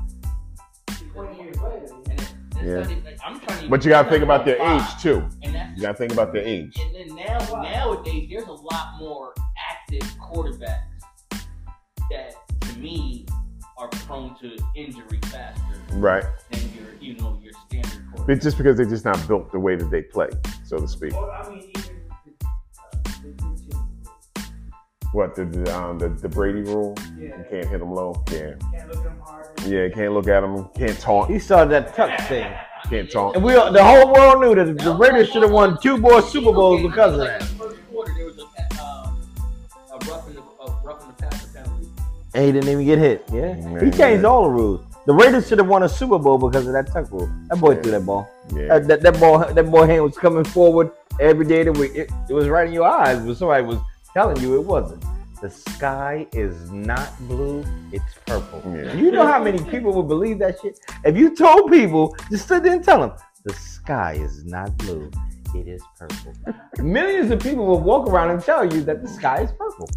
20 1.14 1.44
years 1.44 1.58
later. 1.58 1.88
And 2.10 2.20
it, 2.20 2.34
it's 2.56 2.64
Yeah. 2.64 2.96
like, 3.06 3.20
I'm 3.24 3.40
to. 3.40 3.70
But 3.70 3.84
you 3.86 3.90
got 3.92 4.04
to 4.04 4.10
think 4.10 4.24
about 4.24 4.46
their 4.46 4.58
five. 4.58 4.82
age 4.82 5.02
too. 5.02 5.28
You 5.42 5.82
got 5.82 5.92
to 5.94 5.98
think 5.98 6.14
about 6.14 6.34
their 6.34 6.44
age. 6.44 6.78
and 6.80 6.96
then 6.96 7.16
now 7.16 7.38
nowadays 7.62 8.30
there's 8.32 8.48
a 8.48 8.52
lot 8.52 8.96
more 9.00 9.34
active 9.72 10.08
quarterbacks 10.20 10.93
that 12.12 12.36
to 12.62 12.80
me 12.80 13.26
are 13.78 13.88
prone 13.90 14.36
to 14.40 14.58
injury 14.76 15.20
faster 15.26 15.62
Right. 15.94 16.24
than 16.52 16.62
your 16.78 16.94
you 17.00 17.16
know 17.18 17.40
your 17.44 17.54
standard 17.68 18.06
quarterback. 18.10 18.36
It's 18.36 18.44
just 18.44 18.58
because 18.58 18.78
they're 18.78 18.86
just 18.86 19.06
not 19.06 19.26
built 19.28 19.52
the 19.52 19.60
way 19.60 19.76
that 19.76 19.90
they 19.92 20.02
play, 20.04 20.30
so 20.66 20.78
to 20.78 20.88
speak. 20.88 21.14
Or, 21.14 21.32
I 21.32 21.50
mean, 21.50 21.72
even 21.76 21.98
uh, 22.46 22.98
the, 23.22 23.30
the, 23.30 23.78
What 25.12 25.36
the 25.36 25.46
the, 25.46 25.76
um, 25.78 26.00
the 26.00 26.10
the 26.10 26.30
Brady 26.30 26.62
rule? 26.62 26.96
yeah, 27.18 27.38
You 27.38 27.46
can't 27.50 27.66
hit 27.68 27.80
them 27.80 27.92
low. 27.94 28.24
Yeah. 28.32 28.54
can't 28.72 28.88
look 28.90 28.98
at 28.98 29.04
them 29.04 29.20
hard. 29.24 29.46
Yeah. 29.68 29.90
Can't 29.90 30.14
look 30.14 30.28
at 30.28 30.42
them. 30.42 30.70
Can't 30.76 31.00
taunt. 31.00 31.32
he 31.32 31.40
saw 31.40 31.66
that 31.66 31.94
tuck 31.96 32.20
thing. 32.28 32.52
Can't 32.84 32.92
mean, 32.92 33.08
talk. 33.08 33.36
And 33.36 33.44
we, 33.44 33.54
the 33.54 33.84
whole 33.84 34.14
world 34.14 34.42
knew 34.42 34.56
that 34.56 34.78
the 34.84 34.94
Raiders 34.96 35.30
should 35.30 35.42
have 35.44 35.52
won 35.52 35.78
two 35.82 35.98
more 35.98 36.22
Super 36.22 36.52
Bowls 36.52 36.82
because 36.82 37.14
of 37.14 37.20
that. 37.20 37.42
And 42.36 42.46
he 42.46 42.52
didn't 42.52 42.70
even 42.70 42.86
get 42.86 42.98
hit. 43.00 43.24
Yeah, 43.32 43.54
Man, 43.54 43.86
he 43.86 43.92
changed 43.92 44.24
man. 44.24 44.26
all 44.26 44.44
the 44.44 44.50
rules. 44.50 44.82
The 45.06 45.14
Raiders 45.14 45.48
should 45.48 45.58
have 45.60 45.68
won 45.68 45.84
a 45.84 45.90
Super 45.90 46.18
Bowl 46.18 46.38
because 46.38 46.66
of 46.66 46.74
that 46.74 46.88
tuck 46.92 47.12
rule. 47.12 47.30
That 47.50 47.60
boy 47.60 47.74
Yeah. 47.76 47.82
threw 47.82 47.92
that 47.92 48.06
ball. 48.06 48.30
Yeah. 48.56 48.68
That, 48.80 48.88
that, 48.88 49.02
that 49.02 49.20
ball, 49.20 49.40
that 49.54 49.72
ball 49.72 49.84
hand 49.86 50.04
was 50.04 50.18
coming 50.18 50.44
forward 50.46 50.92
every 51.20 51.46
day 51.46 51.62
of 51.62 51.74
the 51.76 51.80
week. 51.82 51.92
It, 51.96 52.10
it 52.30 52.34
was 52.34 52.48
right 52.48 52.68
in 52.68 52.74
your 52.74 52.88
eyes, 52.88 53.20
but 53.24 53.36
somebody 53.38 53.64
was 53.66 53.80
telling 54.14 54.42
you 54.42 54.56
it 54.56 54.64
wasn't. 54.66 55.04
The 55.42 55.50
sky 55.50 56.26
is 56.32 56.72
not 56.72 57.10
blue; 57.28 57.66
it's 57.92 58.14
purple. 58.26 58.64
Yeah. 58.74 58.94
You 58.94 59.12
know 59.12 59.28
how 59.28 59.44
many 59.44 59.60
people 59.66 59.92
would 59.92 60.08
believe 60.08 60.40
that 60.40 60.56
shit? 60.62 60.80
If 61.04 61.18
you 61.18 61.36
told 61.36 61.70
people, 61.70 62.16
just 62.32 62.48
sit 62.48 62.64
there 62.64 62.74
and 62.74 62.84
tell 62.84 63.02
them 63.02 63.12
the 63.44 63.52
sky 63.54 64.14
is 64.14 64.46
not 64.46 64.78
blue; 64.78 65.12
it 65.56 65.68
is 65.68 65.82
purple. 65.98 66.34
Millions 66.80 67.32
of 67.32 67.40
people 67.40 67.66
will 67.66 67.80
walk 67.80 68.08
around 68.08 68.32
and 68.32 68.42
tell 68.42 68.66
you 68.66 68.82
that 68.84 69.02
the 69.02 69.08
sky 69.08 69.44
is 69.44 69.52
purple. 69.52 69.90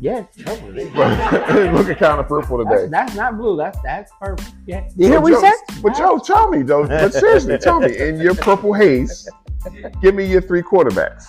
Yes, 0.00 0.28
purple. 0.44 0.72
it's 0.76 1.74
looking 1.74 1.94
kind 1.96 2.20
of 2.20 2.28
purple 2.28 2.64
That's, 2.64 2.82
today. 2.82 2.90
that's 2.90 3.14
not 3.14 3.36
blue. 3.36 3.56
That's 3.56 3.78
that's 3.82 4.12
purple. 4.20 4.44
Yeah. 4.66 4.88
You 4.96 5.08
hear 5.08 5.20
what 5.20 5.32
he 5.32 5.40
said? 5.40 5.82
But 5.82 5.96
Joe, 5.96 6.18
tell 6.18 6.48
me 6.50 6.62
though. 6.62 6.86
But 6.86 7.12
seriously, 7.12 7.58
tell 7.58 7.80
me 7.80 7.98
in 7.98 8.20
your 8.20 8.34
purple 8.34 8.72
haze, 8.72 9.28
give 10.02 10.14
me 10.14 10.24
your 10.26 10.40
three 10.40 10.62
quarterbacks. 10.62 11.24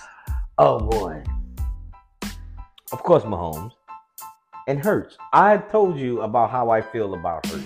Oh 0.58 0.80
boy. 0.80 1.24
Of 2.92 3.04
course, 3.04 3.24
Mahomes 3.24 3.72
and 4.68 4.84
Hurts. 4.84 5.18
I 5.34 5.58
told 5.58 5.98
you 5.98 6.22
about 6.22 6.52
how 6.52 6.70
I 6.70 6.82
feel 6.82 7.14
about 7.14 7.46
Hurts, 7.48 7.64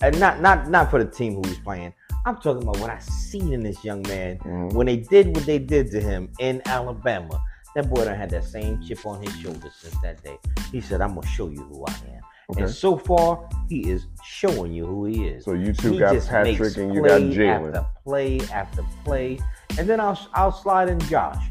and 0.00 0.18
not 0.20 0.40
not 0.40 0.70
not 0.70 0.90
for 0.90 1.02
the 1.02 1.10
team 1.10 1.34
who 1.34 1.42
he's 1.48 1.58
playing. 1.58 1.92
I'm 2.28 2.36
talking 2.36 2.62
about 2.62 2.78
what 2.78 2.90
I 2.90 2.98
seen 2.98 3.54
in 3.54 3.62
this 3.62 3.82
young 3.82 4.02
man 4.02 4.38
Mhm. 4.40 4.74
when 4.74 4.86
they 4.86 4.98
did 4.98 5.34
what 5.34 5.46
they 5.46 5.58
did 5.58 5.90
to 5.92 6.00
him 6.00 6.28
in 6.38 6.60
Alabama. 6.66 7.42
That 7.74 7.88
boy 7.88 8.04
done 8.04 8.16
had 8.16 8.28
that 8.30 8.44
same 8.44 8.82
chip 8.82 9.06
on 9.06 9.22
his 9.22 9.34
shoulder 9.36 9.70
since 9.74 9.94
that 10.02 10.22
day. 10.22 10.38
He 10.70 10.82
said, 10.82 11.00
"I'm 11.00 11.14
gonna 11.14 11.26
show 11.26 11.48
you 11.48 11.62
who 11.62 11.86
I 11.86 11.92
am." 12.16 12.22
Okay. 12.50 12.62
And 12.62 12.70
so 12.70 12.98
far, 12.98 13.48
he 13.70 13.90
is 13.90 14.06
showing 14.22 14.72
you 14.72 14.84
who 14.84 15.06
he 15.06 15.26
is. 15.28 15.44
So 15.46 15.52
you 15.54 15.72
two 15.72 15.92
He 15.92 15.98
got 16.00 16.22
Patrick 16.26 16.76
and 16.76 16.94
you 16.94 17.02
got 17.02 17.20
Jalen. 17.22 17.68
After 17.68 17.86
play 18.04 18.40
after 18.52 18.82
play, 19.04 19.38
and 19.78 19.88
then 19.88 19.98
I'll 19.98 20.18
I'll 20.34 20.52
slide 20.52 20.90
in 20.90 20.98
Josh 21.00 21.42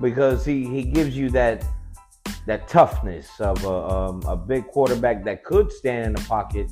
because 0.00 0.44
he 0.44 0.66
he 0.66 0.82
gives 0.82 1.16
you 1.16 1.30
that 1.30 1.64
that 2.46 2.66
toughness 2.66 3.28
of 3.38 3.64
a 3.64 3.88
um, 3.94 4.22
a 4.26 4.36
big 4.36 4.66
quarterback 4.68 5.22
that 5.24 5.44
could 5.44 5.70
stand 5.70 6.06
in 6.06 6.12
the 6.14 6.28
pocket, 6.28 6.68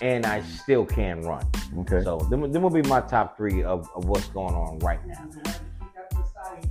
and 0.00 0.24
I 0.26 0.42
still 0.42 0.84
can 0.86 1.22
run. 1.22 1.44
Okay. 1.80 2.02
So 2.02 2.18
them, 2.30 2.50
them 2.52 2.62
will 2.62 2.70
be 2.70 2.82
my 2.82 3.00
top 3.00 3.36
three 3.36 3.62
of, 3.62 3.88
of 3.94 4.04
what's 4.06 4.28
going 4.28 4.54
on 4.54 4.78
right 4.80 5.04
now. 5.06 5.24
You 5.34 5.40
have 5.44 5.44
to 5.44 5.60
keep 5.80 5.94
that 5.94 6.10
to 6.10 6.16
the 6.16 6.24
side. 6.34 6.68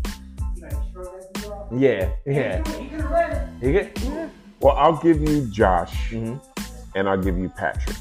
You 0.56 0.62
gotta 0.62 0.76
shrug 0.92 1.06
that 1.22 1.34
dude 1.34 1.46
off. 1.52 1.68
Yeah, 1.72 2.10
He 2.26 2.32
yeah. 2.34 2.62
could- 2.62 2.76
He 2.76 2.88
could 2.90 3.02
have 3.02 3.12
ran 3.12 3.32
it. 3.62 3.66
You 3.66 3.72
get, 3.74 4.00
yeah. 4.04 4.30
Well, 4.60 4.76
I'll 4.76 4.98
give 4.98 5.22
you 5.22 5.46
Josh 5.52 6.12
Mhm. 6.12 6.42
and 6.96 7.08
I'll 7.08 7.22
give 7.22 7.38
you 7.38 7.50
Patrick. 7.50 7.96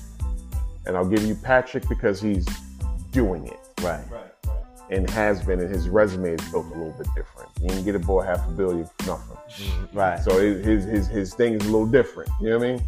And 0.86 0.96
I'll 0.96 1.04
give 1.08 1.22
you 1.24 1.34
Patrick 1.34 1.88
because 1.88 2.20
he's 2.20 2.46
doing 3.10 3.46
it 3.46 3.58
Right. 3.82 4.00
Right, 4.10 4.32
right. 4.46 4.56
and 4.90 5.08
has 5.10 5.42
been, 5.42 5.60
and 5.60 5.68
his 5.74 5.88
resume 5.88 6.30
is 6.34 6.50
built 6.50 6.66
a 6.66 6.68
little 6.68 6.92
bit 6.96 7.08
different. 7.16 7.50
You 7.60 7.68
can 7.68 7.84
get 7.84 7.94
a 7.94 7.98
boy 7.98 8.22
half 8.22 8.46
a 8.46 8.52
billion 8.52 8.86
for 8.98 9.06
nothing. 9.06 9.36
Right. 9.92 10.18
So 10.22 10.38
his, 10.38 10.64
his 10.64 10.84
his 10.84 11.06
his 11.08 11.34
thing 11.34 11.54
is 11.54 11.62
a 11.62 11.64
little 11.70 11.86
different. 11.86 12.30
You 12.40 12.50
know 12.50 12.58
what 12.58 12.66
I 12.66 12.72
mean? 12.72 12.82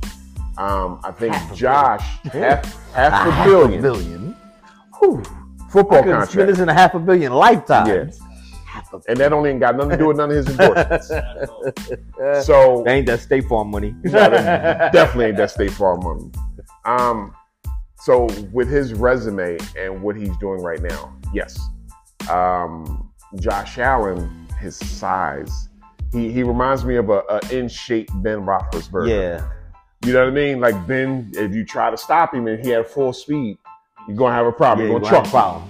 Um, 0.59 1.01
I 1.05 1.13
think 1.13 1.35
Half 1.35 1.53
a 1.53 1.55
Josh 1.55 2.19
half 2.25 2.93
half 2.93 3.27
A 3.27 3.29
a 3.29 3.33
half 3.33 3.47
billion 3.47 3.81
billion. 3.81 4.37
Whew. 4.99 5.23
football 5.71 5.99
I 5.99 6.03
could 6.03 6.11
spend 6.11 6.25
contract, 6.25 6.49
this 6.49 6.59
in 6.59 6.69
a 6.69 6.75
half 6.75 6.95
a 6.95 6.99
billion 6.99 7.33
lifetime. 7.33 7.87
Yeah. 7.87 8.11
Half 8.67 8.93
a 8.93 9.01
and 9.09 9.19
that 9.19 9.29
don't 9.29 9.47
even 9.47 9.61
got 9.61 9.77
nothing 9.77 9.91
to 9.91 9.97
do 9.97 10.07
with 10.09 10.17
none 10.17 10.31
of 10.31 10.37
his 10.37 10.49
endorsements. 10.49 11.11
Not 11.11 11.49
all. 12.21 12.43
So 12.43 12.83
That 12.85 12.91
ain't 12.91 13.07
that 13.07 13.21
State 13.21 13.45
Farm 13.45 13.71
money. 13.71 13.95
No, 14.05 14.31
definitely 14.93 15.27
ain't 15.27 15.37
that 15.37 15.53
State 15.53 15.71
Farm 15.71 16.01
money. 16.03 16.31
Um, 16.85 17.33
so 18.01 18.27
with 18.53 18.69
his 18.69 18.95
resume 18.95 19.59
and 19.79 20.03
what 20.03 20.17
he's 20.17 20.37
doing 20.39 20.61
right 20.61 20.83
now, 20.83 21.17
yes. 21.33 21.57
Um, 22.29 23.13
Josh 23.39 23.79
Allen, 23.79 24.49
his 24.61 24.77
size, 24.77 25.69
he, 26.13 26.33
he 26.33 26.43
reminds 26.43 26.85
me 26.85 26.97
of 26.97 27.11
a, 27.11 27.23
a 27.29 27.41
in 27.57 27.69
shape 27.69 28.09
Ben 28.17 28.41
Roethlisberger. 28.41 29.09
Yeah. 29.09 29.49
You 30.05 30.13
know 30.13 30.21
what 30.21 30.29
I 30.29 30.31
mean. 30.35 30.61
Like 30.61 30.87
Ben, 30.87 31.31
if 31.35 31.55
you 31.55 31.65
try 31.65 31.91
to 31.91 31.97
stop 31.97 32.35
him 32.35 32.47
and 32.47 32.65
he 32.65 32.71
had 32.71 32.87
full 32.87 33.13
speed, 33.13 33.59
you're 34.07 34.17
gonna 34.17 34.35
have 34.35 34.47
a 34.47 34.53
problem. 34.53 34.87
Yeah, 34.87 34.93
you're 34.93 35.01
gonna 35.01 35.23
truck 35.31 35.61
him. 35.63 35.69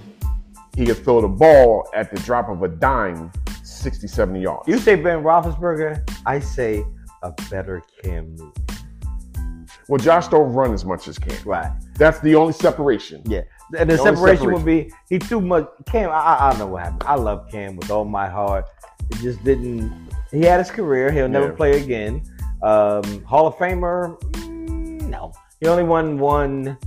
He 0.75 0.85
could 0.85 1.03
throw 1.03 1.21
the 1.21 1.27
ball 1.27 1.89
at 1.93 2.09
the 2.11 2.17
drop 2.21 2.47
of 2.47 2.63
a 2.63 2.67
dime, 2.69 3.31
60, 3.63 4.07
70 4.07 4.39
yards. 4.41 4.67
You 4.67 4.77
say 4.77 4.95
Ben 4.95 5.23
Roethlisberger, 5.23 6.09
I 6.25 6.39
say 6.39 6.85
a 7.21 7.31
better 7.49 7.81
Cam 8.01 8.33
Newton. 8.35 9.67
well, 9.89 9.97
Josh 9.99 10.27
don't 10.29 10.53
run 10.53 10.73
as 10.73 10.85
much 10.85 11.07
as 11.09 11.17
Cam. 11.19 11.35
Right. 11.45 11.69
That's 11.95 12.19
the 12.21 12.35
only 12.35 12.53
separation. 12.53 13.21
Yeah. 13.25 13.41
And 13.77 13.89
the 13.89 13.95
The 13.95 14.01
only 14.01 14.15
separation, 14.15 14.53
would 14.53 14.63
be 14.65 14.91
he 15.09 15.19
too 15.19 15.41
much. 15.41 15.67
Cam, 15.87 16.09
I, 16.11 16.13
I, 16.13 16.49
I 16.51 16.57
know 16.57 16.67
what 16.67 16.83
happened. 16.83 17.03
I 17.05 17.15
love 17.15 17.49
Cam 17.51 17.75
with 17.75 17.91
all 17.91 18.05
my 18.05 18.29
heart. 18.29 18.65
It 19.11 19.17
just 19.17 19.43
didn't. 19.43 20.07
He 20.31 20.41
had 20.43 20.59
his 20.59 20.71
career. 20.71 21.11
He'll 21.11 21.27
never 21.27 21.47
Yeah. 21.49 21.55
play 21.55 21.81
again. 21.81 22.21
Um, 22.61 23.23
Hall 23.23 23.47
of 23.47 23.55
Famer, 23.55 24.19
mm, 24.21 25.01
no. 25.09 25.31
He 25.59 25.67
only 25.67 25.83
won 25.83 26.17
one 26.19 26.77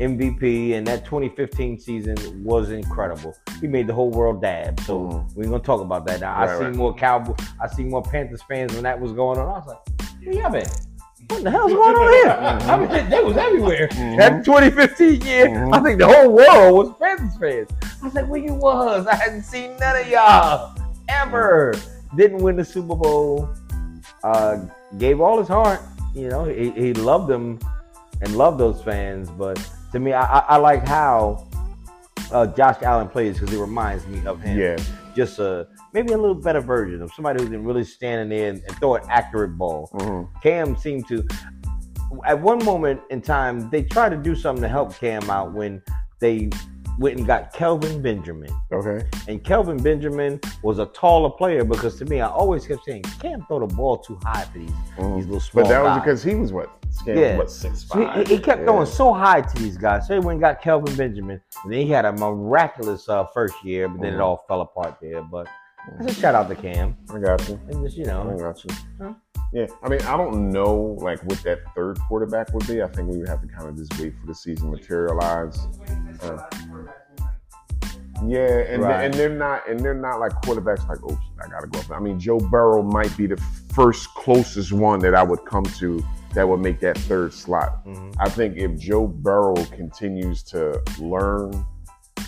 MVP, 0.00 0.74
and 0.74 0.86
that 0.86 1.04
2015 1.04 1.78
season 1.78 2.16
was 2.42 2.70
incredible. 2.70 3.34
He 3.60 3.66
made 3.66 3.86
the 3.86 3.92
whole 3.92 4.10
world 4.10 4.40
dab. 4.40 4.80
So 4.80 4.98
Mhm. 5.00 5.36
we're 5.36 5.44
gonna 5.44 5.58
talk 5.58 5.82
about 5.82 6.06
that. 6.06 6.20
Now, 6.20 6.34
I 6.38 6.46
see 6.58 6.64
right. 6.64 6.74
more 6.74 6.94
Cowboy. 6.94 7.34
I 7.60 7.66
see 7.68 7.84
more 7.84 8.02
Panthers 8.02 8.42
fans 8.42 8.72
when 8.72 8.84
that 8.84 8.98
was 8.98 9.12
going 9.12 9.38
on. 9.38 9.46
I 9.46 9.58
was 9.58 9.66
like, 9.66 9.78
where 10.24 10.34
y'all 10.34 10.50
been? 10.50 10.66
What 11.28 11.44
the 11.44 11.50
hell's 11.50 11.72
going 11.72 11.94
on 11.96 12.12
here? 12.12 12.30
I 12.70 12.76
mean, 12.78 13.10
they 13.10 13.22
was 13.22 13.36
everywhere. 13.36 13.88
Mhm. 13.88 14.16
That 14.16 14.44
2015 14.44 15.20
year, 15.20 15.48
Mhm. 15.48 15.74
I 15.74 15.80
think 15.82 15.98
the 16.00 16.06
whole 16.08 16.30
world 16.32 16.74
was 16.74 16.94
Panthers 16.98 17.36
fans. 17.36 17.68
I 18.02 18.04
was 18.06 18.14
like, 18.14 18.26
where 18.26 18.40
you 18.40 18.54
was? 18.54 19.06
I 19.06 19.14
hadn't 19.14 19.42
seen 19.42 19.76
none 19.78 19.96
of 20.00 20.08
y'all 20.08 20.74
ever. 21.08 21.74
Didn't 22.16 22.38
win 22.38 22.56
the 22.56 22.64
Super 22.64 22.96
Bowl. 22.96 23.50
Uh, 24.24 24.60
gave 24.98 25.20
all 25.20 25.38
his 25.38 25.48
heart. 25.48 25.80
You 26.14 26.28
know, 26.28 26.44
he, 26.44 26.70
he 26.70 26.92
loved 26.94 27.28
them 27.28 27.58
and 28.20 28.36
loved 28.36 28.58
those 28.58 28.82
fans. 28.82 29.30
But 29.30 29.62
to 29.92 30.00
me, 30.00 30.12
I, 30.12 30.22
I, 30.22 30.38
I 30.40 30.56
like 30.56 30.86
how 30.86 31.48
uh, 32.32 32.46
Josh 32.46 32.82
Allen 32.82 33.08
plays 33.08 33.38
because 33.38 33.54
it 33.54 33.58
reminds 33.60 34.06
me 34.06 34.24
of 34.26 34.40
him. 34.40 34.58
Yeah. 34.58 34.76
Just 35.14 35.38
a 35.38 35.66
maybe 35.92 36.12
a 36.12 36.18
little 36.18 36.34
better 36.34 36.60
version 36.60 37.02
of 37.02 37.12
somebody 37.12 37.42
who 37.42 37.50
can 37.50 37.64
really 37.64 37.84
stand 37.84 38.20
in 38.22 38.28
there 38.28 38.50
and, 38.50 38.62
and 38.66 38.76
throw 38.78 38.94
an 38.94 39.02
accurate 39.08 39.58
ball. 39.58 39.90
Mhm. 39.94 40.28
Cam 40.42 40.76
seemed 40.76 41.08
to, 41.08 41.26
at 42.24 42.40
one 42.40 42.64
moment 42.64 43.00
in 43.10 43.20
time, 43.20 43.68
they 43.70 43.82
tried 43.82 44.10
to 44.10 44.16
do 44.16 44.36
something 44.36 44.62
to 44.62 44.68
help 44.68 44.94
Cam 44.96 45.28
out 45.28 45.52
when 45.52 45.82
they 46.20 46.48
went 46.98 47.18
and 47.18 47.26
got 47.26 47.52
Kelvin 47.52 48.02
Benjamin. 48.02 48.50
Okay. 48.72 49.06
And 49.28 49.42
Kelvin 49.42 49.82
Benjamin 49.82 50.40
was 50.62 50.78
a 50.78 50.86
taller 50.86 51.30
player 51.30 51.64
because 51.64 51.96
to 51.98 52.04
me, 52.04 52.20
I 52.20 52.28
always 52.28 52.66
kept 52.66 52.84
saying, 52.84 53.02
Cam 53.20 53.44
throw 53.46 53.60
the 53.66 53.74
ball 53.74 53.98
too 53.98 54.18
high 54.22 54.42
for 54.44 54.58
these, 54.58 54.70
Mhm. 54.98 55.16
these 55.16 55.26
little 55.26 55.40
small 55.40 55.64
But 55.64 55.68
that 55.70 55.82
was 55.82 55.98
because 55.98 56.22
he 56.22 56.34
was 56.34 56.52
what? 56.52 56.70
Yeah. 57.06 57.36
what 57.38 57.50
six 57.50 57.86
So 57.88 57.98
he, 58.00 58.04
five. 58.04 58.26
he 58.26 58.38
kept 58.38 58.60
Yeah. 58.60 58.66
going 58.66 58.86
so 58.86 59.12
high 59.12 59.40
to 59.40 59.62
these 59.62 59.78
guys. 59.78 60.06
So 60.08 60.14
he 60.14 60.20
went 60.20 60.32
and 60.36 60.40
got 60.40 60.60
Kelvin 60.60 60.94
Benjamin. 60.96 61.40
And 61.64 61.72
then 61.72 61.80
he 61.80 61.88
had 61.90 62.04
a 62.04 62.12
miraculous 62.12 63.08
uh, 63.08 63.24
first 63.32 63.54
year, 63.64 63.88
but 63.88 64.00
then 64.00 64.14
it 64.14 64.16
Mhm. 64.18 64.24
all 64.24 64.44
fell 64.48 64.60
apart 64.62 64.96
there. 65.00 65.22
But 65.22 65.46
that's 65.98 66.12
a 66.12 66.20
shout 66.20 66.34
out 66.34 66.48
to 66.48 66.54
Cam. 66.56 66.96
I 67.14 67.18
got 67.18 67.48
you. 67.48 67.58
And 67.68 67.84
just, 67.84 67.96
you 67.96 68.04
know. 68.06 68.30
I 68.34 68.38
got 68.40 68.62
you. 68.64 68.70
Huh? 69.00 69.12
Yeah, 69.52 69.66
I 69.82 69.88
mean, 69.88 70.00
I 70.02 70.16
don't 70.16 70.50
know 70.50 70.96
like 71.00 71.20
what 71.24 71.42
that 71.42 71.58
third 71.74 71.98
quarterback 72.06 72.52
would 72.54 72.66
be. 72.68 72.82
I 72.82 72.86
think 72.86 73.08
we 73.08 73.18
would 73.18 73.28
have 73.28 73.40
to 73.42 73.48
kind 73.48 73.68
of 73.68 73.76
just 73.76 73.98
wait 74.00 74.16
for 74.16 74.26
the 74.26 74.34
season 74.34 74.66
to 74.70 74.76
materialize. 74.76 75.58
Uh, 76.22 76.38
Yeah, 78.26 78.58
and 78.68 78.82
Right. 78.82 79.04
and 79.04 79.14
they're 79.14 79.28
not 79.34 79.68
and 79.68 79.80
they're 79.80 79.94
not 79.94 80.20
like 80.20 80.32
quarterbacks 80.42 80.86
like 80.88 80.98
oh 81.04 81.08
shit, 81.10 81.44
I 81.44 81.48
gotta 81.48 81.66
go 81.66 81.78
up. 81.80 81.90
I 81.90 82.00
mean, 82.00 82.18
Joe 82.20 82.38
Burrow 82.38 82.82
might 82.82 83.16
be 83.16 83.26
the 83.26 83.36
first 83.72 84.08
closest 84.14 84.72
one 84.72 84.98
that 85.00 85.14
I 85.14 85.22
would 85.22 85.44
come 85.46 85.64
to 85.64 86.02
that 86.34 86.48
would 86.48 86.60
make 86.60 86.80
that 86.80 86.96
third 86.98 87.32
slot. 87.32 87.84
mhm. 87.86 88.14
I 88.18 88.28
think 88.28 88.56
if 88.56 88.76
Joe 88.78 89.06
Burrow 89.06 89.54
continues 89.72 90.42
to 90.44 90.80
learn 91.00 91.66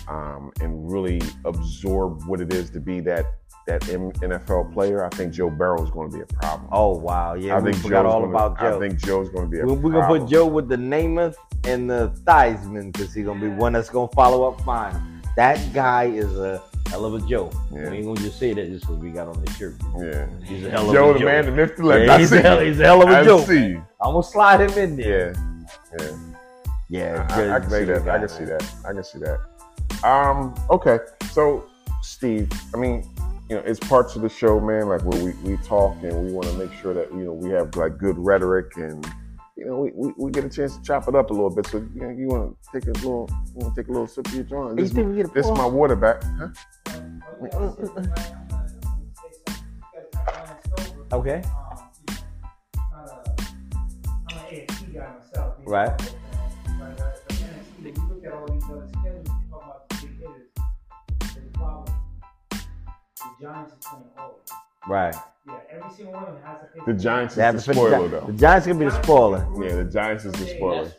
um, 0.07 0.51
and 0.61 0.91
really 0.91 1.21
absorb 1.45 2.23
what 2.25 2.41
it 2.41 2.53
is 2.53 2.69
to 2.71 2.79
be 2.79 2.99
that 3.01 3.25
that 3.65 3.87
M- 3.87 4.11
NFL 4.11 4.73
player, 4.73 5.05
I 5.05 5.09
think 5.15 5.31
Joe 5.31 5.49
Burrow 5.49 5.81
is 5.81 5.89
going 5.89 6.11
to 6.11 6.17
be 6.17 6.21
a 6.21 6.25
problem. 6.25 6.67
oh, 6.73 6.97
wow. 6.97 7.33
Yeah, 7.35 7.55
I 7.55 7.59
we 7.61 7.71
think 7.71 7.81
forgot 7.83 8.03
Joe's 8.03 8.13
all 8.13 8.19
gonna, 8.23 8.31
about 8.33 8.59
Joe. 8.59 8.75
I 8.75 8.79
think 8.79 8.99
Joe's 8.99 9.29
going 9.29 9.45
to 9.45 9.49
be 9.49 9.59
a 9.61 9.65
We're, 9.65 9.75
we're 9.75 9.91
gonna 9.93 10.07
put 10.19 10.27
Joe 10.29 10.45
with 10.45 10.67
the 10.67 10.75
Namath 10.75 11.35
and 11.63 11.89
the 11.89 12.09
Theismann 12.25 12.91
because 12.91 13.13
he's 13.13 13.25
gonna 13.25 13.39
be 13.39 13.47
one 13.47 13.71
that's 13.71 13.89
gonna 13.89 14.09
follow 14.09 14.43
up 14.51 14.59
fine. 14.65 15.12
That 15.35 15.59
guy 15.73 16.05
is 16.05 16.37
a 16.37 16.61
hell 16.89 17.05
of 17.05 17.15
a 17.15 17.27
joke. 17.27 17.53
Yeah. 17.71 17.89
We 17.89 17.97
ain't 17.97 18.05
gonna 18.05 18.19
just 18.21 18.37
say 18.39 18.53
that 18.53 18.67
just 18.69 18.81
because 18.85 18.97
we 18.97 19.09
got 19.11 19.27
on 19.27 19.43
the 19.43 19.51
shirt. 19.53 19.75
Yeah, 19.99 20.27
He's 20.43 20.63
a 20.65 20.69
hell 20.69 20.87
of 20.89 20.93
Joe, 20.95 21.09
a 21.09 21.13
the 21.13 21.19
Joe. 21.19 21.25
man, 21.25 21.45
the 21.45 21.51
myth, 21.51 21.75
the 21.77 21.83
legend. 21.83 22.07
Yeah, 22.07 22.13
I 22.15 22.19
he's, 22.19 22.31
a 22.31 22.41
hell, 22.41 22.59
he's 22.59 22.79
a 22.79 22.83
hell 22.83 23.01
of 23.01 23.09
a 23.09 23.17
I 23.17 23.23
Joe. 23.23 23.39
see. 23.43 23.73
I'm 23.75 24.11
gonna 24.13 24.23
slide 24.23 24.61
him 24.61 24.77
in 24.77 24.95
there. 24.97 25.33
Yeah, 25.99 25.99
yeah. 25.99 26.17
Yeah, 26.89 27.27
I, 27.29 27.35
good- 27.35 27.49
I 27.51 27.59
can 27.61 27.69
see 27.69 27.75
that. 27.79 27.85
good 27.85 28.01
I 28.01 28.05
guy, 28.05 28.19
can 28.19 28.29
see 28.29 28.45
that. 28.45 28.73
I 28.85 28.93
can 28.93 29.03
see 29.03 29.19
that. 29.19 30.07
Um, 30.07 30.53
okay. 30.69 30.99
So, 31.31 31.65
Steve, 32.03 32.51
I 32.73 32.77
mean, 32.77 33.09
you 33.49 33.55
know, 33.55 33.63
it's 33.65 33.79
parts 33.79 34.15
of 34.15 34.21
the 34.21 34.29
show, 34.29 34.59
man, 34.59 34.87
like 34.89 35.01
where 35.03 35.23
we, 35.23 35.31
we 35.43 35.57
talk 35.63 35.95
and 36.03 36.25
we 36.25 36.31
want 36.31 36.47
to 36.47 36.53
make 36.57 36.71
sure 36.73 36.93
that, 36.93 37.11
you 37.11 37.23
know, 37.23 37.33
we 37.33 37.49
have 37.51 37.75
like 37.75 37.97
good 37.97 38.17
rhetoric 38.19 38.77
and, 38.77 39.05
you 39.55 39.65
know, 39.65 39.77
we, 39.77 39.91
we, 39.93 40.13
we 40.17 40.31
get 40.31 40.43
a 40.45 40.49
chance 40.49 40.77
to 40.77 40.83
chop 40.83 41.07
it 41.07 41.15
up 41.15 41.29
a 41.29 41.33
little 41.33 41.49
bit. 41.49 41.67
So, 41.67 41.77
you 41.93 42.01
know, 42.01 42.09
you 42.09 42.27
want 42.27 42.57
to 42.63 42.79
take 42.79 42.87
a 42.87 42.93
little, 42.93 43.29
you 43.29 43.53
want 43.55 43.75
to 43.75 43.81
take 43.81 43.87
a 43.89 43.91
little 43.91 44.07
sip 44.07 44.27
of 44.27 44.33
your 44.33 44.43
joint. 44.43 44.77
This, 44.77 44.91
think 44.91 45.15
we 45.15 45.21
this 45.21 45.45
is 45.45 45.51
my 45.51 45.65
water 45.65 45.95
back. 45.95 46.23
Huh? 46.23 46.49
Okay. 51.11 51.43
I'm 54.31 54.37
an 54.37 54.45
AFC 54.49 54.93
guy 54.93 55.07
myself. 55.19 55.55
you 55.59 55.65
know, 55.65 55.71
Right. 55.71 55.97
But 55.97 56.97
the 57.27 57.35
NFC, 57.35 57.83
when 57.83 57.95
you 57.95 58.09
look 58.09 58.25
at 58.25 58.33
all 58.33 58.47
these 58.47 58.63
other 58.63 58.87
schedules, 58.87 59.27
you 59.27 59.49
talk 59.51 59.63
about 59.63 59.89
the 59.89 59.95
big 59.97 60.17
hitters. 60.19 60.49
There's 61.19 61.47
a 61.47 61.57
problem. 61.57 61.95
The 62.49 63.29
Giants 63.39 63.73
is 63.73 63.79
playing 63.85 64.05
all. 64.17 64.39
Right. 64.87 65.15
Yeah, 65.45 65.55
every 65.71 65.91
single 65.91 66.13
one 66.13 66.23
of 66.23 66.33
them 66.35 66.43
has 66.45 66.59
to 66.61 66.67
pick 66.73 66.85
The 66.85 66.93
Giants 66.93 67.35
They 67.35 67.41
have 67.43 67.55
is 67.55 67.63
to 67.65 67.69
the 67.69 67.73
fit 67.75 67.81
the, 67.81 67.87
spoiler 67.89 68.07
Gi- 68.07 68.11
though. 68.15 68.31
the 68.31 68.33
Giants 68.37 68.67
gonna 68.67 68.79
be 68.79 68.85
the 68.85 69.03
spoiler. 69.03 69.47
Yeah, 69.65 69.75
the 69.75 69.83
Giants 69.83 70.25
is 70.25 70.31
the 70.33 70.45
spoiler. 70.47 70.83
That's, 70.85 70.95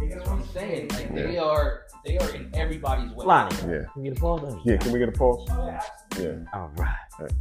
They 0.00 0.06
what 0.08 0.28
I'm 0.28 0.46
saying. 0.48 0.88
Like 0.88 1.10
Yeah. 1.14 1.22
they 1.22 1.38
are, 1.38 1.82
they 2.04 2.18
are 2.18 2.30
in 2.34 2.50
everybody's 2.54 3.12
way. 3.12 3.26
Lani, 3.26 3.54
Yeah. 3.56 3.84
can 3.92 4.04
you 4.04 4.10
get 4.10 4.18
a 4.18 4.20
ball? 4.20 4.60
Yeah, 4.64 4.76
can 4.78 4.92
we 4.92 4.98
get 4.98 5.08
a 5.08 5.12
pause? 5.12 5.46
Yeah, 5.48 5.80
absolutely. 6.10 6.42
Yeah. 6.52 6.58
All 6.60 6.70
right. 6.78 7.32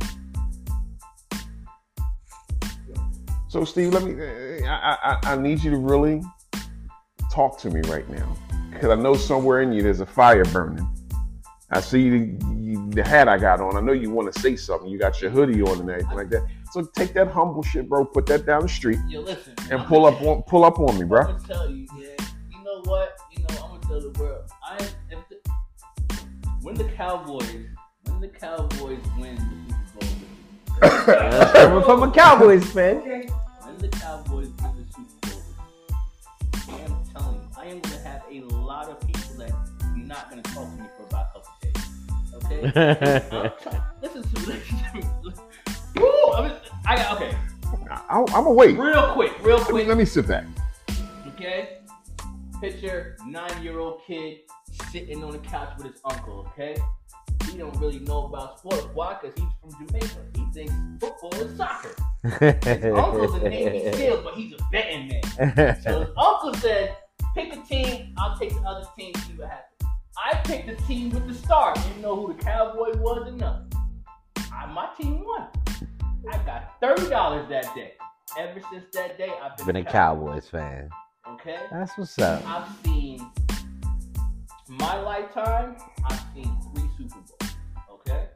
So 3.47 3.63
Steve, 3.63 3.93
let 3.93 4.03
me. 4.03 4.13
Uh, 4.13 4.67
I, 4.69 5.17
I 5.23 5.31
I 5.33 5.35
need 5.37 5.63
you 5.63 5.71
to 5.71 5.77
really 5.77 6.21
talk 7.31 7.57
to 7.61 7.69
me 7.71 7.79
right 7.89 8.07
now, 8.09 8.35
because 8.71 8.89
I 8.89 8.95
know 8.95 9.15
somewhere 9.15 9.61
in 9.61 9.71
you 9.73 9.81
there's 9.81 10.01
a 10.01 10.05
fire 10.05 10.43
burning. 10.45 10.87
I 11.71 11.79
see 11.81 12.01
you, 12.01 12.37
the 12.97 13.07
hat 13.07 13.27
I 13.27 13.37
got 13.37 13.61
on. 13.61 13.77
I 13.77 13.79
know 13.79 13.93
you 13.93 14.09
want 14.09 14.33
to 14.33 14.39
say 14.39 14.55
something. 14.55 14.89
You 14.89 14.97
got 14.97 15.21
your 15.21 15.29
hoodie 15.29 15.61
on 15.61 15.79
and 15.79 15.89
everything 15.89 16.17
like 16.17 16.29
that. 16.31 16.45
So 16.71 16.83
take 16.83 17.13
that 17.13 17.29
humble 17.29 17.63
shit, 17.63 17.87
bro. 17.87 18.03
Put 18.03 18.25
that 18.25 18.45
down 18.45 18.63
the 18.63 18.69
street 18.69 18.99
Yo, 19.07 19.21
listen. 19.21 19.53
and 19.71 19.81
I'm 19.81 19.85
pull 19.85 20.05
up 20.05 20.21
on 20.21 20.41
pull 20.43 20.65
up 20.65 20.79
on 20.79 20.97
me, 20.99 21.05
bro. 21.05 21.21
I'm 21.21 21.25
gonna 21.37 21.47
tell 21.47 21.69
you, 21.69 21.87
yeah. 21.97 22.25
You 22.51 22.63
know 22.63 22.81
what? 22.85 23.15
You 23.31 23.43
know, 23.43 23.63
I'm 23.63 23.79
gonna 23.79 23.87
tell 23.87 24.01
the 24.01 24.19
world. 24.19 24.49
I 24.67 24.75
if 25.11 25.19
the, 25.29 26.19
when 26.61 26.75
the 26.75 26.85
Cowboys, 26.85 27.65
when 28.05 28.19
the 28.19 28.27
Cowboys 28.27 28.99
win 29.17 29.35
the 29.67 30.05
Super 30.05 30.25
Bowl, 30.81 31.05
That's 31.05 31.51
coming 31.53 31.83
from 31.83 32.03
a 32.03 32.11
Cowboys 32.11 32.65
fan. 32.71 32.97
Okay. 32.97 33.29
when 33.61 33.77
the 33.77 33.89
Cowboys 33.89 34.49
win 34.61 34.73
the 34.75 34.93
Super 34.93 35.29
Bowl, 35.29 35.43
I 36.67 36.79
am 36.81 36.97
telling 37.13 37.35
you, 37.35 37.49
I 37.57 37.65
am 37.65 37.79
gonna 37.79 37.99
have 37.99 38.23
a 38.31 38.39
lot 38.41 38.89
of 38.89 38.99
people 39.01 39.35
that 39.37 39.51
are 39.51 39.97
not 39.97 40.29
gonna 40.29 40.41
talk 40.41 40.67
Okay. 42.51 43.27
I'm 43.31 43.51
try- 43.61 43.81
listen 44.01 44.23
to 44.23 44.39
listen 44.47 44.77
to 44.77 44.95
me. 44.95 45.03
Woo! 45.97 46.33
I, 46.33 46.41
mean, 46.47 46.51
I 46.85 46.95
got 46.95 47.15
okay. 47.21 47.35
I, 47.89 48.19
I'm 48.19 48.25
gonna 48.25 48.51
wait. 48.51 48.77
Real 48.77 49.13
quick, 49.13 49.33
real 49.43 49.57
Let 49.57 49.67
me, 49.67 49.71
quick. 49.73 49.87
let 49.87 49.97
me 49.97 50.05
sit 50.05 50.27
back. 50.27 50.45
Okay? 51.35 51.79
Picture 52.61 53.17
nine 53.27 53.61
year 53.61 53.79
old 53.79 54.01
kid 54.05 54.39
sitting 54.91 55.23
on 55.23 55.31
the 55.31 55.37
couch 55.39 55.73
with 55.77 55.91
his 55.93 56.01
uncle, 56.05 56.47
okay? 56.53 56.75
He 57.51 57.57
don't 57.57 57.75
really 57.77 57.99
know 57.99 58.25
about 58.25 58.59
sports. 58.59 58.87
Why? 58.93 59.17
Because 59.21 59.37
he's 59.37 59.49
from 59.61 59.87
Jamaica. 59.87 60.15
He 60.35 60.45
thinks 60.53 60.73
football 60.99 61.33
is 61.35 61.55
soccer. 61.57 61.95
His 62.23 62.83
uncle's 62.95 63.35
a 63.35 63.49
Navy 63.49 63.91
SEAL, 63.97 64.21
but 64.23 64.33
he's 64.35 64.53
a 64.53 64.57
betting 64.71 65.07
man. 65.37 65.81
So 65.81 65.99
his 66.01 66.09
uncle 66.17 66.53
said, 66.55 66.95
pick 67.35 67.53
a 67.55 67.61
team, 67.63 68.13
I'll 68.17 68.37
take 68.37 68.49
the 68.53 68.61
other 68.61 68.85
team, 68.97 69.13
see 69.15 69.33
what 69.33 69.49
happens. 69.49 69.66
I 70.19 70.35
picked 70.43 70.67
the 70.67 70.75
team 70.85 71.11
with 71.11 71.27
the 71.27 71.33
star. 71.33 71.73
Didn't 71.75 72.01
know 72.01 72.15
who 72.15 72.33
the 72.33 72.43
cowboy 72.43 72.97
was 72.97 73.27
or 73.27 73.31
nothing. 73.31 73.71
I, 74.51 74.65
my 74.65 74.89
team 74.99 75.23
won. 75.23 75.47
I 76.31 76.37
got 76.39 76.81
$30 76.81 77.49
that 77.49 77.75
day. 77.75 77.93
Ever 78.37 78.59
since 78.71 78.85
that 78.93 79.17
day, 79.17 79.31
I've 79.41 79.55
been, 79.57 79.65
Been 79.67 79.75
a 79.77 79.83
Cowboys 79.85 80.49
fan. 80.49 80.89
Okay? 81.33 81.57
That's 81.71 81.97
what's 81.97 82.17
up. 82.19 82.43
I've 82.45 82.67
seen 82.83 83.31
my 84.67 84.99
lifetime. 85.01 85.77
I've 86.03 86.21
seen 86.33 86.57
three 86.73 86.89
Super 86.97 87.19
Bowls. 87.19 87.55
Okay. 87.93 88.27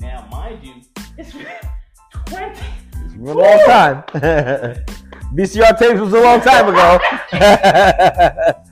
Now, 0.00 0.26
mind 0.30 0.64
you, 0.64 0.74
it's 1.16 1.32
been 1.32 1.46
twenty. 2.26 2.60
It's 3.04 3.14
been 3.14 3.28
a 3.28 3.34
long 3.34 3.64
time. 3.66 4.02
VCR 5.34 5.78
tapes 5.78 6.00
was 6.00 6.12
a 6.12 6.20
long 6.20 6.40
time 6.40 6.68
ago. 6.68 6.98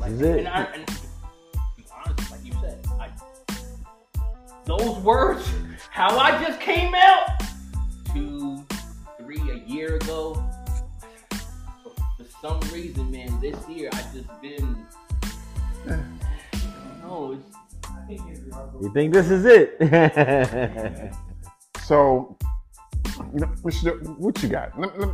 Yeah, 0.00 0.06
I'm 0.06 0.18
telling 0.18 0.20
you. 0.20 0.20
This 0.20 0.20
is 0.20 0.22
it. 0.22 0.38
And 0.38 0.48
I, 0.48 0.62
and 0.64 0.86
to 0.86 0.94
be 1.76 1.84
like 2.30 2.44
you 2.44 2.52
said, 2.60 2.86
I, 2.98 3.10
those 4.64 4.98
words, 4.98 5.48
how 5.90 6.18
I 6.18 6.42
just 6.44 6.60
came 6.60 6.94
out 6.94 7.42
two, 8.12 8.64
three, 9.18 9.40
a 9.50 9.56
year 9.66 9.96
ago. 9.96 10.42
For, 11.82 11.90
for 12.16 12.24
some 12.40 12.60
reason, 12.72 13.10
man, 13.10 13.38
this 13.40 13.56
year 13.68 13.90
I 13.92 14.02
just 14.14 14.28
been. 14.40 14.86
I 15.88 15.88
don't 15.92 17.02
know. 17.02 17.32
It's, 17.32 17.56
I 17.86 18.06
think 18.06 18.20
it's 18.28 18.54
our 18.54 18.70
You 18.80 18.92
think 18.92 19.12
this 19.12 19.30
is 19.30 19.44
it? 19.44 21.12
So, 21.90 22.36
you 23.34 23.40
know, 23.40 23.46
what 24.18 24.40
you 24.44 24.48
got? 24.48 24.78
Let- 24.78 24.96
let- 24.96 25.10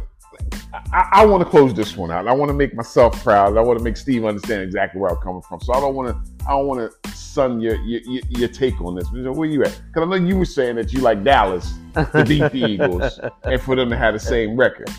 I, 0.92 1.08
I 1.12 1.26
want 1.26 1.42
to 1.42 1.48
close 1.48 1.74
this 1.74 1.96
one 1.96 2.10
out. 2.10 2.26
I 2.26 2.32
want 2.32 2.48
to 2.48 2.54
make 2.54 2.74
myself 2.74 3.22
proud. 3.22 3.56
I 3.56 3.60
want 3.60 3.78
to 3.78 3.84
make 3.84 3.96
Steve 3.96 4.24
understand 4.24 4.62
exactly 4.62 5.00
where 5.00 5.10
I'm 5.10 5.22
coming 5.22 5.42
from. 5.42 5.60
So 5.60 5.72
I 5.72 5.80
don't 5.80 5.94
want 5.94 6.08
to. 6.08 6.32
I 6.46 6.50
don't 6.50 6.66
want 6.66 6.92
to 7.02 7.10
sun 7.12 7.60
your, 7.60 7.76
your 7.82 8.22
your 8.28 8.48
take 8.48 8.80
on 8.80 8.94
this. 8.94 9.10
Where 9.10 9.48
you 9.48 9.62
at? 9.62 9.80
Because 9.88 10.06
I 10.06 10.10
know 10.18 10.26
you 10.26 10.38
were 10.38 10.44
saying 10.44 10.76
that 10.76 10.92
you 10.92 11.00
like 11.00 11.24
Dallas 11.24 11.74
to 11.94 12.24
beat 12.26 12.52
the 12.52 12.64
Eagles 12.68 13.20
and 13.44 13.60
for 13.60 13.76
them 13.76 13.90
to 13.90 13.96
have 13.96 14.14
the 14.14 14.20
same 14.20 14.56
record. 14.56 14.90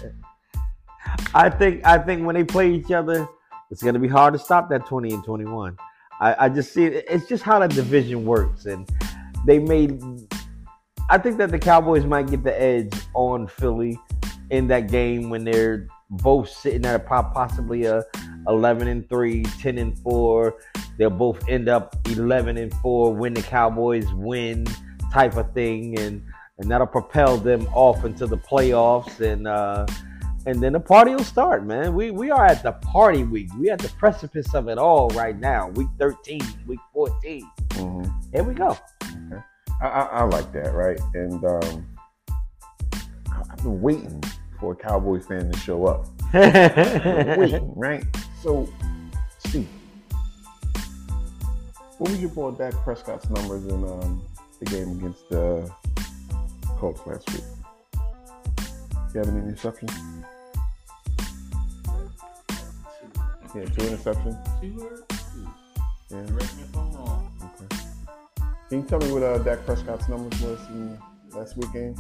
I 1.34 1.50
think 1.50 1.86
I 1.86 1.98
think 1.98 2.26
when 2.26 2.36
they 2.36 2.44
play 2.44 2.72
each 2.74 2.92
other, 2.92 3.28
it's 3.72 3.82
gonna 3.82 4.00
be 4.00 4.08
hard 4.08 4.34
to 4.34 4.40
stop 4.40 4.70
that 4.70 4.86
20 4.86 5.14
and 5.14 5.24
21. 5.24 5.78
I, 6.20 6.46
I 6.46 6.50
just 6.50 6.74
see 6.74 6.86
it. 6.86 7.06
It's 7.10 7.28
just 7.28 7.44
how 7.44 7.60
the 7.60 7.68
division 7.68 8.26
works, 8.26 8.66
and 8.66 8.90
they 9.46 9.60
made. 9.60 10.02
I 11.10 11.18
think 11.18 11.38
that 11.38 11.52
the 11.52 11.60
Cowboys 11.60 12.06
might 12.06 12.30
get 12.30 12.44
the 12.44 12.62
edge 12.62 12.94
on 13.14 13.48
Philly 13.48 13.98
in 14.50 14.68
that 14.68 14.90
game 14.90 15.30
when 15.30 15.44
they're 15.44 15.88
both 16.10 16.50
sitting 16.50 16.86
at 16.86 16.96
a 16.96 17.00
possibly 17.00 17.86
a 17.86 18.04
11 18.48 18.88
and 18.88 19.10
3 19.10 19.44
10 19.44 19.78
and 19.78 20.00
4 20.00 20.56
they'll 20.98 21.10
both 21.10 21.48
end 21.50 21.68
up 21.68 21.96
11 22.08 22.58
and 22.58 22.74
4 22.76 23.14
when 23.14 23.34
the 23.34 23.42
cowboys 23.42 24.12
win 24.14 24.66
type 25.12 25.36
of 25.36 25.54
thing 25.54 26.00
and 26.00 26.24
and 26.60 26.72
that'll 26.72 26.88
propel 26.88 27.38
them 27.38 27.68
off 27.74 28.06
into 28.06 28.26
the 28.26 28.38
playoffs 28.38 29.20
and 29.20 29.48
uh 29.48 29.86
and 30.48 30.64
then 30.64 30.72
the 30.72 30.80
party 30.80 31.12
will 31.14 31.26
start, 31.26 31.66
man. 31.66 31.94
We 31.94 32.10
we 32.10 32.32
are 32.32 32.46
at 32.46 32.64
the 32.64 32.72
party 32.72 33.24
week. 33.26 33.50
We 33.60 33.70
at 33.70 33.80
the 33.80 33.90
precipice 33.90 34.54
of 34.56 34.70
it 34.70 34.78
all 34.78 35.10
right 35.10 35.38
now. 35.38 35.68
Week 35.72 35.90
13, 36.00 36.40
week 36.66 36.80
14. 36.94 37.52
Mhm. 37.72 38.34
Here 38.34 38.44
we 38.44 38.54
go. 38.54 38.78
I, 39.82 39.88
I, 39.88 40.02
I 40.04 40.24
like 40.24 40.54
that, 40.54 40.74
right? 40.74 41.00
And 41.14 41.44
um, 41.44 41.88
I've 43.52 43.58
been 43.58 43.82
waiting 43.82 44.24
for 44.60 44.74
a 44.74 44.76
Cowboy 44.76 45.20
fan 45.20 45.52
to 45.52 45.58
show 45.60 45.86
up. 45.86 46.08
waiting, 46.34 47.74
right? 47.76 48.04
So, 48.42 48.70
Steve, 49.40 49.68
what 51.98 52.12
was 52.12 52.20
your 52.20 52.30
boy 52.30 52.52
Dak 52.52 52.74
Prescott's 52.84 53.30
numbers 53.30 53.66
in 53.66 53.84
um, 53.84 54.22
the 54.60 54.66
game 54.66 54.92
against 54.98 55.30
the 55.30 55.72
Colts 56.78 57.02
last 57.06 57.32
week? 57.32 57.44
You 59.14 59.20
have 59.22 59.30
any 59.30 59.40
interceptions? 59.52 60.26
Yeah, 63.56 63.66
two 63.66 63.82
interceptions. 63.82 64.62
two 64.62 64.84
or 64.84 65.06
two. 65.08 65.48
Yeah. 66.10 66.26
Correct 66.28 66.56
me 66.58 66.64
if 66.64 66.78
I'm 66.78 66.92
wrong. 66.94 67.32
Okay. 67.42 67.82
Can 68.70 68.82
you 68.82 68.88
tell 68.88 69.00
me 69.00 69.12
what 69.12 69.24
uh, 69.24 69.38
Dak 69.40 69.66
Prescott's 69.66 70.08
numbers 70.08 70.40
was 70.42 70.60
in 70.70 71.00
last 71.32 71.58
week 71.58 71.72
game? 71.74 71.96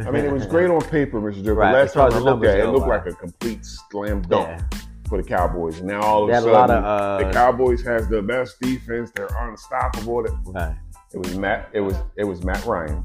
I 0.00 0.10
mean, 0.10 0.24
it 0.24 0.32
was 0.32 0.46
great 0.46 0.70
on 0.70 0.80
paper, 0.82 1.20
Mr. 1.20 1.44
Joe. 1.44 1.52
Right, 1.52 1.72
But 1.72 1.78
last 1.78 1.94
time 1.94 2.12
I 2.12 2.18
looked 2.18 2.44
at 2.44 2.58
it, 2.58 2.64
it 2.64 2.68
looked 2.68 2.86
like 2.88 3.06
a 3.06 3.12
complete 3.12 3.60
slam 3.64 4.22
dunk 4.22 4.48
Yeah. 4.48 4.78
for 5.08 5.22
the 5.22 5.28
Cowboys. 5.28 5.78
And 5.78 5.88
now 5.88 6.00
all 6.02 6.24
of 6.24 6.30
a 6.30 6.34
had 6.34 6.42
a 6.42 6.46
sudden, 6.46 6.52
lot 6.52 6.70
of 6.70 7.20
the 7.20 7.26
uh, 7.28 7.32
Cowboys 7.32 7.82
has 7.84 8.08
the 8.08 8.20
best 8.22 8.60
defense. 8.60 9.10
They're 9.14 9.28
unstoppable. 9.38 10.22
right. 10.52 10.76
It 11.12 11.18
was 11.18 11.36
Matt. 11.38 11.68
It 11.72 11.80
was 11.80 11.96
it 12.16 12.24
was 12.24 12.42
Matt 12.42 12.64
Ryan. 12.64 13.04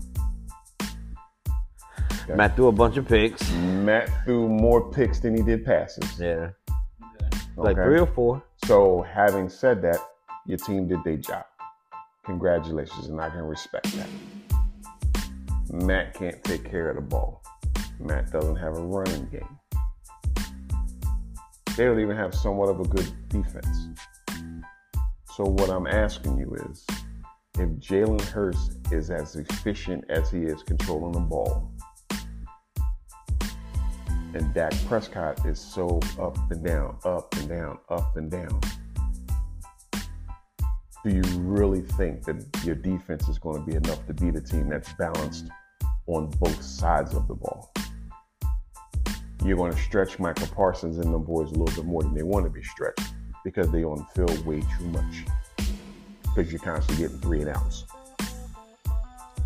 Okay. 2.23 2.35
Matt 2.35 2.55
threw 2.55 2.67
a 2.67 2.71
bunch 2.71 2.97
of 2.97 3.07
picks. 3.07 3.51
Matt 3.51 4.09
threw 4.25 4.47
more 4.47 4.91
picks 4.91 5.19
than 5.19 5.35
he 5.35 5.43
did 5.43 5.63
passes. 5.65 6.19
Yeah. 6.19 6.49
Okay. 6.71 6.71
Like 7.55 7.75
three 7.75 7.99
or 7.99 8.07
four. 8.07 8.41
So, 8.65 9.01
having 9.03 9.47
said 9.49 9.81
that, 9.83 9.97
your 10.45 10.57
team 10.57 10.87
did 10.87 11.03
their 11.03 11.17
job. 11.17 11.45
Congratulations, 12.25 13.07
and 13.07 13.19
I 13.19 13.29
can 13.29 13.39
respect 13.41 13.91
that. 13.93 14.07
Matt 15.71 16.15
can't 16.15 16.43
take 16.43 16.69
care 16.69 16.89
of 16.89 16.95
the 16.95 17.01
ball. 17.01 17.43
Matt 17.99 18.31
doesn't 18.31 18.55
have 18.55 18.75
a 18.75 18.81
running 18.81 19.27
game. 19.29 19.59
They 21.77 21.85
don't 21.85 21.99
even 21.99 22.17
have 22.17 22.33
somewhat 22.33 22.69
of 22.69 22.79
a 22.79 22.83
good 22.83 23.07
defense. 23.29 23.89
So, 25.35 25.45
what 25.45 25.69
I'm 25.69 25.87
asking 25.87 26.37
you 26.37 26.55
is 26.69 26.85
if 27.57 27.69
Jalen 27.79 28.21
Hurts 28.21 28.71
is 28.91 29.11
as 29.11 29.35
efficient 29.35 30.05
as 30.09 30.31
he 30.31 30.39
is 30.39 30.63
controlling 30.63 31.13
the 31.13 31.19
ball, 31.19 31.71
and 34.33 34.53
Dak 34.53 34.73
Prescott 34.87 35.45
is 35.45 35.59
so 35.59 35.99
up 36.19 36.37
and 36.51 36.65
down, 36.65 36.97
up 37.05 37.33
and 37.37 37.47
down, 37.47 37.77
up 37.89 38.17
and 38.17 38.29
down, 38.29 38.59
do 41.03 41.15
you 41.15 41.21
really 41.39 41.81
think 41.81 42.23
that 42.25 42.45
your 42.63 42.75
defense 42.75 43.29
is 43.29 43.37
going 43.37 43.63
to 43.63 43.65
be 43.65 43.75
enough 43.75 44.05
to 44.07 44.13
beat 44.13 44.35
a 44.35 44.41
team 44.41 44.67
that's 44.67 44.91
balanced 44.93 45.47
on 46.07 46.29
both 46.39 46.61
sides 46.61 47.13
of 47.13 47.27
the 47.27 47.35
ball? 47.35 47.71
You're 49.45 49.55
going 49.55 49.71
to 49.71 49.79
stretch 49.79 50.19
Micah 50.19 50.47
Parsons 50.47 50.97
and 50.97 51.13
them 51.13 51.23
boys 51.23 51.51
a 51.51 51.55
little 51.55 51.73
bit 51.73 51.85
more 51.85 52.03
than 52.03 52.13
they 52.13 52.23
want 52.23 52.45
to 52.45 52.49
be 52.49 52.63
stretched 52.63 53.13
because 53.45 53.71
they 53.71 53.85
on 53.85 53.99
the 53.99 54.25
field 54.25 54.45
way 54.45 54.61
too 54.77 54.85
much. 54.87 55.25
Because 56.23 56.51
you're 56.51 56.59
constantly 56.59 57.05
getting 57.05 57.21
three 57.21 57.41
and 57.41 57.49
outs. 57.49 57.85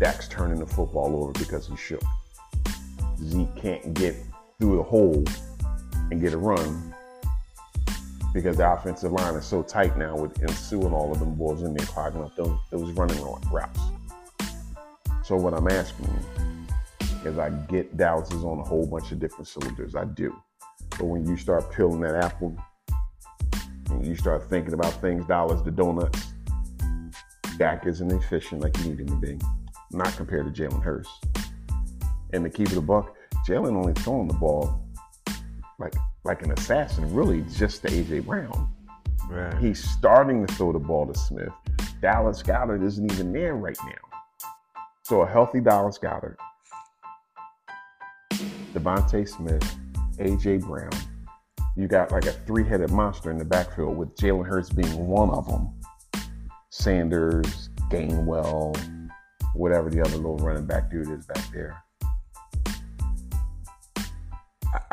Dak's 0.00 0.26
turning 0.26 0.58
the 0.58 0.66
football 0.66 1.22
over 1.22 1.32
because 1.32 1.68
he's 1.68 1.78
shook. 1.78 2.02
Zeke 3.22 3.54
can't 3.54 3.94
get 3.94 4.16
through 4.58 4.76
the 4.78 4.82
hole 4.82 5.24
and 6.10 6.20
get 6.20 6.32
a 6.32 6.36
run 6.38 6.93
because 8.34 8.56
the 8.56 8.70
offensive 8.70 9.12
line 9.12 9.36
is 9.36 9.46
so 9.46 9.62
tight 9.62 9.96
now 9.96 10.16
with 10.16 10.34
Ensu 10.40 10.84
and 10.84 10.92
all 10.92 11.12
of 11.12 11.20
them 11.20 11.36
boys 11.36 11.62
in 11.62 11.72
there 11.72 11.86
clogging 11.86 12.22
up 12.22 12.34
those, 12.34 12.58
those 12.70 12.90
running 12.92 13.16
routes. 13.50 13.80
So 15.22 15.36
what 15.36 15.54
I'm 15.54 15.68
asking 15.68 16.06
you 16.06 17.30
is 17.30 17.38
I 17.38 17.50
get 17.68 17.96
Dallas 17.96 18.30
is 18.32 18.42
on 18.44 18.58
a 18.58 18.64
whole 18.64 18.86
bunch 18.86 19.12
of 19.12 19.20
different 19.20 19.46
cylinders. 19.46 19.94
I 19.94 20.04
do. 20.04 20.36
But 20.90 21.04
when 21.04 21.24
you 21.26 21.36
start 21.36 21.72
peeling 21.72 22.00
that 22.00 22.16
apple 22.16 22.58
and 23.90 24.04
you 24.04 24.16
start 24.16 24.50
thinking 24.50 24.74
about 24.74 24.92
things, 25.00 25.24
dollars 25.26 25.62
to 25.62 25.70
donuts, 25.70 26.32
Dak 27.56 27.86
isn't 27.86 28.10
efficient 28.10 28.60
like 28.60 28.76
you 28.78 28.90
need 28.90 29.00
him 29.00 29.06
to 29.06 29.26
be. 29.26 29.38
Not 29.92 30.14
compared 30.16 30.52
to 30.52 30.62
Jalen 30.62 30.82
Hurts. 30.82 31.08
And 32.32 32.42
to 32.42 32.50
keep 32.50 32.72
it 32.72 32.76
a 32.76 32.80
buck, 32.80 33.16
Jalen 33.48 33.76
only 33.76 33.92
throwing 33.92 34.26
the 34.26 34.34
ball 34.34 34.84
like 35.78 35.94
like 36.24 36.42
an 36.42 36.52
assassin, 36.52 37.12
really 37.14 37.42
just 37.52 37.82
to 37.82 37.88
AJ 37.88 38.24
Brown. 38.24 38.70
Right. 39.28 39.56
He's 39.58 39.82
starting 39.82 40.46
to 40.46 40.54
throw 40.54 40.72
the 40.72 40.78
ball 40.78 41.06
to 41.06 41.18
Smith. 41.18 41.52
Dallas 42.00 42.42
Goedert 42.42 42.82
isn't 42.82 43.12
even 43.12 43.32
there 43.32 43.54
right 43.54 43.76
now. 43.84 44.18
So 45.02 45.20
a 45.20 45.26
healthy 45.26 45.60
Dallas 45.60 45.98
Goedert, 45.98 46.36
DeVonta 48.72 49.28
Smith, 49.28 49.76
AJ 50.18 50.62
Brown. 50.62 50.90
You 51.76 51.88
got 51.88 52.10
like 52.12 52.26
a 52.26 52.32
three-headed 52.32 52.90
monster 52.90 53.30
in 53.30 53.38
the 53.38 53.44
backfield 53.44 53.96
with 53.96 54.14
Jalen 54.16 54.46
Hurts 54.46 54.70
being 54.70 55.06
one 55.06 55.30
of 55.30 55.46
them. 55.46 55.74
Sanders, 56.70 57.68
Gainwell, 57.90 58.76
whatever 59.54 59.90
the 59.90 60.00
other 60.00 60.16
little 60.16 60.38
running 60.38 60.66
back 60.66 60.90
dude 60.90 61.10
is 61.10 61.26
back 61.26 61.50
there. 61.52 61.83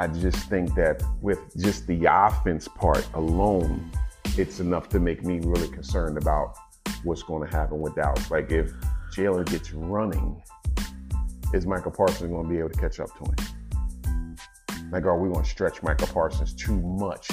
I 0.02 0.08
just 0.08 0.49
think 0.49 0.74
that 0.74 1.04
with 1.22 1.38
just 1.62 1.86
the 1.86 2.06
offense 2.10 2.68
part 2.68 3.08
alone, 3.14 3.91
it's 4.36 4.60
enough 4.60 4.89
to 4.89 4.99
make 4.99 5.24
me 5.24 5.39
really 5.43 5.68
concerned 5.68 6.18
about 6.18 6.58
what's 7.04 7.22
going 7.22 7.47
to 7.47 7.56
happen 7.56 7.80
with 7.80 7.93
Dallas. 7.93 8.32
Like 8.32 8.52
if 8.52 8.72
Jalen 9.16 9.45
gets 9.52 9.72
running, 9.74 10.41
is 11.54 11.68
Micah 11.68 11.91
Parsons 11.91 12.32
going 12.32 12.45
to 12.45 12.49
be 12.49 12.58
able 12.58 12.72
to 12.72 12.80
catch 12.80 12.99
up 12.99 13.10
to 13.16 13.26
him? 13.26 14.38
Like, 14.91 15.06
are 15.06 15.20
we 15.20 15.32
going 15.32 15.45
to 15.45 15.49
stretch 15.49 15.84
Micah 15.84 16.08
Parsons 16.08 16.56
too 16.56 16.82
much, 16.82 17.30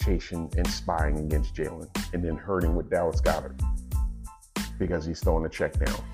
chasing 0.00 0.48
and 0.56 0.66
spying 0.68 1.18
against 1.18 1.56
Jalen, 1.56 1.88
and 2.14 2.24
then 2.24 2.36
hurting 2.36 2.76
with 2.76 2.88
Dallas 2.88 3.20
Goedert 3.20 3.60
because 4.78 5.04
he's 5.04 5.18
throwing 5.18 5.42
the 5.42 5.48
check 5.48 5.72
down? 5.84 6.04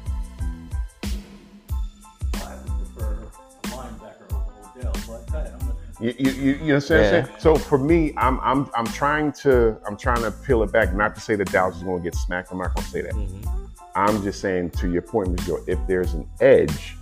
You, 6.02 6.14
you, 6.18 6.30
you, 6.32 6.42
you 6.42 6.56
know 6.58 6.64
what 6.64 6.74
I'm 6.74 6.80
saying? 6.80 7.26
So 7.38 7.54
for 7.54 7.78
me, 7.78 8.12
I'm, 8.16 8.40
I'm, 8.40 8.68
I'm 8.74 8.86
trying 8.86 9.30
to, 9.44 9.78
I'm 9.86 9.96
trying 9.96 10.22
to 10.22 10.32
peel 10.32 10.62
it 10.64 10.72
back. 10.72 10.92
Not 10.94 11.14
to 11.14 11.20
say 11.20 11.36
that 11.36 11.52
Dallas 11.52 11.76
is 11.76 11.84
going 11.84 12.02
to 12.02 12.04
get 12.04 12.16
smacked. 12.16 12.50
I'm 12.50 12.58
not 12.58 12.74
going 12.74 12.84
to 12.84 12.90
say 12.90 13.02
that. 13.02 13.12
Mhm. 13.12 13.68
I'm 13.94 14.20
just 14.22 14.40
saying 14.40 14.70
to 14.70 14.90
your 14.90 15.02
point, 15.02 15.30
Ms. 15.30 15.46
Joe, 15.46 15.58
if 15.68 15.78
there's 15.86 16.14
an 16.14 16.28
edge, 16.40 16.96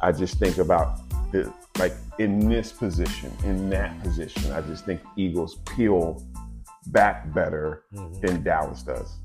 I 0.00 0.12
just 0.12 0.38
think 0.38 0.56
about 0.58 1.00
the 1.30 1.52
like 1.78 1.92
in 2.18 2.48
this 2.48 2.72
position, 2.72 3.30
in 3.44 3.68
that 3.70 4.00
position. 4.02 4.50
I 4.52 4.62
just 4.62 4.84
think 4.86 5.00
Eagles 5.16 5.56
peel 5.66 6.22
back 6.86 7.32
better 7.34 7.82
Mhm. 7.94 8.20
than 8.22 8.42
Dallas 8.42 8.82
does. 8.82 9.16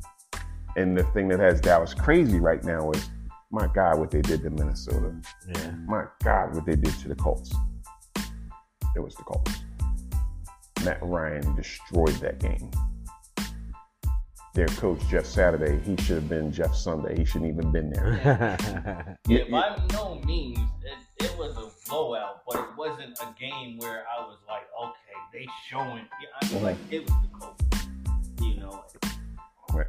And 0.75 0.97
the 0.97 1.03
thing 1.13 1.29
that 1.29 1.39
has 1.39 1.61
Dallas 1.61 1.93
crazy 1.93 2.39
right 2.41 2.63
now 2.63 2.91
is, 2.91 3.09
my 3.51 3.67
God, 3.67 3.99
what 3.99 4.11
they 4.11 4.21
did 4.21 4.41
to 4.43 4.49
Minnesota. 4.49 5.13
Yeah. 5.47 5.71
My 5.85 6.05
God, 6.23 6.55
what 6.55 6.65
they 6.65 6.75
did 6.75 6.93
to 6.99 7.07
the 7.07 7.15
Colts. 7.15 7.53
It 8.95 8.99
was 8.99 9.15
the 9.15 9.23
Colts. 9.23 9.51
Matt 10.83 10.99
Ryan 11.01 11.55
destroyed 11.55 12.15
that 12.15 12.39
game. 12.39 12.69
Their 14.53 14.67
coach, 14.67 14.99
Jeff 15.09 15.25
Saturday, 15.25 15.79
he 15.83 15.95
should 16.03 16.17
have 16.17 16.29
been 16.29 16.51
Jeff 16.51 16.75
Sunday. 16.75 17.17
He 17.17 17.25
shouldn't 17.25 17.49
even 17.51 17.71
been 17.71 17.89
there. 17.89 19.17
Yeah, 19.27 19.37
you- 19.45 19.51
by 19.51 19.81
no 19.93 20.19
means, 20.25 20.59
it, 20.83 21.23
it 21.25 21.37
was 21.39 21.55
a 21.57 21.69
blowout, 21.89 22.43
but 22.47 22.59
it 22.59 22.77
wasn't 22.77 23.17
a 23.21 23.33
game 23.39 23.77
where 23.79 24.03
I 24.15 24.21
was 24.21 24.37
like, 24.47 24.63
okay, 24.83 24.95
they 25.33 25.47
showing. 25.69 26.05
Yeah, 26.21 26.27
I 26.41 26.53
mean, 26.53 26.63
like 26.63 26.77
it 26.91 26.99
was 27.09 27.15
the 27.23 27.29
Colts, 27.39 27.87
you 28.41 28.57
know. 28.57 28.83
Right. 29.73 29.87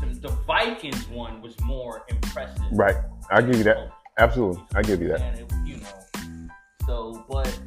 The, 0.00 0.28
the 0.28 0.34
Vikings 0.46 1.08
one 1.08 1.40
was 1.42 1.58
more 1.62 2.04
impressive. 2.08 2.62
Right. 2.72 2.96
I 3.30 3.40
than 3.40 3.50
give 3.50 3.58
you 3.58 3.64
that. 3.64 3.90
Absolutely. 4.18 4.62
I 4.74 4.82
give 4.82 5.00
you 5.02 5.08
that. 5.08 5.20
And 5.22 5.38
it, 5.40 5.52
you 5.64 5.76
know, 5.78 6.48
so 6.86 7.24
but 7.28 7.58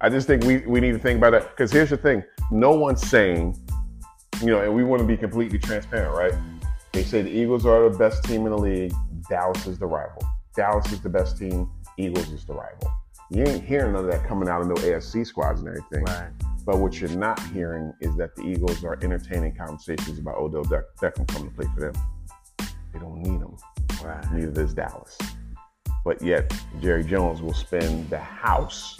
I 0.00 0.08
just 0.08 0.26
think 0.26 0.44
we, 0.44 0.58
we 0.58 0.80
need 0.80 0.92
to 0.92 0.98
think 0.98 1.18
about 1.18 1.30
that. 1.30 1.50
Because 1.50 1.72
here's 1.72 1.90
the 1.90 1.96
thing 1.96 2.22
no 2.50 2.72
one's 2.72 3.06
saying, 3.06 3.56
you 4.40 4.46
know, 4.46 4.60
and 4.60 4.74
we 4.74 4.84
want 4.84 5.00
to 5.00 5.06
be 5.06 5.16
completely 5.16 5.58
transparent, 5.58 6.16
right? 6.16 6.32
They 6.92 7.02
say 7.02 7.22
the 7.22 7.30
Eagles 7.30 7.66
are 7.66 7.88
the 7.88 7.98
best 7.98 8.24
team 8.24 8.46
in 8.46 8.52
the 8.52 8.58
league, 8.58 8.92
Dallas 9.28 9.66
is 9.66 9.78
the 9.78 9.86
rival. 9.86 10.22
Dallas 10.54 10.90
is 10.92 11.00
the 11.00 11.08
best 11.08 11.36
team, 11.36 11.70
Eagles 11.96 12.30
is 12.30 12.44
the 12.44 12.54
rival. 12.54 12.92
You 13.30 13.44
ain't 13.44 13.64
hearing 13.64 13.92
none 13.92 14.04
of 14.04 14.10
that 14.10 14.26
coming 14.26 14.48
out 14.48 14.62
of 14.62 14.68
no 14.68 14.74
AFC 14.74 15.26
squads 15.26 15.60
and 15.60 15.68
everything. 15.68 16.04
Right. 16.04 16.30
But 16.64 16.78
what 16.78 17.00
you're 17.00 17.10
not 17.10 17.40
hearing 17.48 17.92
is 18.00 18.16
that 18.16 18.36
the 18.36 18.42
Eagles 18.42 18.84
are 18.84 18.98
entertaining 19.02 19.54
conversations 19.54 20.18
about 20.18 20.36
Odell 20.36 20.62
Beck- 20.64 20.94
Beckham 21.00 21.26
coming 21.28 21.50
to 21.50 21.54
play 21.54 21.66
for 21.74 21.80
them. 21.80 21.92
They 22.92 22.98
don't 23.00 23.20
need 23.22 23.40
him. 23.40 23.56
Right. 24.02 24.32
Neither 24.32 24.50
does 24.52 24.74
Dallas. 24.74 25.18
But 26.04 26.22
yet, 26.22 26.52
Jerry 26.80 27.04
Jones 27.04 27.42
will 27.42 27.54
spend 27.54 28.08
the 28.08 28.18
house 28.18 28.96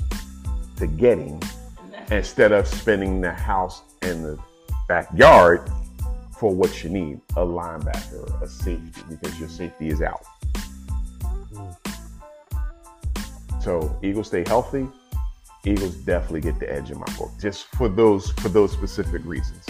to 0.78 0.86
get 0.86 1.18
him 1.18 1.40
and 1.82 1.92
that's 1.92 2.12
instead 2.12 2.52
of 2.52 2.66
spending 2.66 3.20
the 3.20 3.32
house 3.32 3.82
in 4.02 4.22
the 4.22 4.38
backyard 4.88 5.68
for 6.38 6.54
what 6.54 6.82
you 6.84 6.90
need 6.90 7.20
a 7.36 7.44
linebacker, 7.44 8.42
a 8.42 8.48
safety, 8.48 9.02
because 9.08 9.38
your 9.40 9.48
safety 9.48 9.88
is 9.88 10.00
out. 10.00 10.22
Mm. 11.52 11.76
So, 13.60 13.98
Eagles 14.02 14.28
stay 14.28 14.44
healthy. 14.46 14.88
Eagles 15.64 15.96
definitely 15.96 16.40
get 16.40 16.58
the 16.60 16.72
edge 16.72 16.90
in 16.90 16.98
my 16.98 17.06
book, 17.18 17.30
just 17.40 17.66
for 17.76 17.88
those 17.88 18.30
for 18.32 18.48
those 18.48 18.72
specific 18.72 19.20
reasons. 19.24 19.66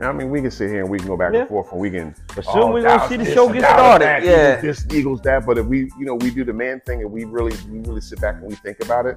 And 0.00 0.06
I 0.08 0.12
mean, 0.12 0.30
we 0.30 0.40
can 0.40 0.50
sit 0.50 0.68
here 0.70 0.82
and 0.82 0.90
we 0.90 0.98
can 0.98 1.08
go 1.08 1.16
back 1.16 1.32
Yeah. 1.32 1.40
and 1.40 1.48
forth, 1.48 1.72
and 1.72 1.80
we 1.80 1.90
can 1.90 2.14
But 2.36 2.44
soon 2.44 2.72
we're 2.72 2.82
gonna 2.82 3.08
see 3.08 3.16
the 3.16 3.24
show 3.24 3.50
get 3.52 3.62
started. 3.64 4.04
that, 4.04 4.22
Yeah. 4.22 4.58
Eagles 4.58 4.84
this, 4.84 4.96
Eagles 4.96 5.20
that. 5.22 5.44
But 5.46 5.58
if 5.58 5.66
we, 5.66 5.90
you 5.98 6.04
know, 6.04 6.14
we 6.14 6.30
do 6.30 6.44
the 6.44 6.52
man 6.52 6.80
thing 6.86 7.00
and 7.00 7.10
we 7.10 7.24
really, 7.24 7.56
we 7.70 7.80
really 7.80 8.00
sit 8.02 8.20
back 8.20 8.36
and 8.36 8.46
we 8.46 8.54
think 8.56 8.78
about 8.84 9.06
it. 9.06 9.16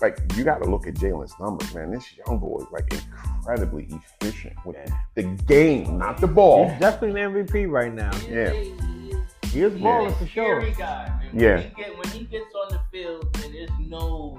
Like 0.00 0.18
you 0.36 0.44
got 0.44 0.62
to 0.62 0.68
look 0.70 0.86
at 0.86 0.94
Jalen's 0.94 1.32
numbers, 1.40 1.74
man. 1.74 1.90
This 1.90 2.04
young 2.26 2.38
boy 2.38 2.58
is 2.60 2.66
like 2.70 2.92
incredibly 2.92 3.88
efficient 3.90 4.54
with 4.66 4.76
Yeah. 4.76 4.94
the 5.14 5.22
game, 5.22 5.98
not 5.98 6.18
the 6.18 6.26
ball. 6.26 6.68
He's 6.68 6.80
definitely 6.80 7.20
an 7.22 7.32
MVP 7.32 7.66
right 7.70 7.92
now. 7.92 8.10
Yeah. 8.28 8.50
he 8.50 8.68
is 9.10 9.52
He 9.52 9.62
is 9.62 9.80
balling 9.80 10.12
a 10.12 10.16
for 10.16 10.26
sure. 10.26 10.60
guy. 10.72 11.08
Man. 11.08 11.30
When 11.32 11.40
Yeah. 11.42 11.56
He 11.60 11.74
get, 11.82 11.96
when 11.98 12.08
he 12.08 12.24
gets 12.24 12.54
on 12.54 12.72
the 12.74 12.80
field, 12.92 13.28
and 13.42 13.54
there's 13.54 13.70
no 13.80 14.38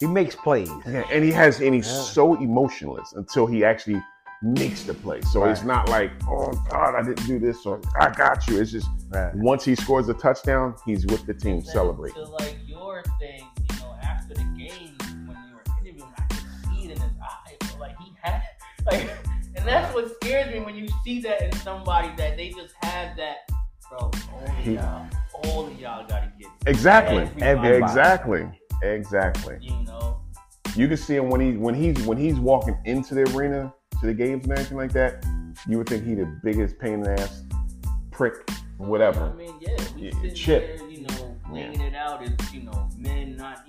He 0.00 0.06
makes 0.06 0.34
plays. 0.34 0.68
Yeah, 0.86 1.04
and 1.12 1.24
he 1.24 1.30
has, 1.32 1.60
and 1.60 1.72
he's 1.74 1.86
Yeah. 1.86 2.00
so 2.02 2.34
emotionless 2.34 3.12
until 3.14 3.46
he 3.46 3.64
actually 3.64 4.02
makes 4.42 4.82
the 4.82 4.92
play. 4.92 5.22
So 5.22 5.44
it's 5.44 5.62
not 5.62 5.88
like, 5.88 6.10
oh 6.28 6.52
God, 6.70 6.94
I 6.96 7.02
didn't 7.02 7.26
do 7.26 7.38
this, 7.38 7.64
or 7.64 7.80
I 7.98 8.10
got 8.10 8.46
you. 8.48 8.60
It's 8.60 8.72
just 8.72 8.88
Right. 9.10 9.34
once 9.36 9.64
he 9.64 9.74
scores 9.76 10.08
a 10.10 10.14
touchdown, 10.14 10.74
he's 10.84 11.06
with 11.06 11.24
the 11.24 11.32
team 11.32 11.60
Then 11.60 11.64
celebrating. 11.72 12.16
To 12.22 12.30
like 12.32 12.58
your 12.66 13.02
thing, 13.18 13.44
that's 19.66 19.94
what 19.94 20.14
scares 20.22 20.52
me 20.54 20.60
when 20.60 20.74
you 20.76 20.88
see 21.04 21.20
that 21.22 21.42
in 21.42 21.52
somebody 21.60 22.08
that 22.16 22.36
they 22.36 22.50
just 22.50 22.74
have 22.82 23.16
that, 23.16 23.36
bro. 23.90 23.98
All 23.98 24.12
of 24.58 24.66
y'all, 24.66 25.06
all 25.44 25.70
y'all 25.72 26.06
gotta 26.06 26.32
get 26.38 26.46
it. 26.46 26.68
Exactly. 26.68 27.28
Everybody. 27.42 27.76
Exactly. 27.84 28.48
Exactly. 28.82 29.58
You 29.60 29.76
know, 29.84 30.20
You 30.74 30.88
can 30.88 30.96
see 30.96 31.16
him 31.16 31.30
when 31.30 31.40
he 31.40 31.56
when 31.56 31.74
he's 31.74 31.98
when 32.06 32.18
he's 32.18 32.36
walking 32.36 32.76
into 32.84 33.14
the 33.14 33.22
arena 33.36 33.72
to 34.00 34.06
the 34.06 34.14
games 34.14 34.44
and 34.44 34.52
everything 34.52 34.76
like 34.76 34.92
that. 34.92 35.24
You 35.68 35.78
would 35.78 35.88
think 35.88 36.04
he 36.04 36.14
the 36.14 36.26
biggest 36.44 36.78
pain 36.78 36.94
in 36.94 37.00
the 37.02 37.12
ass 37.18 37.42
prick, 38.10 38.48
whatever. 38.76 39.32
I 39.32 39.32
mean, 39.34 39.54
yeah, 39.60 39.76
we 39.94 40.10
Yeah, 40.28 40.32
Chip. 40.34 40.78
there, 40.78 40.88
you 40.88 41.00
know, 41.06 41.36
Yeah. 41.52 41.82
it 41.82 41.94
out 41.94 42.22
as 42.22 42.52
you 42.52 42.62
know, 42.64 42.88
men 42.98 43.36
not, 43.36 43.66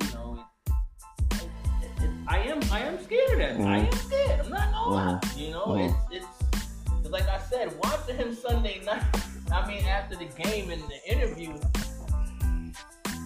I 2.27 2.39
am, 2.39 2.59
I 2.71 2.81
am 2.81 3.01
scared 3.03 3.31
of 3.31 3.37
that. 3.39 3.59
I 3.67 3.77
am 3.77 3.91
scared. 3.93 4.39
I'm 4.41 4.49
not 4.49 4.71
gonna 4.71 4.89
lie. 4.95 5.19
You 5.35 5.51
know, 5.51 5.65
Mhm. 5.67 5.95
it's 6.11 6.25
it's 6.25 6.61
'cause 7.03 7.11
like 7.11 7.27
I 7.27 7.39
said, 7.39 7.73
watching 7.83 8.17
him 8.17 8.35
Sunday 8.35 8.81
night. 8.85 9.03
I 9.51 9.65
mean, 9.67 9.85
after 9.85 10.15
the 10.17 10.25
game 10.25 10.69
and 10.71 10.81
the 10.83 11.11
interview, 11.11 11.53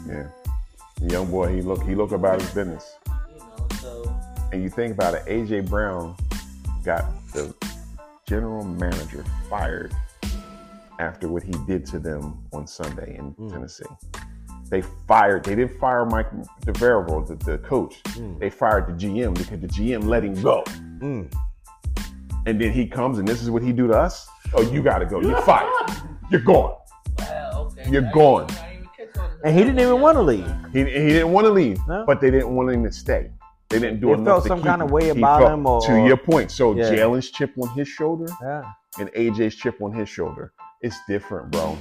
Yeah. 0.07 0.27
The 0.99 1.07
young 1.13 1.29
boy, 1.31 1.53
he 1.55 1.61
look 1.61 1.83
he 1.83 1.95
look 1.95 2.11
about 2.11 2.41
his 2.41 2.49
business. 2.51 2.95
you 3.07 3.39
know, 3.39 3.67
so 3.81 4.15
And 4.51 4.61
you 4.61 4.69
think 4.69 4.93
about 4.93 5.13
it, 5.15 5.23
AJ 5.27 5.61
Brown 5.61 6.15
got 6.83 7.05
the 7.33 7.53
general 8.27 8.63
manager 8.65 9.23
fired 9.49 9.95
after 10.99 11.27
what 11.27 11.41
he 11.43 11.53
did 11.65 11.85
to 11.87 11.99
them 11.99 12.43
on 12.53 12.67
Sunday 12.67 13.15
in 13.17 13.33
Mm. 13.35 13.51
Tennessee. 13.51 13.85
They 14.71 14.81
fired, 15.07 15.43
they 15.43 15.53
didn't 15.55 15.77
fire 15.79 16.05
Mike 16.05 16.31
DeVervo, 16.65 17.27
the, 17.27 17.35
the 17.45 17.57
coach. 17.59 18.01
Mm. 18.13 18.39
They 18.39 18.49
fired 18.49 18.87
the 18.87 18.93
GM 18.93 19.33
because 19.35 19.59
the 19.59 19.67
GM 19.67 20.05
let 20.05 20.23
him 20.23 20.41
go. 20.41 20.63
Mm. 20.99 21.31
And 22.45 22.59
then 22.59 22.71
he 22.71 22.87
comes 22.87 23.19
and 23.19 23.27
this 23.27 23.41
is 23.43 23.49
what 23.51 23.61
he 23.61 23.73
do 23.73 23.85
to 23.87 23.93
us. 23.93 24.27
Oh, 24.53 24.61
you 24.71 24.81
gotta 24.81 25.05
go. 25.05 25.21
You're 25.21 25.41
fired. 25.41 25.69
You're 26.31 26.41
gone. 26.41 26.75
well, 27.19 27.73
okay. 27.77 27.89
You're 27.91 28.07
I 28.07 28.11
gone. 28.11 28.43
even- 28.49 28.55
I 28.55 28.69
didn't 28.71 28.73
even 28.77 28.87
catch 28.97 29.17
on 29.17 29.29
to 29.29 29.39
And 29.45 29.57
he 29.57 29.63
didn't 29.65 29.79
even 29.81 29.99
want 30.01 30.15
to 30.15 30.21
leave. 30.21 30.47
He, 30.71 30.79
he 30.79 30.85
didn't 31.09 31.31
want 31.33 31.45
to 31.45 31.51
leave, 31.51 31.77
No? 31.89 32.05
but 32.07 32.21
they 32.21 32.31
didn't 32.31 32.55
want 32.55 32.71
him 32.71 32.83
to 32.85 32.91
stay. 32.93 33.29
They 33.69 33.79
didn't 33.79 33.99
do 33.99 34.07
They 34.07 34.13
enough 34.13 34.25
felt 34.25 34.43
to 34.43 34.47
some 34.47 34.59
keep 34.59 34.67
kind 34.67 34.81
of 34.81 34.91
way 34.91 35.09
about 35.09 35.51
him 35.53 35.65
or- 35.65 35.81
to 35.81 36.05
your 36.05 36.17
point. 36.17 36.49
So 36.49 36.73
Yeah. 36.75 36.89
Jalen's 36.89 37.29
chip 37.29 37.53
on 37.61 37.67
his 37.75 37.89
shoulder 37.89 38.27
Yeah. 38.41 38.63
and 38.99 39.09
AJ's 39.09 39.55
chip 39.55 39.81
on 39.81 39.91
his 39.91 40.07
shoulder. 40.07 40.53
It's 40.81 40.97
different, 41.09 41.51
bro. 41.51 41.77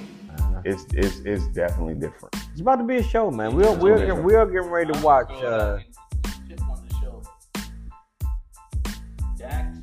It's 0.65 0.85
it's 0.95 1.21
it's 1.21 1.47
definitely 1.49 1.95
different. 1.95 2.35
It's 2.53 2.61
about 2.61 2.77
to 2.77 2.85
be 2.85 2.97
a 2.97 3.03
show, 3.03 3.31
man. 3.31 3.55
We're 3.55 3.73
It's 3.73 3.83
we're 3.83 3.95
gonna 3.99 4.07
be 4.07 4.13
a 4.13 4.15
show. 4.17 4.23
we're 4.23 4.47
getting 4.47 4.71
ready 4.71 4.93
to 4.93 5.01
watch. 5.01 5.29
sure 5.29 5.47
Uh, 5.55 5.77
I 5.79 5.83
can 6.29 6.49
chip 6.49 6.61
on 6.63 6.83
the 6.89 6.95
show. 6.97 7.23
Dax 9.37 9.79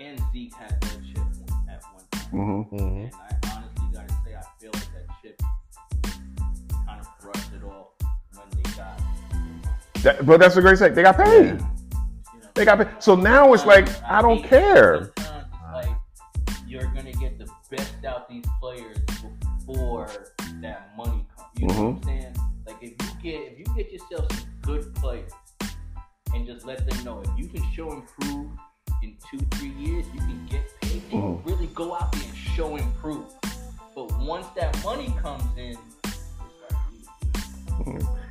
and 0.00 0.20
Zeke 0.32 0.54
had 0.54 0.80
their 0.80 0.90
chip 1.02 1.18
one- 1.18 1.68
at 1.70 1.82
one 1.92 2.04
time. 2.10 2.30
hmm 2.30 2.62
mhm. 2.76 3.04
And 3.04 3.10
I 3.14 3.54
honestly 3.54 3.86
gotta 3.92 4.12
say, 4.24 4.34
I 4.36 4.42
feel 4.60 4.70
like 4.74 4.88
that 4.92 5.06
chip 5.22 5.42
kind 6.86 7.00
of 7.00 7.08
brushed 7.20 7.52
it 7.54 7.64
off 7.64 7.88
when 8.34 8.62
they 8.62 8.70
got. 8.76 9.00
That, 10.02 10.26
but 10.26 10.40
that's 10.40 10.56
a 10.56 10.60
great 10.60 10.78
say. 10.78 10.90
They 10.90 11.02
got 11.02 11.16
paid. 11.16 11.46
You 11.46 11.52
know, 11.54 11.66
They 12.54 12.64
got 12.64 12.78
paid. 12.78 12.88
So 13.02 13.14
now 13.14 13.52
it's 13.54 13.64
like 13.66 13.88
I 14.04 14.20
don't 14.22 14.42
care. 14.42 15.12
Sometimes 15.16 15.46
it's 15.52 15.86
like 15.86 15.96
you're 16.66 16.86
gonna 16.94 17.12
get 17.12 17.38
the 17.38 17.48
best 17.70 18.04
out 18.04 18.28
these 18.28 18.44
players 18.60 18.98
before 19.66 20.08
that 20.60 20.96
money 20.96 21.26
comes. 21.36 21.48
You 21.58 21.66
know 21.68 21.74
what 21.74 21.80
I'm 21.80 21.96
Mm-hmm. 21.96 22.08
saying? 22.08 22.36
Like 22.66 22.76
if 22.82 22.90
you 22.90 22.96
get 23.22 23.52
if 23.52 23.58
you 23.58 23.64
get 23.76 23.92
yourself 23.92 24.30
some 24.32 24.48
good 24.62 24.94
players 24.96 25.32
and 26.34 26.46
just 26.46 26.66
let 26.66 26.88
them 26.88 27.04
know 27.04 27.20
if 27.22 27.30
you 27.38 27.48
can 27.48 27.62
show 27.72 27.92
improve 27.92 28.50
in 29.02 29.16
two 29.30 29.38
three 29.52 29.70
years, 29.70 30.04
you 30.12 30.20
can 30.20 30.46
get 30.50 30.62
paid. 30.80 31.02
They 31.10 31.16
Mm-hmm. 31.16 31.48
really 31.48 31.66
go 31.68 31.94
out 31.94 32.12
there 32.12 32.22
and 32.24 32.36
show 32.36 32.76
improve. 32.76 33.24
But 33.94 34.16
once 34.18 34.46
that 34.56 34.82
money 34.84 35.14
comes 35.22 35.44
in, 35.56 35.76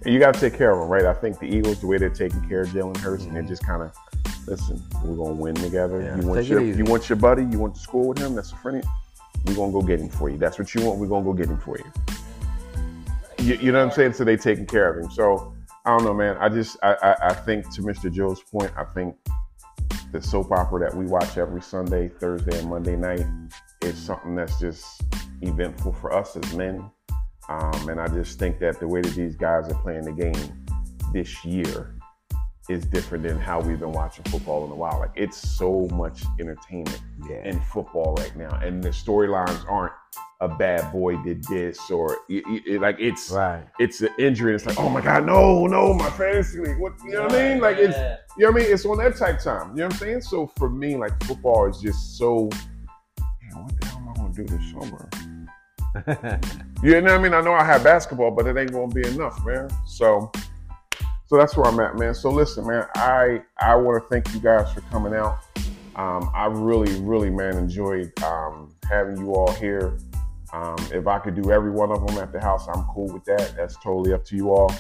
And 0.04 0.14
you 0.14 0.20
got 0.20 0.34
to 0.36 0.40
take 0.40 0.54
care 0.56 0.72
of 0.72 0.80
them, 0.80 0.90
right? 0.90 1.06
I 1.06 1.14
think 1.14 1.40
the 1.40 1.48
Eagles, 1.48 1.80
the 1.82 1.88
way 1.88 1.98
they're 1.98 2.10
taking 2.10 2.48
care 2.48 2.62
of 2.62 2.70
Jalen 2.70 2.98
Hurts, 2.98 3.24
and 3.26 3.36
they're 3.36 3.42
just 3.44 3.66
kind 3.66 3.82
of, 3.82 3.92
listen, 4.48 4.82
we're 5.04 5.16
gonna 5.16 5.34
win 5.34 5.56
together. 5.56 6.02
Yeah, 6.02 6.20
you 6.22 6.28
want 6.28 6.46
your 6.46 6.62
you 6.62 6.84
want 6.84 7.10
your 7.10 7.16
buddy, 7.16 7.44
you 7.44 7.58
want 7.58 7.74
to 7.76 7.82
school 7.82 8.10
with 8.10 8.20
him. 8.20 8.36
That's 8.36 8.52
a 8.52 8.56
friend. 8.58 8.84
We're 9.46 9.56
gonna 9.56 9.72
go 9.72 9.82
get 9.82 10.00
him 10.00 10.10
for 10.10 10.30
you. 10.30 10.38
That's 10.38 10.58
what 10.58 10.74
you 10.74 10.86
want. 10.86 11.00
We're 11.00 11.08
gonna 11.08 11.26
go 11.26 11.34
get 11.34 11.48
him 11.48 11.60
for 11.60 11.78
you. 11.78 11.92
You, 13.40 13.56
you 13.56 13.72
know 13.72 13.80
what 13.80 13.92
I'm 13.92 13.92
saying? 13.92 14.14
So 14.14 14.24
they 14.24 14.38
taking 14.38 14.66
care 14.66 14.92
of 14.92 15.04
him. 15.04 15.12
So 15.12 15.54
I 15.86 15.96
don't 15.96 16.04
know, 16.04 16.14
man. 16.14 16.38
I 16.40 16.50
just 16.50 16.78
I, 16.82 16.94
I 16.94 17.16
I 17.30 17.34
think 17.34 17.72
to 17.76 17.82
Mr. 17.82 18.12
Joe's 18.12 18.42
point, 18.42 18.72
I 18.78 18.84
think 18.86 19.16
the 20.12 20.22
soap 20.22 20.52
opera 20.52 20.80
that 20.80 20.96
we 20.96 21.06
watch 21.06 21.38
every 21.38 21.62
Sunday, 21.62 22.08
Thursday, 22.08 22.58
and 22.58 22.70
Monday 22.70 22.96
night 22.96 23.26
is 23.82 23.98
something 23.98 24.36
that's 24.36 24.60
just 24.60 25.04
eventful 25.42 25.94
for 25.94 26.14
us 26.14 26.36
as 26.36 26.54
men. 26.56 26.90
Um, 27.50 27.90
and 27.90 28.00
I 28.00 28.08
just 28.08 28.40
think 28.40 28.60
that 28.60 28.80
the 28.80 28.88
way 28.88 29.02
that 29.02 29.14
these 29.14 29.36
guys 29.36 29.70
are 29.70 29.80
playing 29.82 30.06
the 30.06 30.12
game 30.12 30.66
this 31.14 31.46
year 31.46 31.96
is 32.70 32.86
different 32.86 33.24
than 33.24 33.38
how 33.40 33.60
we've 33.62 33.80
been 33.80 33.92
watching 33.92 34.24
football 34.26 34.66
in 34.66 34.72
a 34.72 34.76
while. 34.76 35.00
Like 35.00 35.12
it's 35.16 35.38
so 35.38 35.88
much 35.94 36.24
entertainment 36.40 37.00
Yeah. 37.30 37.44
in 37.48 37.60
football 37.62 38.16
right 38.18 38.36
now, 38.36 38.60
and 38.64 38.84
the 38.84 38.90
storylines 38.90 39.64
aren't 39.70 39.94
a 40.42 40.48
bad 40.50 40.92
boy 40.92 41.16
did 41.24 41.44
this 41.46 41.90
or 41.90 42.12
it, 42.28 42.44
it- 42.48 42.64
it- 42.68 42.82
like 42.82 42.98
it's 43.00 43.32
Right. 43.32 43.64
it's 43.80 44.02
an 44.02 44.10
injury. 44.20 44.52
And 44.54 44.60
it's 44.62 44.66
like 44.66 44.80
oh 44.80 44.90
my 44.90 45.00
god, 45.02 45.26
no, 45.26 45.66
no, 45.68 45.94
my 45.94 46.10
fantasy 46.10 46.60
league. 46.60 46.78
What 46.80 46.94
you 47.06 47.12
know 47.12 47.24
what 47.24 47.34
I 47.36 47.50
mean? 47.54 47.62
Like 47.62 47.78
it's 47.78 47.96
you 48.38 48.46
know 48.46 48.52
what 48.52 48.62
I 48.62 48.64
mean? 48.66 48.74
It's 48.74 48.86
on 48.86 48.98
that 48.98 49.16
type 49.16 49.40
time. 49.40 49.70
You 49.72 49.78
know 49.82 49.86
what 49.86 49.94
I'm 49.94 50.00
saying? 50.00 50.22
So 50.22 50.48
for 50.58 50.70
me, 50.70 50.98
like 50.98 51.14
football 51.24 51.70
is 51.70 51.80
just 51.80 52.18
so. 52.18 52.50
Man, 53.44 53.64
what 53.64 53.80
the 53.80 53.88
hell 53.88 53.98
am 54.00 54.10
I 54.10 54.14
gonna 54.16 54.34
do 54.34 54.44
this 54.44 54.72
summer? 54.72 55.10
You 56.84 57.00
know 57.02 57.04
what 57.04 57.12
I 57.12 57.18
mean? 57.20 57.34
I 57.34 57.40
know 57.42 57.54
I 57.54 57.64
have 57.64 57.84
basketball, 57.84 58.32
but 58.32 58.46
it 58.48 58.58
ain't 58.58 58.72
gonna 58.74 58.94
be 58.94 59.08
enough, 59.08 59.44
man. 59.46 59.70
So, 59.88 60.30
so 61.28 61.38
that's 61.38 61.58
where 61.58 61.66
I'm 61.66 61.80
at, 61.80 61.98
man. 61.98 62.14
So 62.14 62.30
listen, 62.30 62.68
man, 62.68 62.86
I 62.96 63.42
I 63.60 63.76
want 63.76 64.04
to 64.04 64.10
thank 64.10 64.34
you 64.34 64.40
guys 64.40 64.72
for 64.72 64.82
coming 64.82 65.14
out. 65.14 65.40
Um, 65.96 66.30
I 66.34 66.46
really, 66.48 67.00
really, 67.02 67.30
man, 67.30 67.58
enjoyed 67.58 68.12
um, 68.24 68.76
having 68.90 69.18
you 69.18 69.34
all 69.34 69.52
here. 69.54 69.98
Um, 70.54 70.76
if 70.94 71.08
I 71.08 71.20
could 71.20 71.42
do 71.42 71.52
every 71.52 71.72
one 71.72 71.92
of 71.92 72.06
them 72.06 72.18
at 72.18 72.32
the 72.32 72.40
house, 72.40 72.68
I'm 72.68 72.84
cool 72.94 73.08
with 73.12 73.26
that. 73.26 73.56
That's 73.56 73.76
totally 73.78 74.14
up 74.14 74.24
to 74.26 74.36
you 74.36 74.52
all. 74.52 74.74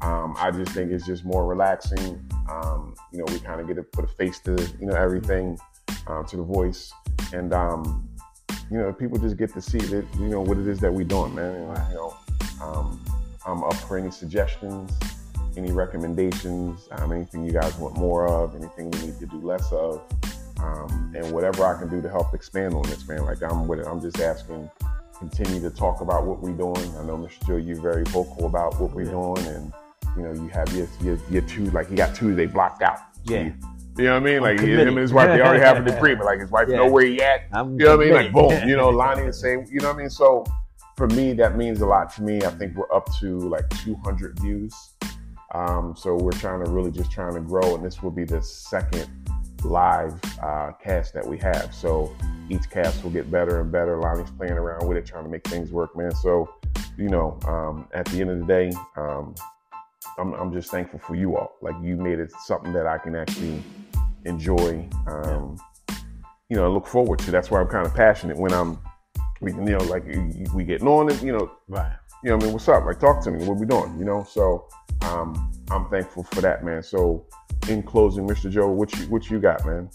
Um, 0.00 0.34
I 0.38 0.50
just 0.50 0.72
think 0.72 0.90
it's 0.90 1.06
just 1.06 1.24
more 1.24 1.46
relaxing. 1.46 2.28
Um, 2.50 2.94
you 3.12 3.18
know, 3.18 3.24
we 3.28 3.38
kind 3.40 3.60
of 3.60 3.66
get 3.66 3.74
to 3.74 3.82
put 3.82 4.04
a 4.04 4.08
face 4.08 4.40
to 4.40 4.52
you 4.80 4.86
know 4.86 4.94
everything, 4.94 5.58
uh, 6.06 6.22
to 6.24 6.36
the 6.36 6.42
voice, 6.42 6.92
and 7.32 7.52
um, 7.52 8.08
you 8.70 8.78
know, 8.78 8.92
people 8.92 9.18
just 9.18 9.36
get 9.36 9.52
to 9.52 9.60
see 9.60 9.78
that 9.78 10.06
you 10.18 10.28
know 10.28 10.40
what 10.40 10.58
it 10.58 10.66
is 10.66 10.80
that 10.80 10.92
we're 10.92 11.04
doing, 11.04 11.34
man. 11.34 11.54
You 11.54 11.66
know, 11.66 12.16
I'm 13.46 13.64
up 13.64 13.74
for 13.74 13.98
any 13.98 14.10
suggestions, 14.10 14.92
any 15.56 15.72
recommendations, 15.72 16.88
um, 16.92 17.12
anything 17.12 17.44
you 17.44 17.52
guys 17.52 17.76
want 17.76 17.96
more 17.96 18.26
of, 18.26 18.54
anything 18.54 18.90
we 18.90 18.98
need 19.00 19.18
to 19.18 19.26
do 19.26 19.40
less 19.40 19.70
of, 19.72 20.02
um, 20.60 21.12
and 21.16 21.30
whatever 21.32 21.64
I 21.64 21.78
can 21.78 21.88
do 21.88 22.00
to 22.02 22.08
help 22.08 22.34
expand 22.34 22.74
on 22.74 22.82
this, 22.84 23.06
man. 23.08 23.24
Like 23.24 23.42
I'm 23.42 23.66
with 23.66 23.80
it. 23.80 23.86
I'm 23.86 24.00
just 24.00 24.20
asking, 24.20 24.70
continue 25.18 25.60
to 25.60 25.70
talk 25.70 26.00
about 26.00 26.24
what 26.26 26.40
we're 26.40 26.52
doing. 26.52 26.88
I 26.98 27.04
know, 27.04 27.16
Mr. 27.16 27.46
Joe, 27.46 27.56
you're 27.56 27.80
very 27.80 28.04
vocal 28.04 28.46
about 28.46 28.78
what 28.80 28.92
we're 28.92 29.04
Yeah. 29.04 29.10
doing, 29.12 29.46
and 29.46 29.72
you 30.16 30.22
know, 30.24 30.32
you 30.32 30.48
have 30.48 30.70
your 30.76 30.86
your, 31.00 31.18
your 31.30 31.42
two 31.42 31.66
like 31.70 31.88
he 31.88 31.94
got 31.96 32.14
Tuesday 32.14 32.46
blocked 32.46 32.82
out. 32.82 32.98
Yeah. 33.24 33.42
you- 33.44 33.54
you 33.98 34.04
know 34.04 34.14
what 34.14 34.22
I 34.22 34.24
mean? 34.24 34.40
Like 34.40 34.58
him 34.58 34.88
and 34.88 34.96
his 34.96 35.12
wife, 35.12 35.26
they 35.28 35.42
already 35.42 35.60
have 35.62 35.76
an 35.76 35.86
agreement. 35.94 36.24
Like 36.24 36.40
his 36.40 36.50
wife 36.50 36.66
Yeah. 36.66 36.76
know 36.78 36.86
where 36.90 37.04
he 37.04 37.20
at. 37.20 37.42
I'm 37.52 37.78
You 37.78 37.84
know 37.84 37.96
what 37.98 38.06
I 38.06 38.08
mean? 38.08 38.14
Like 38.14 38.32
boom, 38.32 38.66
you 38.66 38.74
know, 38.74 38.88
Lani 38.88 39.26
the 39.26 39.32
same. 39.34 39.66
You 39.70 39.80
know 39.80 39.88
what 39.88 39.96
I 39.96 39.98
mean? 39.98 40.08
So 40.08 40.46
for 40.96 41.08
me, 41.08 41.34
that 41.34 41.58
means 41.58 41.82
a 41.82 41.86
lot 41.86 42.10
to 42.14 42.22
me. 42.22 42.38
I 42.42 42.48
think 42.52 42.74
we're 42.74 42.90
up 42.90 43.06
to 43.20 43.38
like 43.38 43.68
200 43.84 44.40
views. 44.40 44.74
Um, 45.52 45.94
so 45.96 46.16
we're 46.16 46.32
trying 46.32 46.64
to 46.64 46.70
really 46.70 46.90
just 46.90 47.10
trying 47.10 47.34
to 47.34 47.40
grow, 47.40 47.74
and 47.74 47.84
this 47.84 48.02
will 48.02 48.10
be 48.10 48.24
the 48.24 48.42
second 48.42 49.08
live 49.64 50.14
uh, 50.42 50.72
cast 50.82 51.14
that 51.14 51.26
we 51.26 51.38
have. 51.38 51.74
So 51.74 52.14
each 52.48 52.68
cast 52.70 53.04
will 53.04 53.10
get 53.10 53.30
better 53.30 53.60
and 53.60 53.70
better. 53.70 53.98
Lani's 54.00 54.30
playing 54.30 54.54
around 54.54 54.88
with 54.88 54.96
it, 54.96 55.06
trying 55.06 55.24
to 55.24 55.30
make 55.30 55.46
things 55.46 55.70
work, 55.70 55.96
man. 55.96 56.14
So 56.14 56.48
you 56.98 57.08
know, 57.08 57.38
um, 57.46 57.88
at 57.94 58.06
the 58.06 58.20
end 58.20 58.30
of 58.30 58.38
the 58.40 58.44
day, 58.46 58.72
um, 58.96 59.34
I'm, 60.18 60.34
I'm 60.34 60.52
just 60.52 60.70
thankful 60.70 60.98
for 60.98 61.14
you 61.14 61.36
all. 61.36 61.56
Like 61.60 61.74
you 61.82 61.96
made 61.96 62.18
it 62.18 62.32
something 62.44 62.72
that 62.72 62.86
I 62.86 62.98
can 62.98 63.16
actually 63.16 63.62
enjoy. 64.24 64.88
Um, 65.06 65.58
you 66.48 66.56
know, 66.56 66.72
look 66.72 66.86
forward 66.86 67.18
to. 67.20 67.30
That's 67.30 67.50
why 67.50 67.60
I'm 67.60 67.68
kind 67.68 67.86
of 67.86 67.94
passionate 67.94 68.36
when 68.36 68.52
I'm, 68.52 68.78
we, 69.40 69.52
you 69.52 69.60
know, 69.60 69.78
like 69.84 70.04
we 70.54 70.64
getting 70.64 70.86
on 70.86 71.10
it. 71.10 71.22
You 71.22 71.32
know, 71.32 71.50
Right. 71.68 71.92
you 72.22 72.30
know, 72.30 72.36
what 72.36 72.42
I 72.42 72.46
mean, 72.46 72.52
what's 72.52 72.68
up? 72.68 72.84
Like, 72.84 73.00
talk 73.00 73.22
to 73.24 73.30
me. 73.30 73.44
What 73.46 73.56
we 73.56 73.64
doing? 73.64 73.98
You 73.98 74.04
know, 74.04 74.26
so 74.30 74.68
um, 75.04 75.50
I'm 75.70 75.88
thankful 75.88 76.24
for 76.24 76.40
that, 76.42 76.64
man. 76.64 76.82
So, 76.82 77.24
in 77.68 77.82
closing, 77.82 78.26
Mr. 78.26 78.50
Joe, 78.50 78.68
what 78.68 78.92
you 78.98 79.06
what 79.06 79.30
you 79.30 79.38
got, 79.40 79.64
man? 79.66 79.88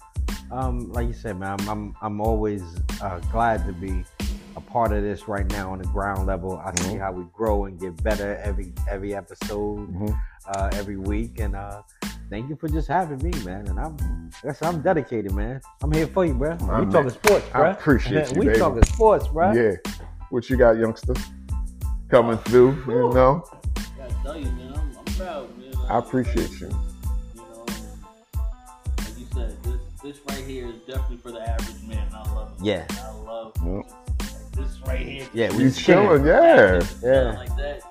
Um, 0.52 0.92
like 0.94 1.08
you 1.08 1.14
said, 1.14 1.38
man, 1.40 1.58
I'm 1.60 1.70
I'm, 1.70 1.96
I'm 2.02 2.22
always 2.22 2.64
uh, 3.02 3.20
glad 3.32 3.66
to 3.68 3.74
be 3.74 4.04
a 4.56 4.62
part 4.62 4.92
of 4.92 5.04
this 5.04 5.28
right 5.28 5.48
now 5.52 5.72
on 5.72 5.80
the 5.80 5.88
ground 5.90 6.26
level. 6.28 6.58
I 6.58 6.72
see 6.82 6.96
Mhm. 6.96 7.00
how 7.00 7.12
we 7.12 7.26
grow 7.34 7.66
and 7.66 7.80
get 7.80 8.02
better 8.04 8.38
every 8.44 8.74
every 8.90 9.14
episode, 9.14 9.94
Mhm. 9.94 10.18
uh, 10.56 10.70
every 10.74 10.98
week, 10.98 11.40
and 11.40 11.56
uh, 11.56 11.82
thank 12.30 12.50
you 12.50 12.56
for 12.56 12.68
just 12.68 12.88
having 12.88 13.20
me, 13.22 13.32
man. 13.46 13.68
And 13.68 13.80
I'm 13.80 13.98
that's 14.44 14.62
I'm 14.64 14.82
dedicated, 14.82 15.34
man. 15.34 15.62
I'm 15.84 15.92
here 15.92 16.08
for 16.08 16.26
you, 16.26 16.34
bro. 16.34 16.56
My 16.62 16.80
we 16.80 16.86
man. 16.86 16.94
talking 16.94 17.10
sports, 17.12 17.46
I 17.54 17.60
bro. 17.60 17.72
appreciate 17.72 18.32
you, 18.34 18.40
we 18.40 18.46
baby. 18.48 18.58
talking 18.60 18.84
sports, 18.86 19.28
bro. 19.28 19.52
Yeah, 19.52 19.74
what 20.30 20.50
you 20.50 20.58
got, 20.58 20.78
youngster? 20.78 21.14
Coming 22.10 22.38
through, 22.40 22.72
you 22.88 23.14
know. 23.14 23.44
Gotta 23.98 24.14
tell 24.24 24.38
you, 24.38 24.46
man, 24.52 24.67
I 25.22 25.98
appreciate 25.98 26.50
you. 26.60 26.68
You 26.68 27.42
know, 27.42 27.66
and 27.68 28.98
like 29.00 29.18
you 29.18 29.26
said, 29.34 29.58
this 29.64 29.82
this 30.04 30.20
right 30.30 30.46
here 30.46 30.68
is 30.68 30.76
definitely 30.88 31.18
for 31.18 31.32
the 31.32 31.42
average 31.42 31.82
man. 31.88 32.08
I 32.14 32.34
love 32.34 32.54
it. 32.60 32.66
Yeah. 32.66 32.86
I 32.92 33.12
love 33.26 33.54
Yep. 33.66 33.86
this 34.54 34.80
right 34.86 35.00
here. 35.00 35.28
Yeah, 35.34 35.56
we 35.56 35.64
You 35.66 35.72
chilling, 35.72 36.26
yeah. 36.26 36.82
Yeah. 37.04 37.36
Like 37.38 37.56
that. 37.58 37.82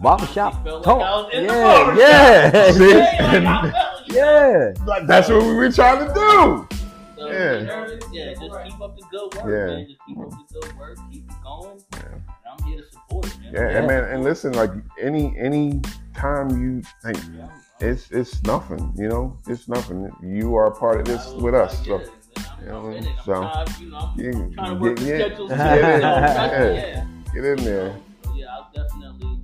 Barbershop 0.00 0.64
talk. 0.64 0.86
like 0.86 1.34
I 1.34 1.40
the 1.40 1.42
yeah, 1.46 1.62
barbershop. 1.62 1.98
yeah, 1.98 2.72
See? 2.72 2.92
Hey, 2.92 3.40
like, 3.40 3.46
I 3.46 3.70
felt 3.70 4.08
you. 4.08 4.14
yeah. 4.16 4.72
Like, 4.86 5.06
that's 5.06 5.28
what 5.28 5.42
we 5.42 5.54
were 5.54 5.70
trying 5.70 6.06
to 6.08 6.12
do. 6.12 6.68
So, 7.16 7.30
Yeah. 7.30 7.60
you 7.60 7.98
yeah, 8.12 8.34
just 8.34 8.64
keep 8.64 8.80
up 8.82 8.96
the 8.98 9.04
good 9.10 9.34
work, 9.34 9.44
Yeah. 9.46 9.66
man. 9.76 9.86
Just 9.86 10.00
keep 10.06 10.18
up 10.18 10.30
the 10.30 10.60
good 10.60 10.76
work. 10.78 10.98
Keep 11.12 11.30
it 11.30 11.36
going. 11.44 11.80
Yeah. 11.92 12.33
And 12.54 12.62
I'm 12.62 12.66
here 12.72 12.78
to 12.82 12.90
support, 12.90 13.26
man. 13.40 13.52
Yeah, 13.52 13.60
Yeah. 13.70 13.78
and 13.78 13.86
man, 13.86 14.04
and 14.04 14.24
listen, 14.24 14.52
like 14.52 14.70
any 15.00 15.34
any 15.38 15.80
time 16.14 16.50
you 16.62 16.82
think 17.02 17.18
Yeah, 17.36 17.46
I'm- 17.46 17.60
it's 17.80 18.10
it's 18.10 18.42
nothing, 18.44 18.92
you 18.96 19.08
know, 19.08 19.38
it's 19.48 19.68
nothing. 19.68 20.10
You 20.22 20.54
are 20.56 20.66
a 20.66 20.70
part 20.74 21.00
of 21.00 21.06
this 21.06 21.24
was 21.32 21.42
with 21.42 21.54
us, 21.54 21.76
like, 21.86 21.86
so 21.86 22.12
yeah, 22.36 22.52
I'm, 22.52 22.62
you 22.64 22.68
know, 22.70 22.78
I'm 22.86 22.92
in 22.92 23.04
it. 23.04 23.08
I'm 23.10 23.24
so, 23.24 23.32
trying, 23.34 23.66
you 23.80 23.90
know, 23.90 23.96
I'm 23.98 24.52
trying 24.54 24.74
to 24.74 24.80
work 24.80 24.96
get- 24.96 25.04
the 25.04 25.10
yeah, 25.10 25.26
schedules. 25.26 25.50
yeah, 25.50 25.56
too, 25.74 25.76
you 25.76 25.82
yeah, 25.82 26.00
trust 26.00 26.52
me, 26.60 26.74
yeah. 26.74 26.74
yeah. 26.74 27.06
get 27.34 27.44
in 27.44 27.64
there. 27.64 27.96
So, 28.24 28.34
yeah, 28.34 28.46
I'll 28.54 28.70
definitely 28.74 29.40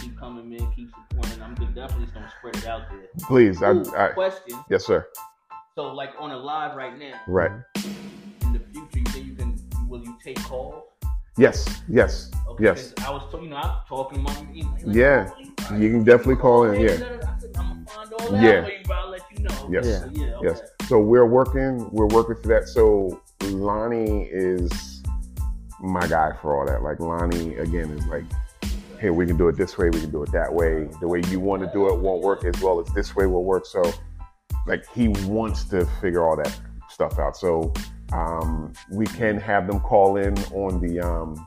keep 0.00 0.18
coming, 0.18 0.48
man. 0.50 0.72
Keep 0.76 0.90
supporting. 1.10 1.42
I'm 1.42 1.54
definitely 1.54 2.04
just 2.04 2.14
gonna 2.14 2.32
spread 2.38 2.56
it 2.56 2.66
out 2.66 2.82
there. 2.90 3.08
Please, 3.26 3.62
I, 3.62 3.70
I 3.96 4.08
question. 4.12 4.58
yes, 4.70 4.84
sir. 4.86 5.06
So, 5.74 5.92
like 5.94 6.10
on 6.18 6.30
a 6.32 6.36
live 6.36 6.76
right 6.76 6.98
now, 6.98 7.14
Right. 7.26 7.50
in 8.42 8.52
the 8.52 8.60
future, 8.72 8.98
you 8.98 9.06
think 9.06 9.26
you 9.26 9.34
can? 9.34 9.58
Will 9.88 10.02
you 10.04 10.16
take 10.22 10.38
calls? 10.42 10.84
Yes, 11.38 11.82
yes, 11.88 12.30
Okay, 12.48 12.64
yes. 12.64 12.92
I 13.06 13.10
was, 13.10 13.22
you 13.40 13.48
know, 13.48 13.56
I'm 13.56 13.78
talking 13.88 14.26
you 14.52 14.64
like, 14.84 14.96
Yeah. 14.96 15.30
oh, 15.70 15.76
You 15.76 15.90
can 15.90 16.02
definitely 16.02 16.36
call 16.36 16.62
oh, 16.62 16.72
in. 16.72 16.80
Yeah, 16.80 16.90
I 16.90 16.96
said, 16.96 17.26
I'm 17.56 17.68
gonna 17.68 17.86
find 17.86 18.12
all 18.12 18.32
that 18.32 18.42
Yeah. 18.42 18.66
you, 18.66 18.72
but 18.84 18.96
I'll 18.96 19.10
let 19.10 19.22
you 19.30 19.44
know. 19.44 19.68
Yes. 19.70 19.86
Yeah. 19.86 19.98
So, 20.00 20.10
yeah. 20.12 20.34
Okay. 20.34 20.46
yes. 20.48 20.60
So 20.88 20.98
we're 20.98 21.26
working. 21.26 21.88
We're 21.92 22.08
working 22.08 22.34
for 22.42 22.48
that. 22.48 22.66
So 22.66 23.22
Lani 23.44 24.28
is 24.32 25.02
my 25.80 26.06
guy 26.08 26.32
for 26.42 26.58
all 26.58 26.66
that. 26.66 26.82
Like 26.82 26.98
Lani 26.98 27.54
again 27.56 27.90
is 27.90 28.04
like, 28.06 28.24
hey, 28.98 29.10
we 29.10 29.24
can 29.24 29.36
do 29.36 29.46
it 29.48 29.56
this 29.56 29.78
way. 29.78 29.90
We 29.90 30.00
can 30.00 30.10
do 30.10 30.24
it 30.24 30.32
that 30.32 30.52
way. 30.52 30.88
The 31.00 31.06
way 31.06 31.22
you 31.28 31.38
want 31.38 31.62
to 31.62 31.70
do 31.72 31.88
it 31.88 32.00
won't 32.00 32.22
work 32.24 32.44
as 32.44 32.60
well 32.60 32.80
as 32.80 32.92
this 32.94 33.14
way 33.14 33.26
will 33.26 33.44
work. 33.44 33.64
So 33.64 33.82
like 34.66 34.84
he 34.92 35.08
wants 35.26 35.64
to 35.66 35.86
figure 36.00 36.26
all 36.28 36.36
that 36.36 36.58
stuff 36.88 37.18
out. 37.20 37.36
So 37.36 37.72
um, 38.12 38.72
we 38.90 39.06
can 39.06 39.38
have 39.38 39.66
them 39.66 39.80
call 39.80 40.16
in 40.16 40.36
on 40.52 40.80
the 40.80 41.00
um, 41.00 41.46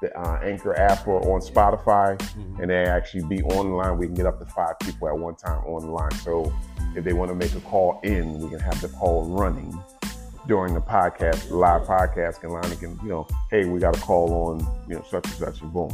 the 0.00 0.16
uh, 0.18 0.40
Anchor 0.42 0.74
app 0.78 1.06
or 1.06 1.20
on 1.34 1.40
Spotify, 1.42 2.16
Mhm. 2.18 2.60
and 2.60 2.70
they 2.70 2.84
actually 2.86 3.22
be 3.24 3.42
online. 3.42 3.98
We 3.98 4.06
can 4.06 4.14
get 4.14 4.24
up 4.24 4.38
to 4.38 4.46
five 4.46 4.78
people 4.78 5.08
at 5.08 5.18
one 5.18 5.34
time 5.34 5.58
on 5.66 5.82
the 5.82 5.90
line. 5.90 6.10
So 6.22 6.50
if 6.96 7.04
they 7.04 7.12
want 7.12 7.30
to 7.30 7.34
make 7.34 7.54
a 7.54 7.60
call 7.60 8.00
in, 8.02 8.38
we 8.40 8.48
can 8.48 8.60
have 8.60 8.80
the 8.80 8.88
call 8.88 9.26
running 9.26 9.78
during 10.46 10.72
the 10.72 10.80
podcast, 10.80 11.50
live 11.50 11.82
podcast, 11.82 12.42
and 12.42 12.52
Lani 12.52 12.76
can, 12.76 12.98
you 13.02 13.10
know, 13.10 13.26
hey, 13.50 13.66
we 13.66 13.78
got 13.78 13.94
a 13.94 14.00
call 14.00 14.32
on, 14.48 14.66
you 14.88 14.94
know, 14.94 15.04
such 15.10 15.26
and 15.26 15.34
such, 15.34 15.60
and 15.60 15.70
boom. 15.70 15.90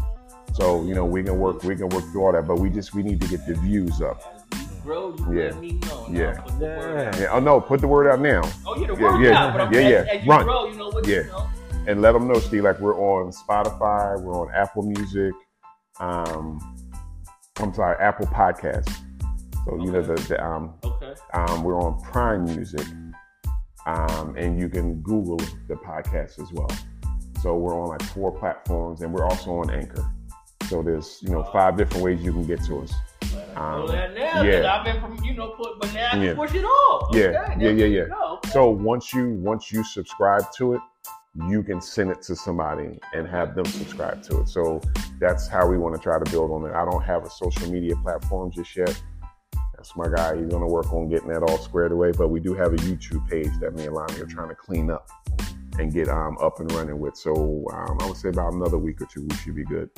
So 0.53 0.85
you 0.85 0.95
know, 0.95 1.05
we 1.05 1.25
can 1.25 1.39
work, 1.41 1.65
we 1.65 1.75
can 1.75 1.89
work 1.89 2.05
through 2.13 2.25
all 2.27 2.33
that, 2.33 2.47
but 2.47 2.61
we 2.61 2.71
just 2.71 2.95
we 2.95 3.03
need 3.03 3.21
to 3.23 3.27
get 3.29 3.45
the 3.45 3.55
views 3.55 4.01
up. 4.01 4.36
You 4.87 5.27
Yeah. 5.33 5.51
let 5.51 5.61
me 5.61 5.73
know. 5.73 6.07
Yeah. 6.11 6.41
Put 6.41 6.59
the 6.59 6.65
word 6.67 6.99
out. 7.09 7.19
Yeah. 7.21 7.27
Oh 7.33 7.41
no, 7.41 7.61
put 7.61 7.81
the 7.81 7.89
word 7.89 8.07
out 8.09 8.21
now. 8.21 8.43
Oh 8.67 8.77
yeah, 8.77 8.87
the 8.87 8.95
Yeah, 8.95 9.03
word 9.03 9.21
yeah, 9.23 9.39
out, 9.45 9.53
but 9.53 9.61
I'm 9.63 9.73
yeah, 9.73 9.81
as, 9.81 9.91
yeah. 10.07 10.13
as 10.15 10.25
you 10.25 10.31
Run. 10.31 10.45
grow, 10.45 10.67
you 10.67 10.77
know 10.77 10.89
what 10.89 11.07
Yeah. 11.07 11.17
you 11.17 11.25
know. 11.27 11.47
and 11.89 12.03
let 12.03 12.13
them 12.13 12.27
know, 12.29 12.35
Steve, 12.41 12.65
like 12.65 12.79
we're 12.81 12.97
on 12.99 13.31
Spotify, 13.33 14.21
we're 14.21 14.35
on 14.41 14.53
Apple 14.55 14.83
Music, 14.83 15.33
um, 16.01 16.59
I'm 17.61 17.73
sorry, 17.75 17.97
Apple 18.01 18.27
Podcasts. 18.27 18.93
So 19.65 19.77
you 19.85 19.91
know 19.91 20.03
the, 20.03 20.15
the 20.15 20.45
um, 20.45 20.75
Okay. 20.85 21.15
um, 21.35 21.65
we're 21.65 21.81
on 21.81 22.01
Prime 22.03 22.45
Music, 22.45 22.87
um, 23.87 24.35
and 24.37 24.59
you 24.59 24.69
can 24.69 25.01
Google 25.03 25.39
the 25.69 25.75
podcast 25.75 26.41
as 26.41 26.53
well. 26.53 26.71
So 27.43 27.57
we're 27.57 27.81
on 27.81 27.89
like 27.89 28.03
four 28.03 28.33
platforms, 28.33 29.03
and 29.03 29.13
we're 29.13 29.25
also 29.25 29.51
on 29.59 29.71
Anchor. 29.71 30.05
So 30.69 30.83
there's 30.83 31.19
you 31.23 31.31
know 31.31 31.45
five 31.53 31.77
different 31.77 32.03
ways 32.05 32.21
you 32.23 32.33
can 32.33 32.47
get 32.47 32.63
to 32.65 32.81
us. 32.83 32.93
Um, 33.57 33.73
Well, 33.85 33.87
that 33.89 34.15
now, 34.15 34.43
yeah. 34.43 34.77
I've 34.79 34.85
been 34.85 35.01
from, 35.01 35.23
you 35.25 35.35
know, 35.35 35.51
put, 35.51 35.81
but 35.81 35.93
now 35.95 36.11
I 36.13 36.17
Yeah. 36.17 36.35
push 36.35 36.55
it. 36.55 36.61
Yeah, 36.61 36.67
Okay, 37.11 37.21
yeah, 37.21 37.57
yeah, 37.59 37.71
you 37.71 37.87
yeah. 37.87 38.05
go. 38.09 38.35
Okay. 38.39 38.51
So 38.51 38.71
once 38.71 39.13
you 39.15 39.31
once 39.41 39.73
you 39.73 39.83
subscribe 39.85 40.45
to 40.57 40.75
it, 40.75 40.81
you 41.49 41.63
can 41.63 41.81
send 41.81 42.11
it 42.11 42.23
to 42.23 42.37
somebody 42.37 42.99
and 43.15 43.27
have 43.27 43.55
them 43.55 43.65
subscribe 43.67 44.23
to 44.25 44.41
it. 44.41 44.49
So 44.49 44.81
that's 45.21 45.47
how 45.49 45.67
we 45.67 45.79
want 45.79 45.95
to 45.95 46.01
try 46.01 46.19
to 46.19 46.31
build 46.31 46.51
on 46.51 46.69
it. 46.69 46.75
I 46.75 46.85
don't 46.85 47.03
have 47.03 47.25
a 47.25 47.31
social 47.31 47.71
media 47.71 47.95
platform 48.03 48.51
just 48.51 48.75
yet. 48.77 48.95
That's 49.75 49.95
my 49.97 50.09
guy. 50.09 50.37
He's 50.37 50.49
gonna 50.49 50.67
work 50.67 50.93
on 50.93 51.09
getting 51.09 51.29
that 51.29 51.43
all 51.43 51.59
squared 51.59 51.93
away. 51.93 52.13
But 52.13 52.29
we 52.29 52.41
do 52.41 52.55
have 52.55 52.73
a 52.73 52.77
YouTube 52.77 53.29
page 53.29 53.51
that 53.61 53.75
me 53.75 53.85
and 53.87 53.95
Lani 53.95 54.21
are 54.21 54.27
trying 54.27 54.49
to 54.49 54.55
clean 54.55 54.91
up 54.91 55.09
and 55.79 55.93
get 55.93 56.09
um, 56.09 56.37
up 56.41 56.61
and 56.61 56.73
running 56.73 56.99
with. 56.99 57.17
So 57.17 57.67
um, 57.73 57.99
I 58.01 58.07
would 58.07 58.17
say 58.17 58.31
about 58.31 58.55
another 58.55 58.79
week 58.79 59.01
or 59.03 59.07
two, 59.07 59.27
we 59.29 59.37
should 59.37 59.55
be 59.55 59.65
good. 59.65 59.91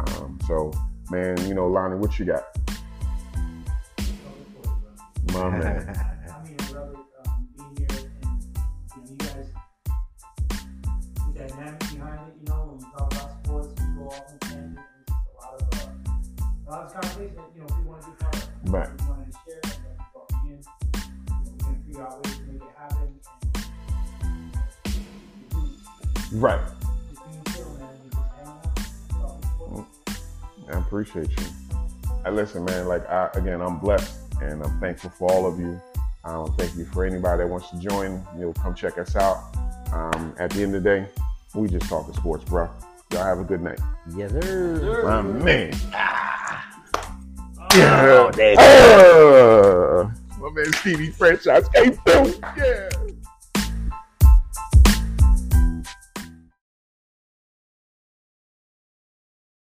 Um, 0.00 0.38
so 0.46 0.72
man, 1.10 1.36
you 1.48 1.54
know, 1.54 1.66
Lani, 1.66 1.96
what 1.96 2.18
you 2.18 2.24
got? 2.24 2.44
My 5.32 5.50
man. 5.58 5.88
I 5.88 6.44
mean, 6.44 6.56
I 6.60 6.72
love 6.72 6.90
it 6.90 6.96
um, 7.26 7.48
being 7.56 7.88
here 7.88 7.98
and 8.22 8.38
you 8.96 9.02
know, 9.02 9.10
you 9.10 9.16
guys, 9.16 9.48
the 11.26 11.38
dynamic 11.38 11.78
behind 11.80 12.20
it. 12.28 12.34
You 12.40 12.46
know, 12.48 12.60
when 12.66 12.78
we 12.78 12.84
talk 12.96 13.12
about 13.12 13.30
sports, 13.44 13.68
we 13.78 13.84
go 13.96 14.08
off 14.08 14.20
on 14.28 14.38
tangent, 14.40 14.64
and 14.64 14.78
it's 15.00 15.08
just 15.08 15.20
a 15.28 15.34
lot 15.40 15.52
of 15.60 15.66
uh, 15.78 15.86
a 16.42 16.70
lot 16.70 16.82
of 16.84 16.92
conversation 16.92 17.36
that 17.36 17.50
you 17.54 17.60
know 17.60 17.66
people 17.66 17.82
want 17.84 18.02
to 18.02 18.10
be 18.10 18.16
part 18.18 18.36
of. 18.36 18.48
Right. 18.72 18.88
We 26.60 26.81
I 30.72 30.78
appreciate 30.78 31.30
you. 31.38 31.46
I 32.24 32.30
listen, 32.30 32.64
man. 32.64 32.86
Like 32.86 33.08
I, 33.08 33.30
again, 33.34 33.60
I'm 33.60 33.78
blessed 33.78 34.14
and 34.40 34.62
I'm 34.62 34.80
thankful 34.80 35.10
for 35.10 35.30
all 35.30 35.46
of 35.46 35.58
you. 35.58 35.80
Um, 36.24 36.54
thank 36.56 36.76
you 36.76 36.84
for 36.86 37.04
anybody 37.04 37.42
that 37.42 37.48
wants 37.48 37.70
to 37.70 37.78
join. 37.78 38.24
You 38.36 38.46
know, 38.46 38.52
come 38.52 38.74
check 38.74 38.96
us 38.98 39.16
out. 39.16 39.56
Um, 39.92 40.34
at 40.38 40.50
the 40.50 40.62
end 40.62 40.74
of 40.74 40.82
the 40.82 40.88
day, 40.88 41.06
we 41.54 41.68
just 41.68 41.88
talking 41.88 42.14
sports, 42.14 42.44
bro. 42.44 42.70
Y'all 43.10 43.24
have 43.24 43.38
a 43.38 43.44
good 43.44 43.60
night. 43.60 43.80
Yes, 44.16 44.30
sir. 44.30 45.02
My 45.04 45.22
man. 45.22 45.74
Oh, 47.74 48.30
there 48.34 48.52
you 48.52 48.58
Uh, 48.58 50.10
my 50.38 50.50
man 50.50 50.72
Stevie 50.74 51.10
franchise 51.10 51.68
came 51.74 51.92
through. 51.92 52.34
Yeah. 52.56 52.88